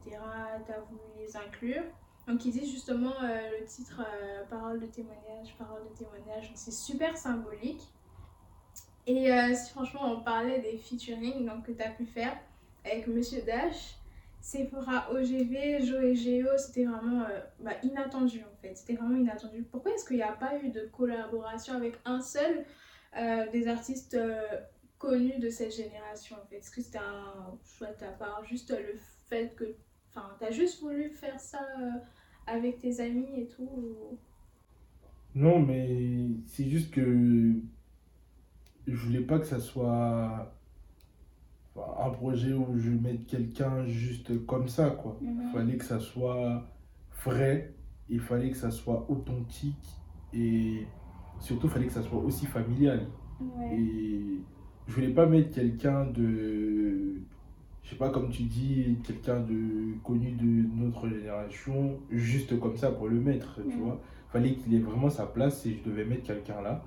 Tu 0.66 0.72
as 0.72 0.80
voulu 0.90 1.02
les 1.20 1.36
inclure. 1.36 1.84
Donc, 2.28 2.46
ils 2.46 2.52
disent 2.52 2.72
justement 2.72 3.14
euh, 3.24 3.60
le 3.60 3.66
titre 3.66 4.02
Parole 4.50 4.80
de 4.80 4.86
témoignage, 4.86 5.56
parole 5.58 5.82
de 5.90 5.98
témoignage. 5.98 6.48
Donc, 6.48 6.58
C'est 6.58 6.72
super 6.72 7.18
symbolique. 7.18 7.82
Et 9.08 9.32
si 9.56 9.72
franchement 9.72 10.02
on 10.04 10.22
parlait 10.22 10.60
des 10.60 10.78
featuring 10.78 11.44
donc, 11.44 11.66
que 11.66 11.72
tu 11.72 11.82
as 11.82 11.90
pu 11.90 12.06
faire 12.06 12.38
avec 12.86 13.08
Monsieur 13.08 13.42
Dash, 13.42 13.96
Sephora 14.42 15.08
OGV, 15.12 15.86
Joe 15.86 16.04
et 16.04 16.16
Géo, 16.16 16.48
c'était 16.58 16.86
vraiment 16.86 17.22
euh, 17.22 17.40
bah, 17.60 17.74
inattendu 17.84 18.42
en 18.42 18.62
fait. 18.62 18.76
C'était 18.76 18.96
vraiment 18.96 19.16
inattendu. 19.16 19.64
Pourquoi 19.72 19.94
est-ce 19.94 20.06
qu'il 20.06 20.18
n'y 20.18 20.24
a 20.24 20.32
pas 20.32 20.58
eu 20.58 20.70
de 20.70 20.90
collaboration 20.92 21.76
avec 21.76 22.00
un 22.06 22.22
seul 22.22 22.66
euh, 23.18 23.50
des 23.52 23.68
artistes 23.68 24.14
euh, 24.16 24.42
connus 24.98 25.40
de 25.40 25.50
cette 25.50 25.76
génération 25.76 26.36
en 26.42 26.46
fait 26.48 26.58
Est-ce 26.58 26.72
que 26.72 26.82
c'était 26.82 26.98
un 27.00 27.58
choix 27.66 27.88
de 27.88 27.98
ta 28.00 28.10
part 28.12 28.44
Juste 28.46 28.72
le 28.72 28.98
fait 29.28 29.56
que. 29.56 29.76
Enfin, 30.10 30.30
t'as 30.40 30.52
juste 30.52 30.82
voulu 30.82 31.10
faire 31.10 31.40
ça 31.40 31.66
euh, 31.80 31.90
avec 32.48 32.80
tes 32.80 33.00
amis 33.00 33.30
et 33.42 33.48
tout 33.48 33.64
ou- 33.64 34.18
Non, 35.36 35.60
mais 35.60 36.28
c'est 36.48 36.66
juste 36.70 36.92
que 36.94 37.54
je 38.88 38.96
voulais 38.96 39.22
pas 39.22 39.40
que 39.40 39.46
ça 39.46 39.60
soit 39.60 40.54
enfin, 41.76 42.06
un 42.06 42.10
projet 42.10 42.54
où 42.54 42.78
je 42.78 42.90
mette 42.90 43.26
quelqu'un 43.28 43.86
juste 43.86 44.46
comme 44.46 44.68
ça, 44.68 44.90
quoi. 44.92 45.18
Il 45.22 45.30
Mhm. 45.32 45.54
fallait 45.54 45.78
que 45.78 45.86
ça 45.86 46.00
soit 46.00 46.68
vrai, 47.24 47.74
il 48.10 48.20
fallait 48.20 48.52
que 48.52 48.58
ça 48.58 48.72
soit 48.72 49.10
authentique 49.10 49.88
et 50.34 50.86
surtout, 51.42 51.68
il 51.68 51.70
fallait 51.74 51.88
que 51.88 51.94
ça 51.94 52.02
soit 52.02 52.20
aussi 52.20 52.46
familial. 52.46 53.08
Ouais. 53.42 53.76
Et 53.78 54.22
je 54.88 54.94
voulais 54.94 55.10
pas 55.10 55.26
mettre 55.26 55.54
quelqu'un 55.54 56.06
de, 56.06 57.16
je 57.84 57.90
sais 57.90 57.96
pas, 57.98 58.10
comme 58.10 58.30
tu 58.30 58.44
dis, 58.44 58.98
quelqu'un 59.04 59.40
de 59.42 59.94
connu 60.04 60.32
de 60.32 60.66
notre 60.82 61.08
génération, 61.10 61.98
juste 62.10 62.60
comme 62.60 62.78
ça 62.78 62.92
pour 62.92 63.08
le 63.10 63.20
mettre, 63.20 63.60
tu 63.70 63.78
vois. 63.78 64.00
Fallait 64.30 64.54
qu'il 64.54 64.74
ait 64.76 64.80
vraiment 64.80 65.10
sa 65.10 65.26
place 65.26 65.66
et 65.66 65.74
je 65.74 65.90
devais 65.90 66.06
mettre 66.06 66.24
quelqu'un 66.24 66.62
là. 66.62 66.84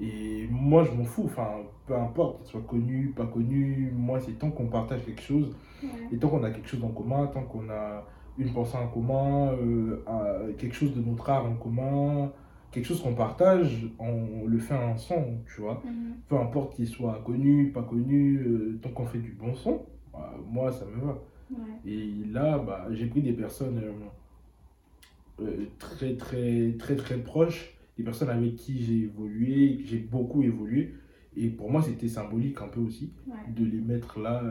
Et 0.00 0.48
moi, 0.50 0.82
je 0.84 0.90
m'en 0.92 1.04
fous, 1.04 1.24
enfin, 1.26 1.48
peu 1.86 1.94
importe, 1.94 2.38
qu'il 2.42 2.50
soit 2.52 2.62
connu, 2.62 3.12
pas 3.14 3.26
connu, 3.26 3.92
moi, 3.94 4.18
c'est 4.18 4.32
tant 4.38 4.50
qu'on 4.50 4.66
partage 4.66 5.04
quelque 5.04 5.20
chose, 5.22 5.54
Ouais. 5.82 5.88
et 6.12 6.16
tant 6.16 6.28
qu'on 6.28 6.42
a 6.42 6.50
quelque 6.50 6.68
chose 6.68 6.82
en 6.84 6.88
commun, 6.88 7.26
tant 7.26 7.42
qu'on 7.42 7.68
a 7.70 8.04
une 8.38 8.50
pensée 8.52 8.76
en 8.78 8.88
commun, 8.88 9.52
euh, 9.52 10.52
quelque 10.58 10.74
chose 10.74 10.94
de 10.94 11.02
notre 11.02 11.28
art 11.28 11.44
en 11.44 11.54
commun, 11.54 12.30
quelque 12.70 12.84
chose 12.86 13.02
qu'on 13.02 13.14
partage, 13.14 13.86
on 13.98 14.46
le 14.46 14.58
fait 14.58 14.74
ensemble, 14.76 15.38
tu 15.54 15.60
vois 15.60 15.82
Mhm. 15.84 16.14
peu 16.28 16.36
importe 16.38 16.74
qu'il 16.76 16.86
soit 16.88 17.20
connu, 17.24 17.70
pas 17.72 17.82
connu, 17.82 18.38
euh, 18.38 18.78
tant 18.82 18.90
qu'on 18.90 19.06
fait 19.06 19.18
du 19.18 19.32
bon 19.32 19.54
son, 19.54 19.82
bah, 20.12 20.34
moi 20.48 20.70
ça 20.72 20.84
me 20.86 21.00
va. 21.04 21.18
Ouais. 21.50 21.58
Et 21.84 22.24
là, 22.30 22.58
bah, 22.58 22.86
j'ai 22.92 23.06
pris 23.06 23.22
des 23.22 23.32
personnes 23.32 23.78
euh, 23.82 25.44
euh, 25.44 25.66
très 25.78 26.14
très 26.16 26.72
très 26.78 26.96
très 26.96 27.16
proches, 27.18 27.76
des 27.96 28.04
personnes 28.04 28.30
avec 28.30 28.56
qui 28.56 28.82
j'ai 28.82 28.98
évolué, 29.04 29.80
j'ai 29.84 29.98
beaucoup 29.98 30.42
évolué. 30.42 30.94
Et 31.36 31.48
pour 31.48 31.70
moi, 31.70 31.80
c'était 31.80 32.08
symbolique 32.08 32.60
un 32.60 32.68
peu 32.68 32.80
aussi 32.80 33.12
Ouais. 33.26 33.52
de 33.56 33.64
les 33.64 33.80
mettre 33.80 34.18
là 34.20 34.42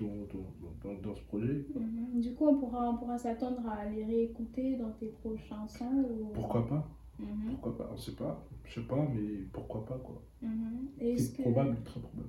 dans, 0.00 0.06
dans, 0.06 0.90
dans, 0.94 1.00
dans 1.00 1.14
ce 1.14 1.22
projet. 1.22 1.64
Mhm. 1.74 2.20
Du 2.20 2.34
coup, 2.34 2.46
on 2.48 2.58
pourra, 2.58 2.90
on 2.90 2.96
pourra 2.96 3.16
s'attendre 3.18 3.62
à 3.68 3.88
les 3.88 4.04
réécouter 4.04 4.76
dans 4.76 4.90
tes 4.92 5.06
prochains 5.22 5.66
sons 5.68 6.04
ou... 6.10 6.32
Pourquoi 6.34 6.66
pas 6.66 6.88
Mhm. 7.18 7.50
Pourquoi 7.52 7.76
pas 7.78 7.90
On 7.92 7.96
sait 7.96 8.12
pas. 8.12 8.44
Je 8.64 8.80
sais 8.80 8.86
pas, 8.86 9.06
mais 9.14 9.42
pourquoi 9.52 9.84
pas 9.84 9.98
quoi. 9.98 10.22
Mhm. 10.42 10.88
Est-ce 11.00 11.30
C'est 11.30 11.36
que 11.36 11.42
probable, 11.42 11.76
très 11.84 12.00
probable. 12.00 12.28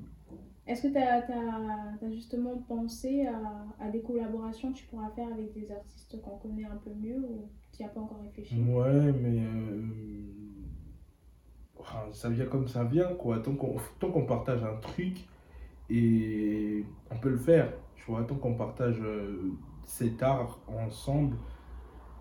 est-ce 0.67 0.83
que 0.83 0.87
tu 0.87 0.97
as, 0.97 2.11
justement 2.11 2.57
pensé 2.67 3.25
à, 3.27 3.65
à 3.79 3.89
des 3.89 4.01
collaborations 4.01 4.71
que 4.71 4.77
tu 4.77 4.85
pourras 4.85 5.09
faire 5.11 5.27
avec 5.31 5.53
des 5.53 5.71
artistes 5.71 6.21
qu'on 6.21 6.37
connaît 6.37 6.65
un 6.65 6.77
peu 6.77 6.91
mieux 6.93 7.17
ou 7.17 7.49
tu 7.71 7.81
n'y 7.83 7.85
as 7.89 7.91
pas 7.91 8.01
encore 8.01 8.21
réfléchi? 8.23 8.55
Ouais, 8.61 9.11
mais 9.13 9.39
euh, 9.43 9.81
ça 12.11 12.29
vient 12.29 12.45
comme 12.45 12.67
ça 12.67 12.83
vient, 12.83 13.13
quoi. 13.15 13.39
Tant 13.39 13.55
qu'on 13.55 13.75
tant 13.99 14.11
qu'on 14.11 14.25
partage 14.25 14.63
un 14.63 14.75
truc, 14.77 15.27
et 15.89 16.85
on 17.11 17.17
peut 17.19 17.29
le 17.29 17.37
faire, 17.37 17.71
tu 17.95 18.11
vois. 18.11 18.23
Tant 18.23 18.35
qu'on 18.35 18.55
partage 18.55 18.99
euh, 19.01 19.51
cet 19.85 20.21
art 20.23 20.59
ensemble, 20.67 21.37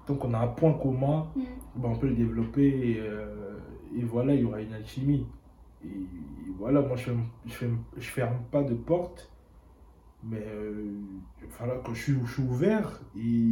tant 0.09 0.15
qu'on 0.17 0.33
a 0.35 0.39
un 0.39 0.49
point 0.49 0.73
commun, 0.73 1.29
ben, 1.77 1.91
on 1.91 1.97
peut 1.97 2.09
le 2.09 2.15
développer, 2.17 2.67
et, 2.67 2.97
euh, 3.01 3.59
et 3.95 4.03
voilà, 4.03 4.35
il 4.35 4.41
y 4.41 4.45
aura 4.45 4.61
une 4.61 4.73
alchimie. 4.73 5.27
Et, 5.85 5.89
voilà, 6.59 6.81
moi, 6.81 6.97
je 6.97 7.05
ferme, 7.05 7.25
je 7.47 7.53
ferme, 7.53 7.79
je 7.97 8.09
ferme 8.09 8.37
pas 8.51 8.63
de 8.63 8.75
porte, 8.75 9.31
mais 10.25 10.43
euh, 10.47 10.99
voilà, 11.59 11.75
quand 11.85 11.93
je 11.95 12.03
suis, 12.03 12.15
je 12.25 12.33
suis 12.33 12.43
ouvert, 12.43 13.01
et 13.17 13.47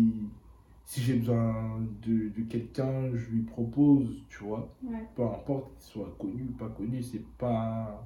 si 0.86 1.00
j'ai 1.02 1.14
besoin 1.18 1.78
de, 2.06 2.30
de 2.30 2.42
quelqu'un, 2.48 3.10
je 3.14 3.30
lui 3.30 3.42
propose, 3.42 4.24
tu 4.28 4.42
vois. 4.44 4.68
Ouais, 4.82 5.04
Peu 5.14 5.22
importe 5.24 5.70
qu'il 5.78 5.92
soit 5.92 6.14
connu 6.18 6.42
ou 6.48 6.52
pas 6.56 6.68
connu, 6.70 7.02
c'est 7.02 7.24
pas, 7.36 8.02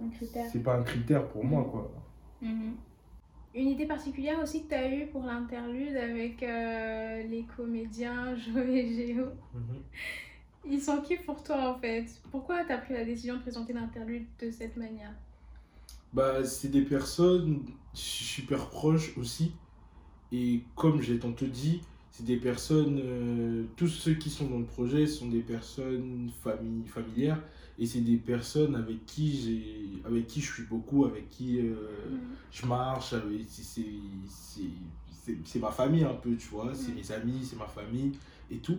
un 0.00 0.08
critère. 0.10 0.46
c'est 0.52 0.62
pas 0.62 0.76
un 0.76 0.82
critère 0.82 1.26
pour 1.28 1.42
moi, 1.44 1.62
Mhm. 1.62 1.70
quoi. 1.70 1.90
Mhm. 2.42 2.74
Une 3.58 3.70
idée 3.70 3.86
particulière 3.86 4.38
aussi 4.40 4.62
que 4.62 4.68
tu 4.68 4.74
as 4.74 4.94
eue 4.94 5.06
pour 5.08 5.24
l'interlude 5.24 5.96
avec 5.96 6.44
euh, 6.44 7.24
les 7.24 7.44
comédiens 7.56 8.36
Joe 8.54 8.64
et 8.68 8.94
Géo? 8.94 9.26
Ils 10.64 10.80
sont 10.80 11.00
qui 11.00 11.16
pour 11.16 11.42
toi 11.42 11.74
en 11.74 11.80
fait? 11.80 12.06
Pourquoi 12.30 12.64
tu 12.64 12.70
as 12.70 12.78
pris 12.78 12.94
la 12.94 13.04
décision 13.04 13.34
de 13.34 13.40
présenter 13.40 13.72
l'interlude 13.72 14.26
de 14.40 14.52
cette 14.52 14.76
manière? 14.76 15.12
Bah, 16.12 16.44
c'est 16.44 16.68
des 16.68 16.82
personnes 16.82 17.64
super 17.94 18.68
proches 18.68 19.18
aussi. 19.18 19.50
Et 20.30 20.62
comme 20.76 21.02
j'ai 21.02 21.18
tantôt 21.18 21.46
dit, 21.46 21.80
c'est 22.12 22.24
des 22.24 22.36
personnes, 22.36 23.00
euh, 23.02 23.64
tous 23.76 23.88
ceux 23.88 24.14
qui 24.14 24.30
sont 24.30 24.46
dans 24.46 24.58
le 24.58 24.66
projet 24.66 25.08
sont 25.08 25.26
des 25.26 25.40
personnes 25.40 26.30
famille, 26.44 26.86
familières 26.86 27.42
et 27.78 27.86
c'est 27.86 28.00
des 28.00 28.16
personnes 28.16 28.74
avec 28.76 29.06
qui 29.06 29.40
j'ai 29.40 30.02
avec 30.04 30.26
qui 30.26 30.40
je 30.40 30.52
suis 30.52 30.62
beaucoup, 30.64 31.04
avec 31.04 31.28
qui 31.28 31.60
euh, 31.60 31.74
je 32.50 32.66
marche, 32.66 33.12
avec- 33.12 33.46
c'est- 33.48 33.84
ma 35.60 35.70
famille 35.70 36.04
un 36.04 36.14
peu, 36.14 36.34
tu 36.36 36.48
vois, 36.48 36.72
c'est 36.74 36.92
Mm. 36.92 36.96
mes 36.96 37.12
amis, 37.12 37.40
c'est 37.44 37.56
ma 37.58 37.66
famille 37.66 38.12
et 38.50 38.58
tout. 38.58 38.78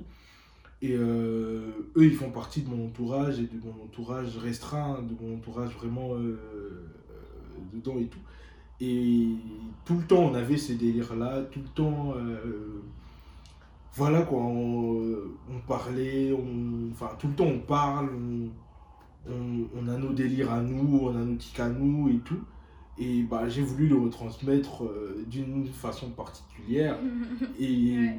Et 0.81 0.95
euh, 0.95 1.71
eux, 1.97 2.05
ils 2.05 2.15
font 2.15 2.31
partie 2.31 2.61
de 2.61 2.69
mon 2.69 2.87
entourage 2.87 3.39
et 3.39 3.43
de 3.47 3.59
mon 3.63 3.83
entourage 3.83 4.37
restreint, 4.37 5.01
de 5.01 5.13
mon 5.23 5.35
entourage 5.37 5.73
vraiment 5.75 6.15
euh, 6.15 6.37
dedans 7.73 7.97
et 7.99 8.07
tout. 8.07 8.19
Et 8.81 9.27
tout 9.85 9.97
le 9.97 10.03
temps, 10.03 10.23
on 10.23 10.33
avait 10.33 10.57
ce 10.57 10.71
délire-là, 10.73 11.41
tout 11.51 11.59
le 11.59 11.67
temps, 11.67 12.13
euh, 12.15 12.81
voilà 13.93 14.21
quoi, 14.21 14.39
on, 14.41 15.01
on 15.51 15.59
parlait, 15.67 16.31
on, 16.31 16.89
enfin 16.91 17.09
tout 17.19 17.27
le 17.27 17.33
temps 17.35 17.45
on 17.47 17.59
parle, 17.59 18.09
on, 18.15 18.49
on, 19.29 19.67
on 19.79 19.87
a 19.87 19.97
nos 19.97 20.11
délires 20.13 20.51
à 20.51 20.61
nous, 20.61 20.99
on 21.03 21.09
a 21.15 21.23
nos 21.23 21.35
tics 21.35 21.59
à 21.59 21.69
nous 21.69 22.09
et 22.09 22.17
tout. 22.25 22.39
Et 22.97 23.23
bah, 23.23 23.47
j'ai 23.47 23.61
voulu 23.61 23.87
le 23.87 23.95
retransmettre 23.97 24.83
euh, 24.83 25.23
d'une 25.27 25.65
façon 25.67 26.09
particulière 26.09 26.97
et 27.59 27.95
Ouais. 27.97 28.17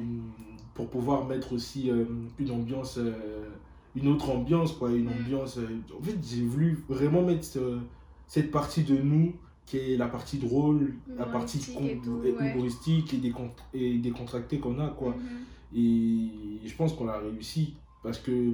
pour 0.73 0.89
pouvoir 0.89 1.25
mettre 1.27 1.53
aussi 1.53 1.91
euh, 1.91 2.05
une 2.39 2.49
ambiance 2.51 2.97
euh, 2.97 3.49
une 3.95 4.07
autre 4.07 4.29
ambiance 4.31 4.71
quoi 4.71 4.89
une 4.91 5.05
Mm. 5.05 5.13
ambiance 5.25 5.59
en 5.99 6.01
fait 6.01 6.17
j'ai 6.23 6.43
voulu 6.43 6.79
vraiment 6.89 7.21
mettre 7.21 7.43
ce- 7.43 7.77
cette 8.25 8.49
partie 8.49 8.83
de 8.83 8.95
nous 8.97 9.33
qui 9.65 9.77
est 9.77 9.97
la 9.97 10.07
partie 10.07 10.37
drôle 10.39 10.93
la 11.17 11.25
partie 11.25 11.59
Humoristique 11.59 11.91
et 11.91 12.01
tout, 12.03 12.21
et 12.23 12.31
ouais. 12.31 12.51
humoristique 12.53 13.13
et, 13.13 13.17
décont- 13.17 13.51
et 13.73 13.97
décontractée 13.99 14.59
qu'on 14.59 14.79
a 14.79 14.87
quoi 14.87 15.09
Mhm. 15.11 15.77
et 15.79 16.67
je 16.67 16.75
pense 16.75 16.93
qu'on 16.93 17.07
a 17.09 17.17
réussi 17.19 17.75
parce 18.01 18.17
que 18.17 18.53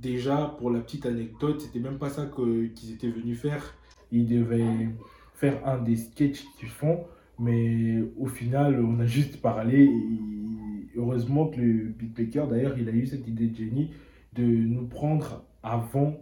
déjà 0.00 0.54
pour 0.58 0.70
la 0.70 0.80
petite 0.80 1.06
anecdote 1.06 1.60
c'était 1.60 1.80
même 1.80 1.98
pas 1.98 2.10
ça 2.10 2.26
que- 2.26 2.66
qu'ils 2.66 2.92
étaient 2.92 3.10
venus 3.10 3.38
faire 3.40 3.74
ils 4.12 4.26
devaient 4.26 4.88
faire 5.34 5.66
un 5.66 5.78
des 5.78 5.96
sketchs 5.96 6.44
qu'ils 6.58 6.68
font 6.68 7.04
mais 7.38 8.02
au 8.18 8.26
final 8.26 8.80
on 8.84 8.98
a 9.00 9.06
juste 9.06 9.40
parlé 9.40 9.84
et 9.84 10.88
heureusement 10.96 11.46
que 11.48 11.60
le 11.60 11.84
beatmaker 11.90 12.48
d'ailleurs 12.48 12.78
il 12.78 12.88
a 12.88 12.92
eu 12.92 13.06
cette 13.06 13.26
idée 13.28 13.46
de 13.48 13.56
génie 13.56 13.90
de 14.34 14.44
nous 14.44 14.86
prendre 14.86 15.44
avant 15.62 16.16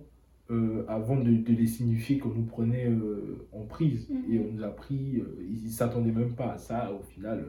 euh, 0.50 0.84
avant 0.88 1.16
de, 1.16 1.32
de 1.32 1.52
les 1.52 1.66
signifier 1.66 2.18
qu'on 2.18 2.28
nous 2.30 2.44
prenait 2.44 2.86
euh, 2.88 3.46
en 3.52 3.64
prise 3.64 4.08
Mhm. 4.08 4.32
et 4.32 4.38
on 4.38 4.52
nous 4.52 4.62
a 4.64 4.68
pris 4.68 5.16
euh, 5.18 5.44
ils 5.50 5.70
s'attendaient 5.70 6.12
même 6.12 6.34
pas 6.34 6.52
à 6.52 6.58
ça 6.58 6.92
au 6.92 7.02
final 7.02 7.44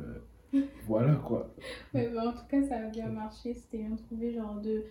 euh, 0.54 0.62
voilà 0.88 1.16
quoi 1.16 1.54
Ouais, 1.94 2.10
bah, 2.14 2.30
en 2.30 2.32
tout 2.32 2.48
cas, 2.50 2.64
ça 2.64 2.78
a 2.78 2.90
bien 2.90 3.10
marché. 3.10 3.54
C'était 3.54 3.80
bien 3.80 3.96
trouvé, 3.98 4.32
genre 4.32 4.62
de, 4.62 4.84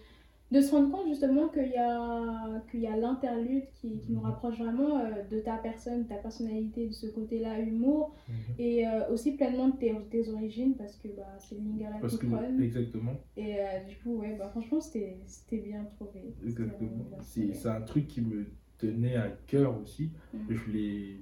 de 0.53 0.61
se 0.61 0.71
rendre 0.71 0.93
compte 0.93 1.09
justement 1.09 1.49
qu'il 1.49 1.71
y 1.73 1.77
a, 1.77 2.63
qu'il 2.71 2.81
y 2.81 2.87
a 2.87 2.97
l'interlude 2.97 3.65
qui, 3.75 3.99
qui 3.99 4.13
nous 4.13 4.21
rapproche 4.21 4.59
vraiment 4.59 4.99
euh, 5.01 5.23
de 5.29 5.41
ta 5.41 5.57
personne, 5.57 6.05
de 6.05 6.09
ta 6.09 6.15
personnalité, 6.17 6.87
de 6.87 6.93
ce 6.93 7.09
côté-là, 7.09 7.59
humour, 7.59 8.15
et 8.59 8.87
euh, 8.87 9.11
aussi 9.13 9.33
pleinement 9.33 9.69
de 9.71 9.77
tes, 9.77 9.93
tes 10.09 10.29
origines, 10.31 10.75
parce 10.77 10.95
que 10.97 11.09
bah, 11.09 11.25
c'est 11.39 11.57
Lingala 11.57 11.99
que 11.99 12.07
Coupron. 12.17 12.61
exactement 12.61 13.15
Et 13.37 13.57
euh, 13.59 13.85
du 13.89 13.97
coup, 13.97 14.17
ouais, 14.21 14.37
bah, 14.39 14.49
franchement, 14.51 14.81
c'était 14.81 15.17
c'était 15.27 15.59
bien 15.59 15.85
trouvé. 15.97 16.33
Exactement. 16.47 16.91
bien 17.11 17.19
C'est 17.23 17.53
c'est 17.55 17.69
un 17.69 17.81
truc 17.83 18.07
qui 18.07 18.21
me 18.21 18.47
tenait 18.79 19.17
à 19.17 19.29
cœur 19.49 19.77
aussi. 19.83 20.13
Mhm. 20.33 20.41
Je, 20.51 20.59
voulais, 20.65 21.17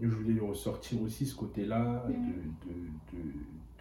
je 0.00 0.08
voulais 0.08 0.34
le 0.34 0.42
ressortir 0.44 1.00
aussi, 1.00 1.24
ce 1.24 1.34
côté-là, 1.34 2.04
Mhm. 2.08 2.14
de, 2.14 2.68
de, 2.68 3.22
de, 3.22 3.32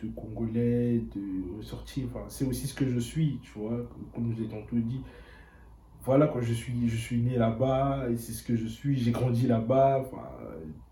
de 0.04 0.10
Congolais, 0.10 1.04
de 1.16 1.58
ressortir. 1.58 2.08
Enfin, 2.10 2.26
c'est 2.30 2.46
aussi 2.46 2.68
ce 2.68 2.74
que 2.74 2.88
je 2.88 3.00
suis, 3.00 3.40
tu 3.42 3.58
vois, 3.58 3.88
comme 4.14 4.34
je 4.36 4.44
l'ai 4.44 4.48
tantôt 4.48 4.76
dit. 4.76 5.02
Voilà, 6.04 6.28
quand 6.28 6.42
je 6.42 6.54
suis, 6.54 6.88
je 6.88 6.96
suis 6.96 7.18
né 7.22 7.38
là-bas, 7.38 8.10
et 8.10 8.18
c'est 8.18 8.32
ce 8.32 8.44
que 8.44 8.56
je 8.56 8.68
suis, 8.68 8.98
j'ai 8.98 9.12
grandi 9.12 9.48
là-bas, 9.48 10.00
enfin, 10.02 10.30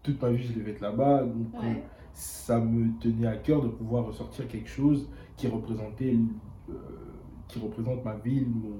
toute 0.04 0.22
ma 0.22 0.30
vie 0.30 0.44
je 0.44 0.54
devais 0.54 0.72
être 0.72 0.82
là-bas, 0.82 1.24
donc 1.24 1.48
euh, 1.64 1.74
ça 2.14 2.60
me 2.60 3.00
tenait 3.00 3.28
à 3.28 3.38
cœur 3.38 3.62
de 3.64 3.70
pouvoir 3.70 4.06
ressortir 4.06 4.48
quelque 4.48 4.70
chose 4.70 5.10
qui 5.38 5.48
représentait, 5.48 6.18
euh, 6.70 6.74
qui 7.48 7.60
représente 7.60 8.04
ma 8.04 8.16
ville, 8.16 8.50
mon, 8.50 8.76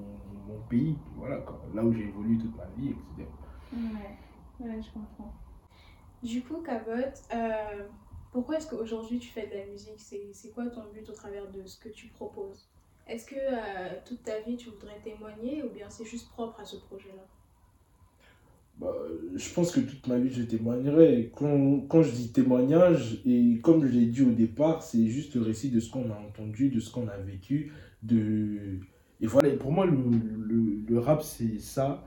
mon 0.46 0.60
pays, 0.68 0.96
voilà, 1.16 1.38
quoi, 1.38 1.60
là 1.74 1.82
où 1.82 1.92
j'ai 1.92 2.04
évolué 2.08 2.36
toute 2.36 2.56
ma 2.56 2.66
vie, 2.76 2.90
etc. 2.90 3.28
Ouais, 3.72 4.66
ouais, 4.66 4.82
je 4.82 4.92
comprends. 4.92 5.32
Du 6.22 6.42
coup, 6.42 6.56
Cabot, 6.62 6.90
euh, 7.34 7.86
pourquoi 8.32 8.56
est-ce 8.56 8.68
qu'aujourd'hui 8.68 9.18
tu 9.18 9.28
fais 9.28 9.46
de 9.46 9.54
la 9.54 9.66
musique? 9.66 10.00
C'est 10.32 10.50
quoi 10.50 10.66
ton 10.66 10.84
but 10.92 11.08
au 11.08 11.12
travers 11.12 11.50
de 11.50 11.66
ce 11.66 11.78
que 11.78 11.88
tu 11.88 12.08
proposes? 12.08 12.68
Est-ce 13.06 13.26
que 13.26 13.36
euh, 13.36 13.88
toute 14.04 14.22
ta 14.22 14.40
vie 14.40 14.56
tu 14.56 14.68
voudrais 14.70 15.00
témoigner 15.02 15.62
ou 15.62 15.70
bien 15.70 15.88
c'est 15.88 16.04
juste 16.04 16.28
propre 16.30 16.60
à 16.60 16.64
ce 16.64 16.76
projet-là? 16.76 17.26
Bah, 18.78 18.94
je 19.34 19.54
pense 19.54 19.72
que 19.72 19.80
toute 19.80 20.06
ma 20.06 20.18
vie 20.18 20.30
je 20.30 20.42
témoignerai. 20.42 21.32
Quand, 21.34 21.80
quand 21.88 22.02
je 22.02 22.12
dis 22.12 22.30
témoignage, 22.30 23.20
et 23.26 23.58
comme 23.60 23.84
je 23.84 23.92
l'ai 23.92 24.06
dit 24.06 24.22
au 24.22 24.30
départ, 24.30 24.82
c'est 24.82 25.06
juste 25.06 25.34
le 25.34 25.42
récit 25.42 25.70
de 25.70 25.80
ce 25.80 25.90
qu'on 25.90 26.10
a 26.10 26.16
entendu, 26.16 26.68
de 26.68 26.78
ce 26.80 26.92
qu'on 26.92 27.08
a 27.08 27.16
vécu. 27.16 27.72
De... 28.02 28.78
Et 29.20 29.26
voilà, 29.26 29.50
pour 29.56 29.72
moi, 29.72 29.84
le, 29.86 29.96
le, 29.96 30.84
le 30.88 30.98
rap, 30.98 31.22
c'est 31.22 31.58
ça. 31.58 32.04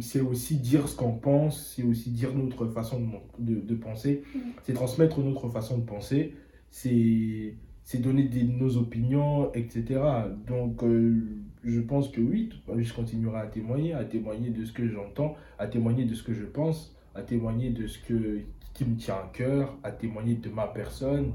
C'est 0.00 0.20
aussi 0.20 0.56
dire 0.56 0.86
ce 0.88 0.96
qu'on 0.96 1.12
pense, 1.12 1.74
c'est 1.74 1.82
aussi 1.82 2.10
dire 2.10 2.34
notre 2.34 2.66
façon 2.68 3.00
de, 3.38 3.54
de, 3.54 3.60
de 3.60 3.74
penser, 3.74 4.22
Mhm. 4.34 4.40
c'est 4.62 4.74
transmettre 4.74 5.20
notre 5.20 5.48
façon 5.48 5.78
de 5.78 5.84
penser, 5.84 6.34
c'est 6.70 7.98
donner 8.00 8.24
des, 8.24 8.44
nos 8.44 8.76
opinions, 8.76 9.52
etc. 9.54 10.00
Donc, 10.46 10.82
euh, 10.84 11.22
je 11.64 11.80
pense 11.80 12.08
que 12.08 12.20
oui, 12.20 12.50
vie, 12.74 12.84
je 12.84 12.94
continuerai 12.94 13.40
à 13.40 13.46
témoigner, 13.46 13.92
à 13.94 14.04
témoigner 14.04 14.50
de 14.50 14.64
ce 14.64 14.72
que 14.72 14.86
j'entends, 14.88 15.36
à 15.58 15.66
témoigner 15.66 16.04
de 16.04 16.14
ce 16.14 16.22
que 16.22 16.32
je 16.34 16.44
pense, 16.44 16.94
à 17.14 17.22
témoigner 17.22 17.70
de 17.70 17.86
ce 17.86 17.98
que, 17.98 18.40
qui 18.74 18.84
me 18.84 18.96
tient 18.96 19.14
à 19.16 19.30
cœur, 19.32 19.76
à 19.82 19.90
témoigner 19.92 20.34
de 20.36 20.48
ma 20.50 20.66
personne. 20.66 21.32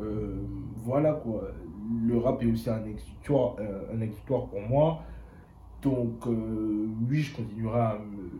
Euh, 0.00 0.36
voilà 0.76 1.12
quoi. 1.14 1.50
Le 2.04 2.18
rap 2.18 2.42
est 2.42 2.46
aussi 2.50 2.68
un 2.68 2.84
exutoire, 2.84 3.56
euh, 3.60 3.94
un 3.94 4.00
exutoire 4.00 4.46
pour 4.46 4.60
moi. 4.60 5.02
Donc, 5.82 6.26
euh, 6.26 6.88
oui, 7.08 7.22
je 7.22 7.36
continuerai 7.36 7.80
à 7.80 7.98
me. 7.98 8.30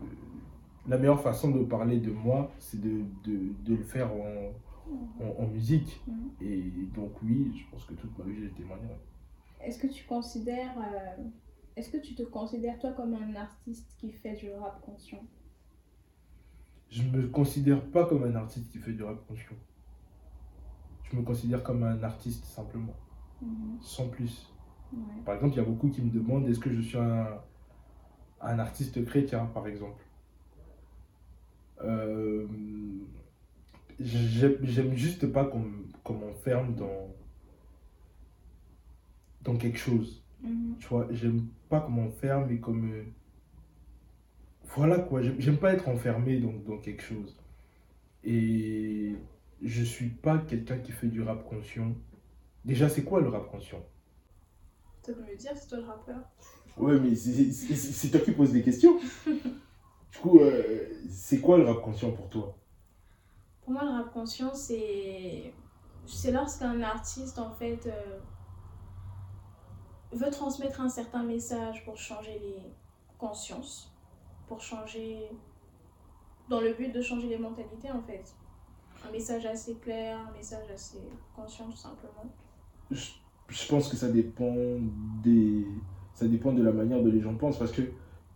La 0.87 0.97
meilleure 0.97 1.21
façon 1.21 1.51
de 1.51 1.63
parler 1.63 1.99
de 1.99 2.11
moi, 2.11 2.51
c'est 2.59 2.79
de, 2.79 3.03
de, 3.23 3.53
de 3.65 3.75
le 3.75 3.83
faire 3.83 4.11
en, 4.11 4.53
en, 5.21 5.43
en 5.43 5.47
musique. 5.47 6.01
Mhm. 6.07 6.29
Et 6.41 6.61
donc, 6.95 7.11
oui, 7.23 7.51
je 7.57 7.69
pense 7.71 7.83
que 7.85 7.93
toute 7.93 8.17
ma 8.17 8.25
vie, 8.25 8.43
je 8.43 8.47
témoignerai. 8.49 8.97
Est-ce 9.61 9.79
que 9.79 9.87
tu 9.87 10.05
considères, 10.05 10.77
euh, 10.79 11.23
est-ce 11.75 11.89
que 11.89 11.97
tu 11.97 12.15
te 12.15 12.23
considères 12.23 12.79
toi 12.79 12.93
comme 12.93 13.13
un 13.15 13.35
artiste 13.35 13.95
qui 13.97 14.11
fait 14.11 14.35
du 14.35 14.51
rap 14.53 14.81
conscient? 14.81 15.23
Je 16.89 17.03
me 17.03 17.27
considère 17.27 17.83
pas 17.91 18.05
comme 18.05 18.23
un 18.23 18.35
artiste 18.35 18.71
qui 18.71 18.77
fait 18.77 18.93
du 18.93 19.03
rap 19.03 19.25
conscient. 19.27 19.55
Je 21.03 21.15
me 21.17 21.21
considère 21.21 21.63
comme 21.63 21.83
un 21.83 22.01
artiste 22.03 22.45
simplement, 22.45 22.95
Mhm. 23.41 23.77
sans 23.81 24.07
plus. 24.09 24.53
Ouais. 24.93 24.99
Par 25.25 25.35
exemple, 25.35 25.53
il 25.53 25.57
y 25.57 25.59
a 25.61 25.63
beaucoup 25.65 25.89
qui 25.89 26.01
me 26.01 26.09
demandent 26.09 26.47
est-ce 26.49 26.59
que 26.59 26.71
je 26.73 26.81
suis 26.81 26.97
un, 26.97 27.27
un 28.41 28.59
artiste 28.59 29.05
chrétien, 29.05 29.45
par 29.53 29.67
exemple? 29.67 30.03
Euh, 31.83 32.47
J'aime 33.99 34.95
juste 34.95 35.31
pas 35.31 35.45
qu'on 35.45 35.65
qu'on 36.03 36.13
m'enferme 36.15 36.75
dans, 36.75 37.13
dans 39.41 39.57
quelque 39.57 39.77
chose. 39.77 40.23
Mhm. 40.43 40.75
Tu 40.79 40.87
vois, 40.87 41.07
j'aime 41.11 41.47
pas 41.69 41.81
qu'on 41.81 41.91
m'enferme 41.91 42.49
et 42.51 42.59
qu'on 42.59 42.73
me. 42.73 43.05
Voilà 44.75 44.99
quoi, 44.99 45.21
j'aime 45.23 45.35
j'aime 45.39 45.57
pas 45.57 45.73
être 45.73 45.87
enfermé 45.89 46.39
dans, 46.39 46.53
dans 46.53 46.77
quelque 46.77 47.01
chose. 47.01 47.35
Et 48.23 49.15
je 49.63 49.83
suis 49.83 50.09
pas 50.09 50.39
quelqu'un 50.39 50.79
qui 50.79 50.91
fait 50.93 51.07
du 51.07 51.21
rap 51.23 51.45
conscient. 51.49 51.93
Déjà, 52.65 52.89
c'est 52.89 53.03
quoi 53.03 53.21
le 53.21 53.29
rap 53.29 53.49
conscient? 53.51 53.83
Tu 55.07 55.13
peux 55.13 55.21
me 55.21 55.37
dire, 55.37 55.51
c'est 55.55 55.67
toi 55.69 55.77
le 55.77 55.85
rappeur 55.85 56.17
Ouais, 56.77 56.99
mais 56.99 57.15
c'est- 57.15 58.11
toi 58.11 58.19
qui 58.19 58.31
poses 58.33 58.51
des 58.51 58.61
questions. 58.61 58.99
Du 60.11 60.19
coup, 60.19 60.39
euh, 60.39 60.85
c'est 61.09 61.39
quoi 61.39 61.57
le 61.57 61.65
rap 61.65 61.81
conscient 61.81 62.11
pour 62.11 62.27
toi? 62.29 62.55
Pour 63.61 63.71
moi, 63.71 63.83
le 63.83 63.91
rap 63.91 64.11
conscient, 64.11 64.53
c'est 64.53 65.53
c'est 66.05 66.31
lorsqu'un 66.31 66.81
artiste, 66.81 67.37
en 67.39 67.53
fait, 67.53 67.85
euh, 67.87 68.19
veut 70.11 70.29
transmettre 70.31 70.81
un 70.81 70.89
certain 70.89 71.23
message 71.23 71.83
pour 71.85 71.97
changer 71.97 72.39
les 72.39 72.73
consciences, 73.17 73.93
pour 74.47 74.61
changer... 74.61 75.29
dans 76.49 76.61
le 76.61 76.73
but 76.73 76.91
de 76.91 77.01
changer 77.01 77.27
les 77.27 77.37
mentalités, 77.37 77.91
en 77.91 78.01
fait. 78.01 78.35
Un 79.07 79.11
message 79.11 79.45
assez 79.45 79.75
clair, 79.75 80.19
un 80.19 80.31
message 80.31 80.69
assez 80.71 81.01
conscient, 81.35 81.69
tout 81.69 81.77
simplement. 81.77 82.25
je, 82.91 83.11
je 83.49 83.67
pense 83.67 83.87
que 83.89 83.95
ça 83.95 84.09
dépend 84.09 84.55
des 85.23 85.65
ça 86.13 86.27
dépend 86.27 86.51
de 86.51 86.63
la 86.63 86.71
manière 86.71 87.01
dont 87.01 87.11
les 87.11 87.21
gens 87.21 87.35
pensent 87.35 87.59
parce 87.59 87.71
que 87.71 87.81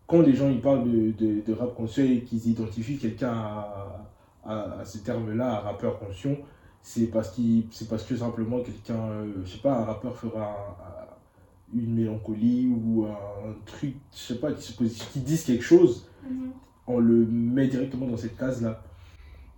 quand 0.07 0.21
les 0.21 0.33
gens 0.35 0.49
ils 0.49 0.61
parlent 0.61 0.83
de, 0.89 1.11
de, 1.11 1.41
de 1.45 1.53
rap 1.53 1.73
conscient 1.75 2.03
et 2.05 2.21
qu'ils 2.21 2.47
identifient 2.47 2.97
quelqu'un 2.97 3.31
à, 3.33 4.07
à, 4.45 4.79
à 4.81 4.85
ce 4.85 4.99
terme 4.99 5.33
là 5.35 5.53
à 5.55 5.59
rappeur 5.61 5.99
conscient 5.99 6.35
c'est 6.83 7.07
parce, 7.07 7.31
qu'il- 7.31 7.65
c'est 7.71 7.87
parce 7.87 8.03
que 8.03 8.15
simplement 8.15 8.59
quelqu'un, 8.61 8.95
euh, 9.11 9.33
je 9.45 9.51
sais 9.51 9.59
pas, 9.61 9.73
un 9.77 9.83
rappeur 9.85 10.15
fera 10.17 10.41
un- 10.41 11.77
un- 11.77 11.79
une 11.79 11.93
mélancolie 11.93 12.67
ou 12.67 13.05
un 13.05 13.53
truc, 13.67 13.93
je 14.11 14.17
sais 14.17 14.39
pas, 14.39 14.51
qui, 14.51 14.63
se 14.63 14.73
qui 15.13 15.19
dise 15.19 15.43
quelque 15.43 15.63
chose, 15.63 16.07
Mhm. 16.27 16.49
on 16.87 16.97
le 16.97 17.23
met 17.27 17.67
directement 17.67 18.07
dans 18.07 18.17
cette 18.17 18.35
case-là. 18.35 18.81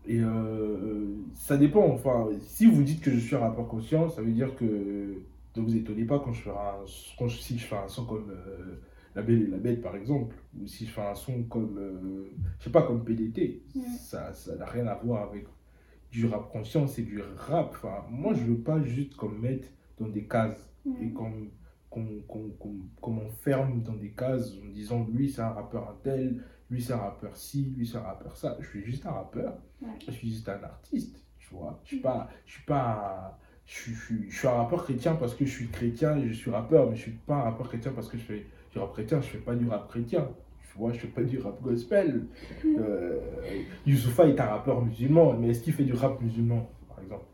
Et 0.06 0.20
euh, 0.20 1.16
ça 1.34 1.56
dépend, 1.56 1.86
enfin, 1.94 2.28
si 2.46 2.66
vous 2.66 2.84
dites 2.84 3.00
que 3.00 3.10
je 3.10 3.20
suis 3.20 3.36
un 3.38 3.40
rappeur 3.40 3.70
conscient, 3.70 4.10
ça 4.10 4.22
veut 4.22 4.32
dire 4.34 4.54
que 4.58 4.66
ne 5.56 5.62
vous 5.62 5.76
étonnez 5.76 6.06
pas 6.06 6.20
quand 6.20 6.32
je 6.34 6.42
ferai 6.42 6.58
un, 6.58 6.84
quand 7.18 7.28
je- 7.28 7.40
si 7.40 7.58
je 7.58 7.66
fais 7.66 7.76
un 7.76 7.88
son 7.88 8.06
comme 8.06 8.30
euh, 8.32 8.82
La 9.16 9.22
Belle 9.22 9.44
et 9.44 9.48
la 9.48 9.58
Bête 9.58 9.82
par 9.82 9.96
exemple, 9.96 10.36
ou 10.60 10.66
si 10.68 10.86
je 10.86 10.92
fais 10.92 11.02
un 11.02 11.16
son 11.16 11.44
comme, 11.44 11.78
euh, 11.78 12.30
je 12.60 12.64
sais 12.66 12.72
pas, 12.72 12.84
comme 12.84 13.04
PDT, 13.04 13.62
Mm. 13.76 13.82
ça 14.00 14.34
ça 14.34 14.56
n'a 14.56 14.66
rien 14.66 14.88
à 14.88 14.96
voir 14.96 15.24
avec 15.30 15.46
du 16.12 16.26
rap 16.28 16.52
conscient, 16.52 16.88
c'est 16.88 17.02
du 17.04 17.22
rap. 17.22 17.70
Enfin, 17.72 18.06
moi 18.10 18.34
je 18.34 18.44
veux 18.44 18.58
pas 18.60 18.82
juste 18.84 19.16
qu'on 19.16 19.30
me 19.30 19.40
mette 19.40 19.72
dans 20.00 20.08
des 20.08 20.28
cases 20.28 20.70
et 20.86 21.06
Mhm. 21.06 21.14
qu'on 21.14 21.48
qu'on 23.00 23.12
m'enferme 23.12 23.84
dans 23.84 23.94
des 23.94 24.10
cases 24.12 24.52
en 24.64 24.70
disant 24.72 25.06
lui 25.12 25.30
c'est 25.30 25.42
un 25.42 25.50
rappeur 25.52 25.88
un 25.90 25.96
tel, 26.04 26.44
lui 26.72 26.82
c'est 26.82 26.94
un 26.94 26.98
rappeur 26.98 27.36
ci, 27.38 27.66
lui 27.78 27.86
c'est 27.86 27.98
un 27.98 28.02
rappeur 28.02 28.36
ça. 28.36 28.58
Je 28.60 28.68
suis 28.68 28.84
juste 28.84 29.06
un 29.06 29.12
rappeur, 29.12 29.60
Ouais. 29.82 29.90
je 30.06 30.12
suis 30.12 30.30
juste 30.30 30.50
un 30.50 30.64
artiste, 30.64 31.24
tu 31.38 31.54
vois. 31.54 31.80
Je 31.84 31.90
suis 31.90 32.00
pas, 32.02 32.30
je 32.48 32.54
suis 32.54 32.64
pas, 32.66 33.38
je 33.66 33.74
suis, 33.74 33.94
je 33.94 34.00
suis, 34.06 34.30
je 34.32 34.38
suis 34.40 34.48
un 34.48 34.52
rappeur 34.52 34.84
chrétien 34.84 35.16
parce 35.16 35.36
que 35.36 35.46
je 35.46 35.52
suis 35.52 35.68
chrétien 35.70 36.18
et 36.18 36.28
je 36.28 36.34
suis 36.34 36.52
rappeur, 36.52 36.90
mais 36.90 36.96
je 36.96 37.02
suis 37.04 37.12
pas 37.12 37.36
un 37.36 37.42
rappeur 37.44 37.68
chrétien 37.70 37.92
parce 37.94 38.08
que 38.10 38.18
je 38.18 38.24
fais 38.24 38.46
du 38.72 38.80
rap 38.80 38.92
chrétien, 38.94 39.22
je 39.22 39.28
fais 39.28 39.38
pas 39.38 39.56
du 39.56 39.68
rap 39.68 39.88
chrétien. 39.90 40.28
Tu 40.72 40.78
vois, 40.80 40.92
je 40.92 41.00
fais 41.00 41.08
pas 41.08 41.24
du 41.24 41.40
rap 41.40 41.62
gospel. 41.62 42.26
Euh, 42.66 43.20
Youssoupha 43.86 44.26
est 44.28 44.40
un 44.40 44.46
rappeur 44.46 44.84
musulman, 44.84 45.34
mais 45.34 45.50
est-ce 45.50 45.62
qu'il 45.62 45.74
fait 45.74 45.84
du 45.84 45.94
rap 45.94 46.20
musulman, 46.22 46.68
par 46.90 47.00
exemple? 47.00 47.26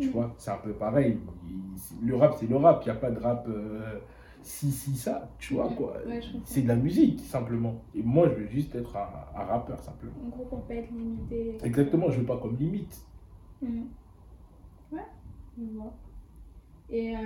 Tu 0.00 0.08
Mm. 0.08 0.12
vois, 0.12 0.34
c'est 0.38 0.50
un 0.50 0.56
peu 0.58 0.72
pareil. 0.72 1.18
Il- 1.46 2.08
Le 2.08 2.16
rap, 2.16 2.36
c'est 2.38 2.46
le 2.48 2.56
rap. 2.56 2.82
Il 2.84 2.90
n'y 2.90 2.96
a 2.96 3.00
pas 3.00 3.10
de 3.10 3.18
rap 3.20 3.46
euh, 3.48 3.98
si, 4.42 4.70
si, 4.72 4.96
ça. 4.96 5.28
Tu 5.38 5.54
vois, 5.54 5.68
quoi. 5.70 5.96
Ouais, 6.06 6.20
c'est 6.44 6.62
de 6.62 6.68
la 6.68 6.76
musique, 6.76 7.20
simplement. 7.20 7.82
Et 7.94 8.02
moi, 8.02 8.28
je 8.28 8.34
veux 8.40 8.46
juste 8.48 8.74
être 8.74 8.96
un, 8.96 9.08
un 9.40 9.44
rappeur, 9.44 9.80
simplement. 9.82 10.12
En 10.24 10.28
gros, 10.28 10.44
pour 10.44 10.62
pas 10.66 10.74
être 10.74 10.90
limité. 10.90 11.58
Exactement, 11.62 12.10
je 12.10 12.20
veux 12.20 12.26
pas 12.26 12.38
comme 12.38 12.56
limite. 12.56 13.00
Mhm. 13.62 13.88
Ouais, 14.92 15.00
Et 16.90 17.14
euh, 17.14 17.20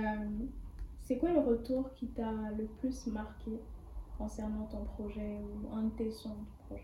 c'est 1.01 1.17
quoi 1.17 1.31
le 1.31 1.39
retour 1.39 1.93
qui 1.93 2.07
t'a 2.07 2.31
le 2.57 2.65
plus 2.79 3.07
marqué 3.07 3.51
concernant 4.17 4.65
ton 4.65 4.83
projet 4.83 5.39
ou 5.41 5.75
un 5.75 5.83
de 5.83 5.91
tes 5.91 6.11
sons 6.11 6.29
du 6.29 6.65
projet? 6.67 6.83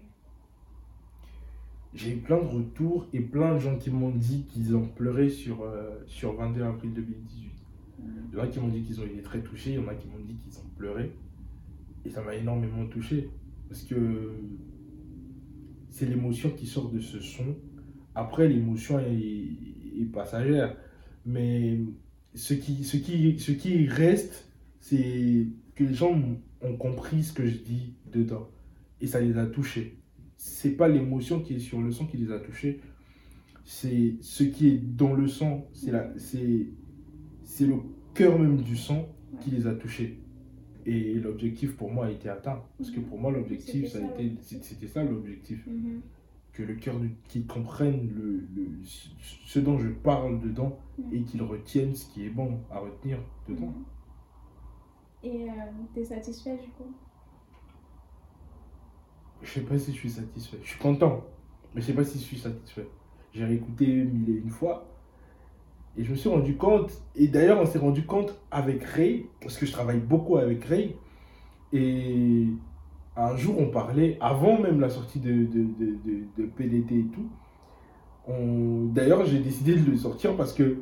J'ai 1.94 2.14
eu 2.14 2.18
plein 2.18 2.38
de 2.38 2.48
retours 2.48 3.08
et 3.14 3.20
plein 3.20 3.56
de 3.56 3.60
gens 3.60 3.78
qui 3.78 3.90
m'ont 3.90 4.12
dit 4.12 4.46
qu'ils 4.46 4.76
ont 4.76 4.88
pleuré 4.88 5.30
sur, 5.30 5.64
euh, 5.64 6.00
sur 6.06 6.34
22 6.34 6.64
avril 6.64 6.94
2018. 6.94 7.52
Mhm. 8.00 8.06
Il 8.32 8.38
y 8.38 8.42
en 8.42 8.44
a 8.44 8.48
qui 8.48 8.60
m'ont 8.60 8.68
dit 8.68 8.84
qu'ils 8.84 9.02
ont 9.02 9.06
été 9.06 9.22
très 9.22 9.42
touchés, 9.42 9.72
il 9.72 9.76
y 9.76 9.80
en 9.80 9.88
a 9.88 9.96
qui 9.96 10.08
m'ont 10.08 10.24
dit 10.24 10.36
qu'ils 10.36 10.58
ont 10.60 10.70
pleuré. 10.78 11.12
Et 12.06 12.10
ça 12.10 12.22
m'a 12.22 12.36
énormément 12.36 12.86
touché. 12.88 13.30
Parce 13.68 13.84
que 13.84 14.36
c'est 15.90 16.06
l'émotion 16.06 16.52
qui 16.52 16.66
sort 16.66 16.90
de 16.90 17.00
ce 17.00 17.20
son. 17.20 17.56
Après, 18.16 18.48
l'émotion 18.48 19.00
est 19.00 20.12
passagère. 20.14 20.76
Mais 21.30 21.80
ce 22.34 22.56
qui, 22.56 22.84
ce 22.84 22.98
qui, 22.98 23.38
ce 23.40 23.52
qui 23.52 23.88
reste, 23.88 24.48
c'est 24.80 25.46
que 25.76 25.84
les 25.84 25.94
gens 25.94 26.20
ont 26.62 26.76
compris 26.76 27.24
ce 27.24 27.34
que 27.34 27.46
je 27.46 27.58
dis 27.58 27.94
dedans. 28.12 28.50
Et 29.00 29.06
ça 29.06 29.22
les 29.22 29.38
a 29.38 29.46
touchés. 29.46 30.00
C'est 30.38 30.72
pas 30.72 30.88
l'émotion 30.88 31.42
qui 31.42 31.56
est 31.56 31.60
sur 31.60 31.82
le 31.82 31.92
son 31.92 32.08
qui 32.08 32.18
les 32.18 32.32
a 32.32 32.40
touchés. 32.40 32.80
C'est 33.64 34.16
ce 34.22 34.44
qui 34.44 34.70
est 34.70 34.78
dans 34.78 35.14
le 35.14 35.28
son. 35.28 35.66
C'est 35.74 35.92
la, 35.92 36.12
c'est, 36.18 36.68
c'est 37.44 37.68
le 37.68 37.76
cœur 38.16 38.40
même 38.40 38.62
du 38.64 38.76
son 38.76 39.06
qui 39.42 39.52
les 39.52 39.68
a 39.68 39.76
touchés. 39.76 40.18
Et 40.88 41.14
l'objectif 41.14 41.76
pour 41.78 41.92
moi 41.92 42.08
a 42.08 42.12
été 42.12 42.28
atteint. 42.30 42.64
Parce 42.80 42.90
que 42.90 43.00
pour 43.02 43.20
moi, 43.20 43.32
l'objectif, 43.32 43.88
ça 43.88 44.00
C'était 44.00 44.14
a 44.14 44.18
ça, 44.18 44.24
été, 44.24 44.64
c'était 44.64 44.88
ça 44.88 45.04
l'objectif. 45.04 45.68
Mhm. 45.68 46.02
Que 46.60 46.66
le 46.66 46.76
cœur 46.76 47.00
du, 47.00 47.16
qu'ils 47.30 47.48
comprennent 47.48 48.10
le, 48.14 48.46
le- 48.54 48.80
ce 48.84 49.60
dont 49.60 49.78
je 49.80 49.88
parle 49.88 50.42
dedans 50.42 50.78
Mhm. 50.98 51.14
et 51.14 51.22
qu'ils 51.24 51.42
retiennent 51.42 51.96
ce 51.96 52.06
qui 52.10 52.26
est 52.26 52.30
bon 52.30 52.60
à 52.70 52.80
retenir 52.80 53.18
dedans. 53.48 53.68
Mhm. 53.72 53.86
Et 55.24 55.50
euh, 55.50 55.54
t'es 55.94 56.04
satisfait 56.04 56.58
du 56.58 56.68
coup? 56.72 56.92
Je 59.42 59.50
sais 59.50 59.62
pas 59.62 59.78
si 59.78 59.94
je 59.94 59.98
suis 59.98 60.10
satisfait. 60.10 60.58
Je 60.64 60.70
suis 60.72 60.80
content, 60.80 61.24
mais 61.74 61.82
je 61.82 61.88
sais 61.88 61.94
pas 61.94 62.04
si 62.04 62.20
je 62.20 62.24
suis 62.24 62.40
satisfait. 62.40 62.88
J'ai 63.34 63.46
réécouté 63.46 64.04
mille 64.04 64.30
et 64.30 64.40
une 64.40 64.50
fois 64.50 64.86
et 65.98 66.04
je 66.04 66.12
me 66.12 66.16
suis 66.16 66.30
rendu 66.30 66.56
compte, 66.58 66.92
et 67.16 67.28
d'ailleurs 67.28 67.60
on 67.60 67.66
s'est 67.66 67.80
rendu 67.80 68.06
compte 68.06 68.40
avec 68.52 68.84
Ray, 68.84 69.26
parce 69.42 69.58
que 69.58 69.66
je 69.66 69.72
travaille 69.72 70.00
beaucoup 70.00 70.38
avec 70.38 70.64
Ray, 70.66 70.96
et 71.74 72.48
un 73.20 73.36
jour 73.38 73.60
on 73.60 73.70
parlait, 73.70 74.18
avant 74.22 74.60
même 74.60 74.80
la 74.80 74.90
sortie 74.90 75.20
de, 75.20 75.46
de, 75.46 75.66
de, 76.38 76.46
PDT 76.48 77.00
et 77.00 77.06
tout, 77.08 77.30
on- 78.28 78.86
d'ailleurs 78.94 79.26
j'ai 79.26 79.40
décidé 79.40 79.76
de 79.76 79.90
le 79.92 79.98
sortir 79.98 80.36
parce 80.36 80.54
que 80.54 80.80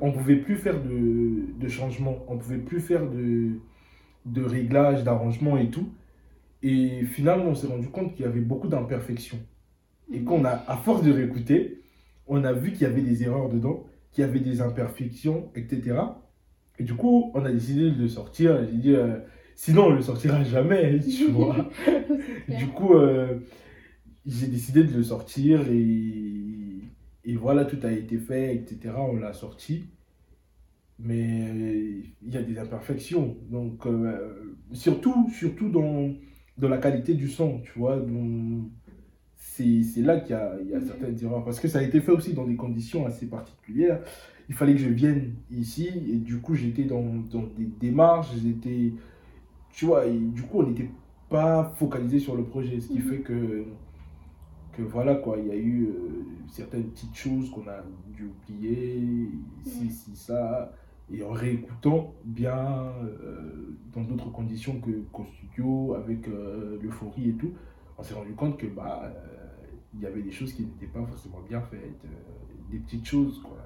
on 0.00 0.12
pouvait 0.12 0.36
plus 0.36 0.56
faire 0.56 0.82
de, 0.82 1.54
de 1.58 1.68
changements, 1.68 2.18
on 2.28 2.36
pouvait 2.38 2.58
plus 2.58 2.80
faire 2.80 3.08
de, 3.08 3.52
de 4.26 4.42
réglages, 4.44 5.04
d'arrangements 5.04 5.58
et 5.58 5.70
tout. 5.70 5.88
Et 6.62 7.04
finalement, 7.06 7.46
on 7.46 7.54
s'est 7.54 7.66
rendu 7.68 7.88
compte 7.88 8.14
qu'il 8.14 8.24
y 8.26 8.28
avait 8.28 8.40
beaucoup 8.40 8.68
d'imperfections. 8.68 9.38
Et 10.12 10.22
qu'on 10.24 10.44
a, 10.44 10.50
à 10.68 10.76
force 10.78 11.02
de 11.02 11.12
réécouter, 11.12 11.82
on 12.26 12.44
a 12.44 12.52
vu 12.52 12.72
qu'il 12.72 12.82
y 12.82 12.86
avait 12.86 13.02
des 13.02 13.22
erreurs 13.24 13.48
dedans, 13.50 13.86
qu'il 14.12 14.22
y 14.24 14.28
avait 14.28 14.40
des 14.40 14.60
imperfections, 14.62 15.50
etc. 15.56 16.18
Et 16.78 16.84
du 16.84 16.94
coup, 16.94 17.30
on 17.34 17.44
a 17.44 17.52
décidé 17.52 17.90
de 17.92 18.02
le 18.02 18.08
sortir. 18.08 18.64
J'ai 18.66 18.76
dit, 18.78 18.94
euh, 18.94 19.18
sinon, 19.60 19.88
on 19.88 19.90
le 19.90 20.00
sortira 20.00 20.42
jamais, 20.42 20.98
tu 21.18 21.26
vois. 21.28 21.68
Du 22.48 22.68
coup, 22.68 22.94
euh, 22.94 23.40
j'ai 24.24 24.46
décidé 24.46 24.84
de 24.84 24.96
le 24.96 25.02
sortir 25.02 25.70
et, 25.70 26.80
et 27.24 27.36
voilà, 27.36 27.66
tout 27.66 27.78
a 27.82 27.92
été 27.92 28.16
fait, 28.18 28.54
etc. 28.54 28.94
On 28.96 29.16
l'a 29.16 29.34
sorti. 29.34 29.84
Mais 30.98 31.50
euh, 31.50 32.02
il 32.22 32.34
y 32.34 32.38
a 32.38 32.42
des 32.42 32.58
imperfections. 32.58 33.36
Donc, 33.50 33.86
euh, 33.86 34.56
surtout, 34.72 35.28
surtout 35.30 35.68
dans, 35.68 36.10
dans 36.56 36.68
la 36.68 36.78
qualité 36.78 37.12
du 37.14 37.28
son, 37.28 37.60
tu 37.60 37.78
vois. 37.78 38.02
C'est 39.36 40.02
là 40.02 40.20
qu'il 40.20 40.30
y 40.30 40.38
a, 40.38 40.56
il 40.62 40.70
y 40.70 40.74
a 40.74 40.80
certaines 40.80 41.22
erreurs. 41.22 41.44
Parce 41.44 41.60
que 41.60 41.68
ça 41.68 41.80
a 41.80 41.82
été 41.82 42.00
fait 42.00 42.12
aussi 42.12 42.32
dans 42.32 42.46
des 42.46 42.56
conditions 42.56 43.04
assez 43.04 43.26
particulières. 43.26 44.00
Il 44.48 44.54
fallait 44.54 44.72
que 44.74 44.80
je 44.80 44.88
vienne 44.88 45.34
ici 45.50 45.88
et 45.88 46.16
du 46.16 46.38
coup, 46.38 46.54
j'étais 46.54 46.84
dans, 46.84 47.04
dans 47.30 47.42
des 47.42 47.66
démarches. 47.66 48.30
J'étais, 48.42 48.94
tu 49.72 49.86
vois, 49.86 50.06
et 50.06 50.18
du 50.18 50.42
coup, 50.42 50.60
on 50.60 50.66
n'était 50.68 50.90
pas 51.28 51.64
focalisé 51.76 52.18
sur 52.18 52.36
le 52.36 52.44
projet. 52.44 52.80
Ce 52.80 52.88
qui 52.88 52.98
Mhm. 52.98 53.02
fait 53.02 53.20
que, 53.20 53.64
que 54.72 54.82
voilà, 54.82 55.14
quoi, 55.16 55.38
il 55.38 55.46
y 55.48 55.50
a 55.50 55.56
eu 55.56 55.86
euh, 55.86 56.24
certaines 56.48 56.84
petites 56.90 57.14
choses 57.16 57.50
qu'on 57.50 57.66
a 57.68 57.82
dû 58.08 58.26
oublier, 58.26 59.30
si, 59.62 59.90
si, 59.90 60.16
ça. 60.16 60.72
Et 61.12 61.24
en 61.24 61.32
réécoutant 61.32 62.14
bien 62.24 62.56
euh, 63.02 63.76
dans 63.92 64.02
d'autres 64.02 64.30
conditions 64.30 64.80
que, 64.80 64.90
qu'au 65.12 65.24
studio, 65.24 65.94
avec 65.94 66.28
euh, 66.28 66.78
l'euphorie 66.80 67.30
et 67.30 67.34
tout, 67.34 67.52
on 67.98 68.02
s'est 68.02 68.14
rendu 68.14 68.32
compte 68.34 68.56
que 68.58 68.66
bah 68.66 69.12
il 69.94 70.00
y 70.00 70.06
avait 70.06 70.22
des 70.22 70.30
choses 70.30 70.52
qui 70.52 70.62
n'étaient 70.62 70.86
pas 70.86 71.04
forcément 71.04 71.40
bien 71.48 71.60
faites, 71.62 72.02
des 72.70 72.78
petites 72.78 73.04
choses, 73.06 73.40
quoi. 73.42 73.58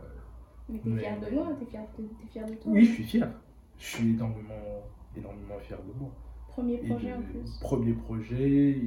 Mais 0.68 0.78
t'es 0.78 0.96
fier 0.96 1.20
de 1.20 1.34
moi, 1.34 1.48
t'es 1.58 1.66
fier 1.66 1.82
de, 1.98 2.04
t'es 2.04 2.26
fier 2.26 2.46
de 2.46 2.54
toi. 2.54 2.72
Oui, 2.72 2.84
je 2.84 2.92
suis 2.92 3.04
fier. 3.04 3.30
Je 3.78 3.84
suis 3.84 4.10
énormément, 4.10 4.82
énormément 5.16 5.58
fier 5.60 5.78
de 5.82 5.98
moi. 5.98 6.10
Premier 6.48 6.74
Et 6.74 6.88
projet 6.88 7.10
de- 7.10 7.14
en 7.14 7.22
plus. 7.22 7.58
Premier 7.60 7.92
projet, 7.94 8.78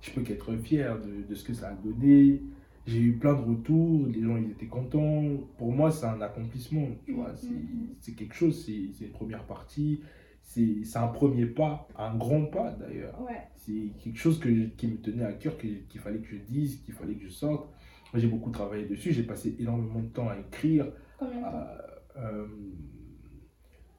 je 0.00 0.10
peux 0.12 0.22
qu'être 0.22 0.56
fier 0.56 1.00
de, 1.00 1.22
de 1.28 1.34
ce 1.34 1.44
que 1.44 1.54
ça 1.54 1.68
a 1.68 1.74
donné. 1.74 2.42
J'ai 2.86 3.00
eu 3.00 3.12
plein 3.18 3.34
de 3.34 3.42
retours, 3.42 4.06
les 4.06 4.22
gens 4.22 4.36
ils 4.38 4.50
étaient 4.50 4.66
contents. 4.66 5.22
Pour 5.58 5.72
moi, 5.72 5.90
c'est 5.90 6.06
un 6.06 6.20
accomplissement, 6.22 6.86
tu 7.04 7.12
vois. 7.12 7.28
Mhm, 7.30 7.36
C'est 7.36 7.48
mhm. 7.50 7.88
c'est 8.00 8.12
quelque 8.14 8.34
chose, 8.34 8.64
c'est 8.64 9.04
une 9.04 9.12
première 9.12 9.44
partie. 9.44 10.00
C'est 10.42 10.96
un 10.96 11.08
premier 11.08 11.44
pas, 11.44 11.86
un 11.98 12.16
grand 12.16 12.46
pas 12.46 12.70
d'ailleurs. 12.72 13.20
Ouais. 13.20 13.42
C'est 13.56 13.92
quelque 14.02 14.16
chose 14.18 14.38
que, 14.40 14.48
qui 14.78 14.86
me 14.86 14.96
tenait 14.96 15.24
à 15.24 15.34
cœur, 15.34 15.58
qu'il 15.58 16.00
fallait 16.00 16.20
que 16.20 16.26
je 16.28 16.36
dise, 16.36 16.80
qu'il 16.82 16.94
fallait 16.94 17.14
que 17.16 17.24
je 17.24 17.28
sorte. 17.28 17.68
J'ai 18.14 18.26
beaucoup 18.28 18.50
travaillé 18.50 18.86
dessus, 18.86 19.12
j'ai 19.12 19.24
passé 19.24 19.54
énormément 19.58 20.00
de 20.00 20.06
temps 20.08 20.30
à 20.30 20.38
écrire. 20.38 20.90
Combien 21.18 21.36
de 21.36 21.42
temps? 21.42 21.48
Euh, 21.52 21.76
euh, 22.16 22.46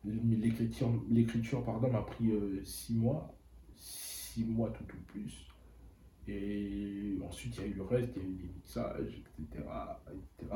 L'écriture, 0.05 1.63
pardon, 1.65 1.91
m'a 1.91 2.01
pris 2.01 2.31
euh, 2.31 2.61
six 2.63 2.93
mois, 2.95 3.33
six 3.75 4.45
mois 4.45 4.69
tout 4.71 4.83
au 4.83 5.11
plus. 5.11 5.45
Et 6.27 7.17
ensuite, 7.27 7.55
il 7.57 7.61
y 7.61 7.63
a 7.65 7.67
eu 7.67 7.73
le 7.73 7.83
reste, 7.83 8.11
il 8.15 8.21
y 8.21 8.25
a 8.25 8.29
eu 8.29 8.37
les 8.43 8.49
mixages, 8.55 9.23
etc. 9.39 9.63
etc. 10.39 10.55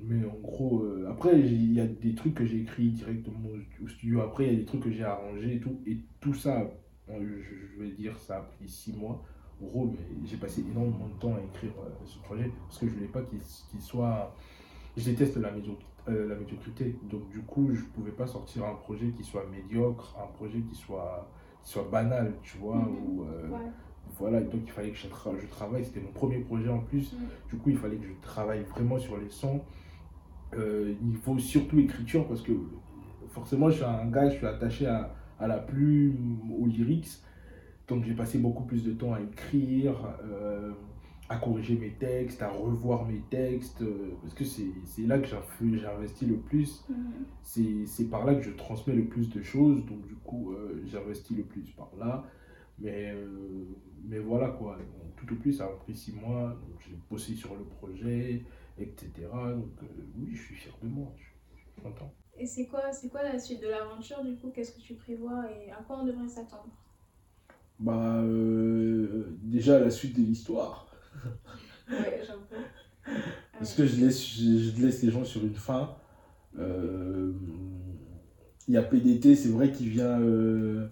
Mais 0.00 0.24
en 0.24 0.34
gros, 0.40 0.82
euh, 0.84 1.08
après, 1.10 1.40
il 1.40 1.72
y 1.72 1.80
a 1.80 1.86
des 1.86 2.14
trucs 2.14 2.34
que 2.34 2.44
j'ai 2.44 2.60
écrits 2.60 2.90
directement 2.90 3.48
au- 3.82 3.88
studio. 3.88 4.20
Après, 4.20 4.46
il 4.46 4.52
y 4.52 4.56
a 4.56 4.58
des 4.60 4.64
trucs 4.64 4.82
que 4.84 4.90
j'ai 4.92 5.02
arrangés 5.04 5.56
et 5.56 5.60
tout. 5.60 5.80
Et 5.86 5.98
tout 6.20 6.34
ça, 6.34 6.70
euh, 7.10 7.42
je, 7.42 7.54
je 7.76 7.82
vais 7.82 7.90
dire, 7.90 8.16
ça 8.18 8.38
a 8.38 8.40
pris 8.42 8.68
six 8.68 8.92
mois. 8.92 9.24
En 9.60 9.66
gros, 9.66 9.86
mais 9.86 9.98
j'ai 10.28 10.36
passé 10.36 10.60
énormément 10.70 11.08
de 11.08 11.18
temps 11.18 11.34
à 11.34 11.40
écrire 11.42 11.72
ce 12.04 12.18
projet 12.20 12.48
parce 12.68 12.78
que 12.78 12.86
je 12.86 12.92
voulais 12.94 13.08
pas 13.08 13.22
qu'il 13.22 13.40
soit 13.80 14.32
je 14.96 15.04
déteste 15.04 15.36
la, 15.38 15.50
médio- 15.52 15.78
euh, 16.08 16.28
la 16.28 16.34
médiocrité. 16.36 16.98
Donc, 17.10 17.28
du 17.30 17.40
coup, 17.42 17.70
je 17.74 17.82
pouvais 17.84 18.10
pas 18.12 18.26
sortir 18.26 18.64
un 18.64 18.74
projet 18.74 19.08
qui 19.10 19.24
soit 19.24 19.44
médiocre, 19.50 20.16
un 20.22 20.26
projet 20.32 20.60
qui 20.60 20.74
soit, 20.74 21.28
qui 21.62 21.70
soit 21.70 21.88
banal, 21.90 22.34
tu 22.42 22.58
vois. 22.58 22.76
Mhm. 22.76 22.96
ou, 23.18 23.22
euh, 23.24 23.48
Ouais. 23.48 23.70
Voilà, 24.18 24.40
et 24.40 24.44
donc 24.44 24.62
il 24.64 24.70
fallait 24.70 24.90
que 24.90 24.96
je, 24.96 25.06
tra- 25.06 25.38
je 25.38 25.46
travaille. 25.46 25.84
C'était 25.84 26.00
mon 26.00 26.10
premier 26.12 26.38
projet 26.38 26.70
en 26.70 26.80
plus. 26.80 27.12
Mhm. 27.12 27.18
Du 27.50 27.56
coup, 27.58 27.70
il 27.70 27.76
fallait 27.76 27.96
que 27.96 28.06
je 28.06 28.12
travaille 28.22 28.62
vraiment 28.64 28.98
sur 28.98 29.16
les 29.18 29.28
sons. 29.28 29.60
Euh, 30.54 30.94
il 31.02 31.16
faut 31.16 31.38
surtout 31.38 31.78
écriture 31.78 32.26
parce 32.26 32.40
que 32.42 32.52
forcément, 33.28 33.68
je 33.68 33.76
suis 33.76 33.84
un 33.84 34.06
gars, 34.06 34.30
je 34.30 34.36
suis 34.36 34.46
attaché 34.46 34.86
à, 34.86 35.14
à 35.38 35.46
la 35.46 35.58
plume, 35.58 36.50
aux 36.58 36.66
lyrics. 36.66 37.08
Donc, 37.86 38.04
j'ai 38.04 38.14
passé 38.14 38.38
beaucoup 38.38 38.64
plus 38.64 38.82
de 38.84 38.92
temps 38.92 39.12
à 39.14 39.20
écrire, 39.20 39.94
euh, 40.24 40.72
à 41.28 41.36
corriger 41.36 41.76
mes 41.76 41.90
textes, 41.92 42.42
à 42.42 42.50
revoir 42.50 43.04
mes 43.06 43.20
textes. 43.30 43.82
euh, 43.82 44.14
parce 44.22 44.34
que 44.34 44.44
c'est 44.44 44.72
là 45.06 45.18
que 45.18 45.28
investi 45.86 46.26
le 46.26 46.36
plus. 46.38 46.84
Mhm. 46.88 47.12
C'est 47.42 47.86
c'est 47.86 48.06
par 48.08 48.24
là 48.24 48.34
que 48.34 48.42
je 48.42 48.50
transmets 48.50 48.94
le 48.94 49.04
plus 49.06 49.28
de 49.30 49.42
choses. 49.42 49.84
Donc, 49.86 50.06
du 50.06 50.14
coup, 50.16 50.52
euh, 50.52 50.82
j'investis 50.86 51.36
le 51.36 51.44
plus 51.44 51.70
par 51.72 51.90
là. 51.98 52.24
Mais, 52.78 53.12
euh, 53.12 53.64
mais 54.04 54.18
voilà 54.18 54.48
quoi. 54.50 54.76
Donc, 54.78 55.16
tout 55.16 55.32
au 55.34 55.36
plus, 55.36 55.52
ça 55.54 55.64
a 55.64 55.68
pris 55.68 55.94
six 55.94 56.12
mois. 56.12 56.56
J'ai 56.80 56.96
bossé 57.10 57.34
sur 57.34 57.54
le 57.56 57.64
projet, 57.64 58.44
etc. 58.78 59.28
Donc, 59.54 59.82
euh, 59.82 59.86
oui, 60.18 60.34
je 60.34 60.42
suis 60.42 60.54
fier 60.54 60.72
de 60.82 60.88
moi. 60.88 61.12
Je 61.16 61.22
suis, 61.24 61.32
je 61.56 61.62
suis 61.62 61.82
content. 61.82 62.12
Et 62.38 62.46
c'est 62.46 62.66
quoi, 62.66 62.92
quoi 63.10 63.22
la 63.24 63.38
suite 63.38 63.60
de 63.60 63.68
l'aventure 63.68 64.22
du 64.24 64.36
coup? 64.36 64.50
Qu'est-ce 64.54 64.72
que 64.72 64.80
tu 64.80 64.94
prévois 64.94 65.44
et 65.50 65.70
à 65.72 65.82
quoi 65.82 65.98
on 66.00 66.06
devrait 66.06 66.28
s'attendre? 66.28 66.70
Bah, 67.80 68.22
déjà, 69.42 69.78
la 69.78 69.90
suite 69.90 70.16
de 70.16 70.22
l'histoire. 70.22 70.87
Ouais, 71.90 72.22
j'avoue. 72.26 72.44
Parce 73.58 73.74
que 73.74 73.86
je 73.86 73.96
laisse, 73.96 74.24
je, 74.26 74.58
je 74.76 74.82
laisse 74.82 75.02
les 75.02 75.10
gens 75.10 75.24
sur 75.24 75.42
une 75.44 75.54
fin. 75.54 75.96
Euh, 76.58 77.32
Il 78.68 78.74
y 78.74 78.76
a 78.76 78.82
PDT, 78.82 79.34
c'est 79.36 79.48
vrai, 79.48 79.72
qui 79.72 79.88
vient, 79.88 80.20
euh, 80.20 80.88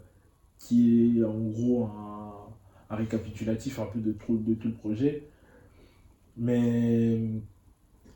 qui 0.59 1.19
est 1.21 1.25
en 1.25 1.39
gros 1.41 1.85
un, 1.87 2.35
un 2.91 2.97
récapitulatif 2.97 3.79
un 3.81 3.87
peu 3.87 4.01
de 4.01 4.13
tout, 4.13 4.39
de 4.39 4.55
tout 4.55 4.69
le 4.69 4.75
projet. 4.75 5.29
Mais 6.37 7.19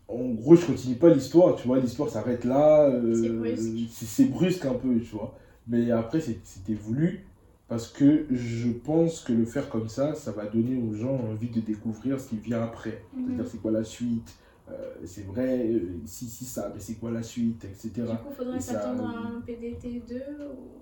en 0.09 0.31
gros, 0.31 0.57
je 0.57 0.67
continue 0.67 0.97
pas 0.97 1.11
l'histoire, 1.13 1.57
tu 1.57 1.67
vois. 1.69 1.79
L'histoire 1.81 2.11
s'arrête 2.11 2.45
là. 2.45 2.89
euh, 2.89 3.15
C'est 3.15 3.31
brusque. 3.31 3.91
brusque 4.27 4.65
un 4.67 4.75
peu, 4.75 5.01
tu 5.01 5.11
vois. 5.15 5.39
Mais 5.69 5.91
après, 5.91 6.21
c'était 6.21 6.75
voulu 6.75 7.27
parce 7.71 7.87
que 7.89 8.27
je 8.31 8.69
pense 8.69 9.21
que 9.21 9.33
le 9.33 9.45
faire 9.47 9.71
comme 9.71 9.89
ça, 9.89 10.15
ça 10.15 10.33
va 10.33 10.45
donner 10.47 10.77
aux 10.77 10.93
gens 10.93 11.15
envie 11.17 11.49
de 11.49 11.61
découvrir 11.61 12.21
ce 12.21 12.29
qui 12.31 12.37
vient 12.37 12.63
après. 12.63 13.03
Mhm. 13.15 13.25
C'est-à-dire, 13.27 13.47
c'est 13.51 13.59
quoi 13.63 13.71
la 13.71 13.85
suite? 13.85 14.35
Euh, 14.69 14.95
C'est 15.05 15.25
vrai, 15.25 15.67
euh, 15.69 15.99
si, 16.05 16.27
si, 16.29 16.45
ça, 16.45 16.71
mais 16.75 16.81
c'est 16.81 16.97
quoi 16.97 17.11
la 17.13 17.23
suite, 17.23 17.65
etc. 17.65 17.91
Du 17.95 18.03
coup, 18.03 18.33
faudrait 18.37 18.59
Et 18.59 18.61
ça- 18.61 18.75
s'attendre 18.75 19.09
à 19.09 19.29
un 19.37 19.41
PDT 19.41 20.03
2 20.07 20.17
ou... 20.51 20.81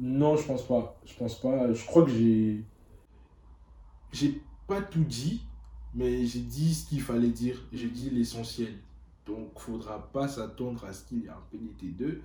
Non, 0.00 0.36
je 0.36 0.44
pense 0.46 0.66
pas. 0.66 1.00
Je 1.06 1.14
pense 1.16 1.40
pas. 1.40 1.72
Je 1.72 1.86
crois 1.86 2.04
que 2.04 2.10
j'ai. 2.10 2.64
J'ai 4.12 4.40
pas 4.66 4.82
tout 4.82 5.04
dit, 5.04 5.42
mais 5.94 6.24
j'ai 6.26 6.40
dit 6.40 6.74
ce 6.74 6.88
qu'il 6.88 7.00
fallait 7.02 7.28
dire. 7.30 7.62
J'ai 7.72 7.88
dit 7.88 8.10
l'essentiel. 8.10 8.74
Donc, 9.26 9.58
faudra 9.58 10.10
pas 10.12 10.26
s'attendre 10.28 10.84
à 10.84 10.92
ce 10.92 11.04
qu'il 11.04 11.20
y 11.22 11.26
ait 11.26 11.28
un 11.30 11.42
PDT 11.50 11.86
2. 11.96 12.20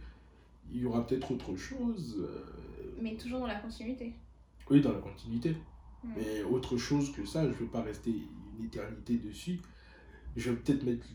Il 0.73 0.81
y 0.81 0.85
aura 0.85 1.05
peut-être 1.05 1.31
autre 1.31 1.55
chose. 1.55 2.17
euh, 2.19 2.97
Mais 3.01 3.15
toujours 3.15 3.39
dans 3.39 3.47
la 3.47 3.55
continuité. 3.59 4.13
Oui, 4.69 4.81
dans 4.81 4.91
la 4.91 4.99
continuité. 4.99 5.55
Mm. 6.03 6.09
Mais 6.15 6.43
autre 6.43 6.77
chose 6.77 7.11
que 7.11 7.25
ça, 7.25 7.45
je 7.47 7.53
vais 7.57 7.65
pas 7.69 7.81
rester 7.81 8.11
une 8.57 8.65
éternité 8.65 9.17
dessus. 9.17 9.59
Je 10.35 10.51
vais 10.51 10.57
peut-être 10.57 10.83
mettre 10.83 11.05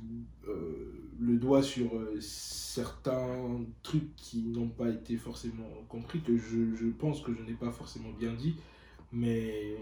euh, 0.48 1.11
le 1.20 1.36
doigt 1.36 1.62
sur 1.62 1.94
euh, 1.96 2.16
certains 2.20 3.64
trucs 3.82 4.14
qui 4.16 4.42
n'ont 4.42 4.68
pas 4.68 4.88
été 4.90 5.16
forcément 5.16 5.68
compris, 5.88 6.20
que 6.20 6.36
je, 6.36 6.74
je 6.74 6.86
pense 6.88 7.22
que 7.22 7.32
je 7.32 7.42
n'ai 7.42 7.55
pas 7.55 7.70
forcément 7.70 8.11
bien 8.11 8.34
dit. 8.34 8.57
Mais 9.12 9.76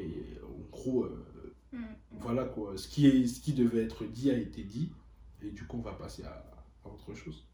en 0.44 0.70
gros, 0.70 1.04
euh, 1.04 1.26
Mm. 1.72 1.84
voilà 2.20 2.44
quoi. 2.44 2.76
Ce 2.76 2.86
qui, 2.86 3.06
est, 3.06 3.26
ce 3.26 3.40
qui 3.40 3.54
devait 3.54 3.82
être 3.82 4.04
dit 4.04 4.30
a 4.30 4.36
été 4.36 4.62
dit. 4.62 4.92
Et 5.40 5.50
du 5.50 5.64
coup, 5.64 5.78
on 5.78 5.80
va 5.80 5.94
passer 5.94 6.22
à, 6.22 6.44
à 6.84 6.88
autre 6.88 7.14
chose. 7.14 7.46